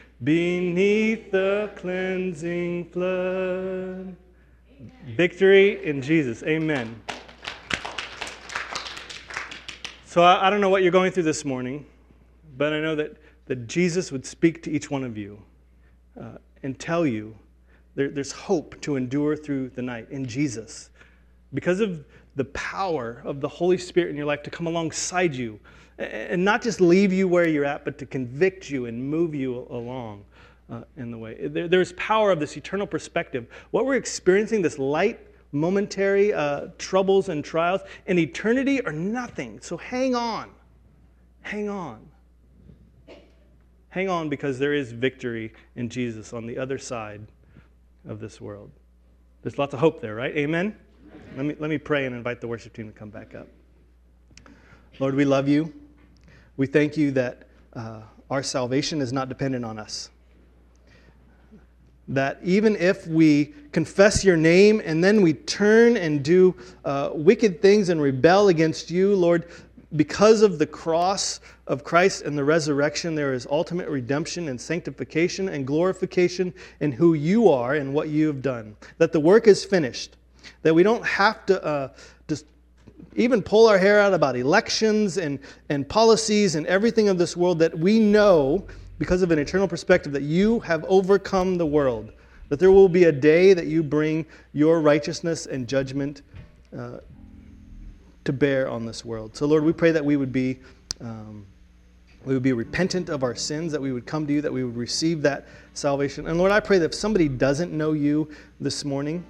beneath 0.23 1.31
the 1.31 1.71
cleansing 1.75 2.85
flood. 2.91 4.15
Victory 5.15 5.83
in 5.85 6.01
Jesus. 6.01 6.43
Amen. 6.43 7.01
So 10.05 10.21
I, 10.21 10.47
I, 10.47 10.49
don't 10.49 10.61
know 10.61 10.69
what 10.69 10.83
you're 10.83 10.91
going 10.91 11.11
through 11.11 11.23
this 11.23 11.45
morning, 11.45 11.85
but 12.57 12.73
I 12.73 12.81
know 12.81 12.95
that, 12.95 13.17
that 13.45 13.67
Jesus 13.67 14.11
would 14.11 14.25
speak 14.25 14.61
to 14.63 14.71
each 14.71 14.91
one 14.91 15.03
of 15.03 15.17
you 15.17 15.41
uh, 16.19 16.37
and 16.63 16.77
tell 16.77 17.05
you 17.07 17.35
there, 17.95 18.09
there's 18.09 18.31
hope 18.31 18.79
to 18.81 18.97
endure 18.97 19.35
through 19.35 19.69
the 19.69 19.81
night 19.81 20.07
in 20.11 20.25
Jesus. 20.25 20.89
Because 21.53 21.79
of 21.79 22.05
the 22.35 22.45
power 22.45 23.21
of 23.25 23.41
the 23.41 23.47
Holy 23.47 23.77
Spirit 23.77 24.09
in 24.09 24.15
your 24.15 24.25
life 24.25 24.43
to 24.43 24.49
come 24.49 24.67
alongside 24.67 25.35
you 25.35 25.59
and 25.97 26.43
not 26.43 26.61
just 26.61 26.81
leave 26.81 27.13
you 27.13 27.27
where 27.27 27.47
you're 27.47 27.65
at, 27.65 27.85
but 27.85 27.97
to 27.99 28.05
convict 28.05 28.69
you 28.69 28.85
and 28.85 29.03
move 29.03 29.35
you 29.35 29.67
along 29.69 30.25
uh, 30.69 30.81
in 30.97 31.11
the 31.11 31.17
way. 31.17 31.47
There, 31.47 31.67
there's 31.67 31.93
power 31.93 32.31
of 32.31 32.39
this 32.39 32.57
eternal 32.57 32.87
perspective. 32.87 33.47
What 33.71 33.85
we're 33.85 33.95
experiencing, 33.95 34.61
this 34.61 34.79
light, 34.79 35.19
momentary 35.51 36.33
uh, 36.33 36.67
troubles 36.77 37.29
and 37.29 37.43
trials, 37.43 37.81
and 38.07 38.17
eternity 38.17 38.83
are 38.85 38.93
nothing. 38.93 39.59
So 39.61 39.77
hang 39.77 40.15
on. 40.15 40.49
Hang 41.41 41.69
on. 41.69 42.07
Hang 43.89 44.09
on 44.09 44.29
because 44.29 44.57
there 44.57 44.73
is 44.73 44.93
victory 44.93 45.51
in 45.75 45.89
Jesus 45.89 46.31
on 46.31 46.47
the 46.47 46.57
other 46.57 46.77
side 46.77 47.21
of 48.07 48.19
this 48.19 48.39
world. 48.39 48.71
There's 49.43 49.57
lots 49.57 49.73
of 49.73 49.81
hope 49.81 50.01
there, 50.01 50.15
right? 50.15 50.35
Amen? 50.37 50.77
Let 51.35 51.45
me, 51.45 51.55
let 51.59 51.69
me 51.69 51.77
pray 51.77 52.05
and 52.05 52.15
invite 52.15 52.41
the 52.41 52.47
worship 52.47 52.73
team 52.73 52.87
to 52.87 52.97
come 52.97 53.09
back 53.09 53.35
up. 53.35 53.47
Lord, 54.99 55.15
we 55.15 55.25
love 55.25 55.47
you. 55.47 55.73
We 56.57 56.67
thank 56.67 56.97
you 56.97 57.11
that 57.11 57.47
uh, 57.73 58.01
our 58.29 58.43
salvation 58.43 59.01
is 59.01 59.13
not 59.13 59.29
dependent 59.29 59.65
on 59.65 59.79
us. 59.79 60.09
That 62.07 62.39
even 62.43 62.75
if 62.75 63.07
we 63.07 63.53
confess 63.71 64.25
your 64.25 64.35
name 64.35 64.81
and 64.83 65.03
then 65.03 65.21
we 65.21 65.33
turn 65.33 65.95
and 65.95 66.23
do 66.23 66.55
uh, 66.83 67.11
wicked 67.13 67.61
things 67.61 67.89
and 67.89 68.01
rebel 68.01 68.49
against 68.49 68.91
you, 68.91 69.15
Lord, 69.15 69.47
because 69.95 70.41
of 70.41 70.59
the 70.59 70.67
cross 70.67 71.39
of 71.67 71.83
Christ 71.83 72.23
and 72.23 72.37
the 72.37 72.43
resurrection, 72.43 73.15
there 73.15 73.33
is 73.33 73.47
ultimate 73.49 73.89
redemption 73.89 74.49
and 74.49 74.59
sanctification 74.59 75.49
and 75.49 75.65
glorification 75.65 76.53
in 76.79 76.91
who 76.91 77.13
you 77.13 77.49
are 77.49 77.75
and 77.75 77.93
what 77.93 78.09
you 78.09 78.27
have 78.27 78.41
done. 78.41 78.75
That 78.97 79.11
the 79.13 79.19
work 79.19 79.47
is 79.47 79.65
finished. 79.65 80.17
That 80.63 80.73
we 80.73 80.83
don't 80.83 81.05
have 81.05 81.45
to 81.47 81.63
uh, 81.63 81.89
just 82.27 82.45
even 83.15 83.41
pull 83.41 83.67
our 83.67 83.77
hair 83.77 83.99
out 83.99 84.13
about 84.13 84.35
elections 84.35 85.17
and, 85.17 85.39
and 85.69 85.87
policies 85.87 86.55
and 86.55 86.65
everything 86.67 87.09
of 87.09 87.17
this 87.17 87.35
world. 87.35 87.59
That 87.59 87.77
we 87.77 87.99
know, 87.99 88.65
because 88.99 89.21
of 89.21 89.31
an 89.31 89.39
eternal 89.39 89.67
perspective, 89.67 90.11
that 90.13 90.23
you 90.23 90.59
have 90.61 90.83
overcome 90.85 91.57
the 91.57 91.65
world. 91.65 92.11
That 92.49 92.59
there 92.59 92.71
will 92.71 92.89
be 92.89 93.05
a 93.05 93.11
day 93.11 93.53
that 93.53 93.67
you 93.67 93.81
bring 93.81 94.25
your 94.53 94.81
righteousness 94.81 95.45
and 95.45 95.67
judgment 95.67 96.21
uh, 96.77 96.97
to 98.23 98.33
bear 98.33 98.69
on 98.69 98.85
this 98.85 99.05
world. 99.05 99.35
So, 99.35 99.45
Lord, 99.45 99.63
we 99.63 99.73
pray 99.73 99.91
that 99.91 100.03
we 100.03 100.17
would 100.17 100.31
be. 100.31 100.59
Um, 100.99 101.45
we 102.23 102.33
would 102.33 102.43
be 102.43 102.53
repentant 102.53 103.09
of 103.09 103.23
our 103.23 103.35
sins, 103.35 103.71
that 103.71 103.81
we 103.81 103.91
would 103.91 104.05
come 104.05 104.27
to 104.27 104.33
you, 104.33 104.41
that 104.41 104.53
we 104.53 104.63
would 104.63 104.77
receive 104.77 105.23
that 105.23 105.47
salvation. 105.73 106.27
And 106.27 106.37
Lord, 106.37 106.51
I 106.51 106.59
pray 106.59 106.77
that 106.77 106.85
if 106.85 106.93
somebody 106.93 107.27
doesn't 107.27 107.71
know 107.71 107.93
you 107.93 108.29
this 108.59 108.85
morning, 108.85 109.25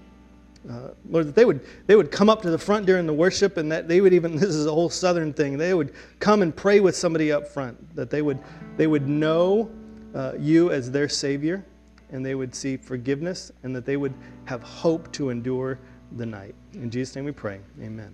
uh, 0.69 0.89
Lord, 1.09 1.27
that 1.27 1.35
they 1.35 1.45
would, 1.45 1.61
they 1.87 1.95
would 1.95 2.11
come 2.11 2.29
up 2.29 2.41
to 2.43 2.51
the 2.51 2.57
front 2.57 2.85
during 2.85 3.07
the 3.07 3.13
worship 3.13 3.57
and 3.57 3.71
that 3.71 3.87
they 3.87 4.01
would 4.01 4.13
even, 4.13 4.35
this 4.37 4.49
is 4.49 4.65
a 4.65 4.71
whole 4.71 4.89
southern 4.89 5.33
thing, 5.33 5.57
they 5.57 5.73
would 5.73 5.93
come 6.19 6.41
and 6.41 6.55
pray 6.55 6.79
with 6.79 6.95
somebody 6.95 7.31
up 7.31 7.47
front, 7.47 7.95
that 7.95 8.09
they 8.09 8.21
would, 8.21 8.39
they 8.77 8.87
would 8.87 9.07
know 9.07 9.71
uh, 10.13 10.33
you 10.37 10.71
as 10.71 10.91
their 10.91 11.09
Savior 11.09 11.65
and 12.11 12.25
they 12.25 12.35
would 12.35 12.53
see 12.53 12.77
forgiveness 12.77 13.51
and 13.63 13.75
that 13.75 13.85
they 13.85 13.97
would 13.97 14.13
have 14.45 14.61
hope 14.61 15.11
to 15.13 15.29
endure 15.29 15.79
the 16.17 16.25
night. 16.25 16.53
In 16.73 16.89
Jesus' 16.89 17.15
name 17.15 17.25
we 17.25 17.31
pray. 17.31 17.61
Amen. 17.81 18.13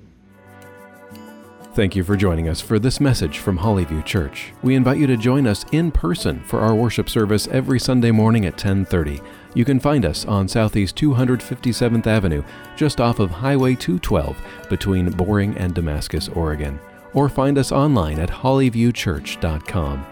Thank 1.74 1.95
you 1.95 2.04
for 2.04 2.16
joining 2.16 2.50
us 2.50 2.60
for 2.60 2.80
this 2.80 3.00
message 3.00 3.38
from 3.38 3.60
Hollyview 3.60 4.04
Church. 4.04 4.52
We 4.64 4.74
invite 4.74 4.98
you 4.98 5.06
to 5.08 5.18
join 5.18 5.45
us 5.45 5.64
in 5.72 5.91
person 5.91 6.41
for 6.43 6.60
our 6.60 6.74
worship 6.74 7.08
service 7.08 7.48
every 7.50 7.80
Sunday 7.80 8.10
morning 8.10 8.45
at 8.45 8.58
10:30. 8.58 9.22
You 9.58 9.66
can 9.66 9.80
find 9.80 10.05
us 10.05 10.24
on 10.24 10.47
Southeast 10.47 10.95
257th 10.97 12.05
Avenue, 12.05 12.43
just 12.76 13.01
off 13.01 13.18
of 13.18 13.32
Highway 13.32 13.74
212 13.74 14.39
between 14.70 15.10
Boring 15.10 15.58
and 15.58 15.74
Damascus, 15.74 16.30
Oregon, 16.30 16.80
or 17.16 17.28
find 17.28 17.58
us 17.58 17.72
online 17.72 18.20
at 18.20 18.30
hollyviewchurch.com. 18.30 20.05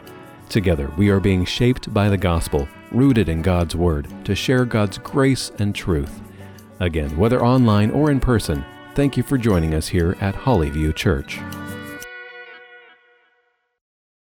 Together, 0.50 0.92
we 0.98 1.10
are 1.10 1.20
being 1.20 1.46
shaped 1.46 1.94
by 1.94 2.10
the 2.10 2.18
gospel, 2.18 2.68
rooted 2.92 3.30
in 3.30 3.44
God's 3.44 3.76
word, 3.76 4.08
to 4.26 4.34
share 4.34 4.66
God's 4.66 4.98
grace 4.98 5.52
and 5.60 5.76
truth. 5.76 6.22
Again, 6.80 7.16
whether 7.16 7.46
online 7.46 7.92
or 7.92 8.10
in 8.10 8.20
person, 8.20 8.66
Thank 8.96 9.18
you 9.18 9.24
for 9.24 9.38
joining 9.38 9.74
us 9.74 9.90
here 9.90 10.16
at 10.22 10.36
Hollyview 10.36 10.96
Church. 10.96 11.42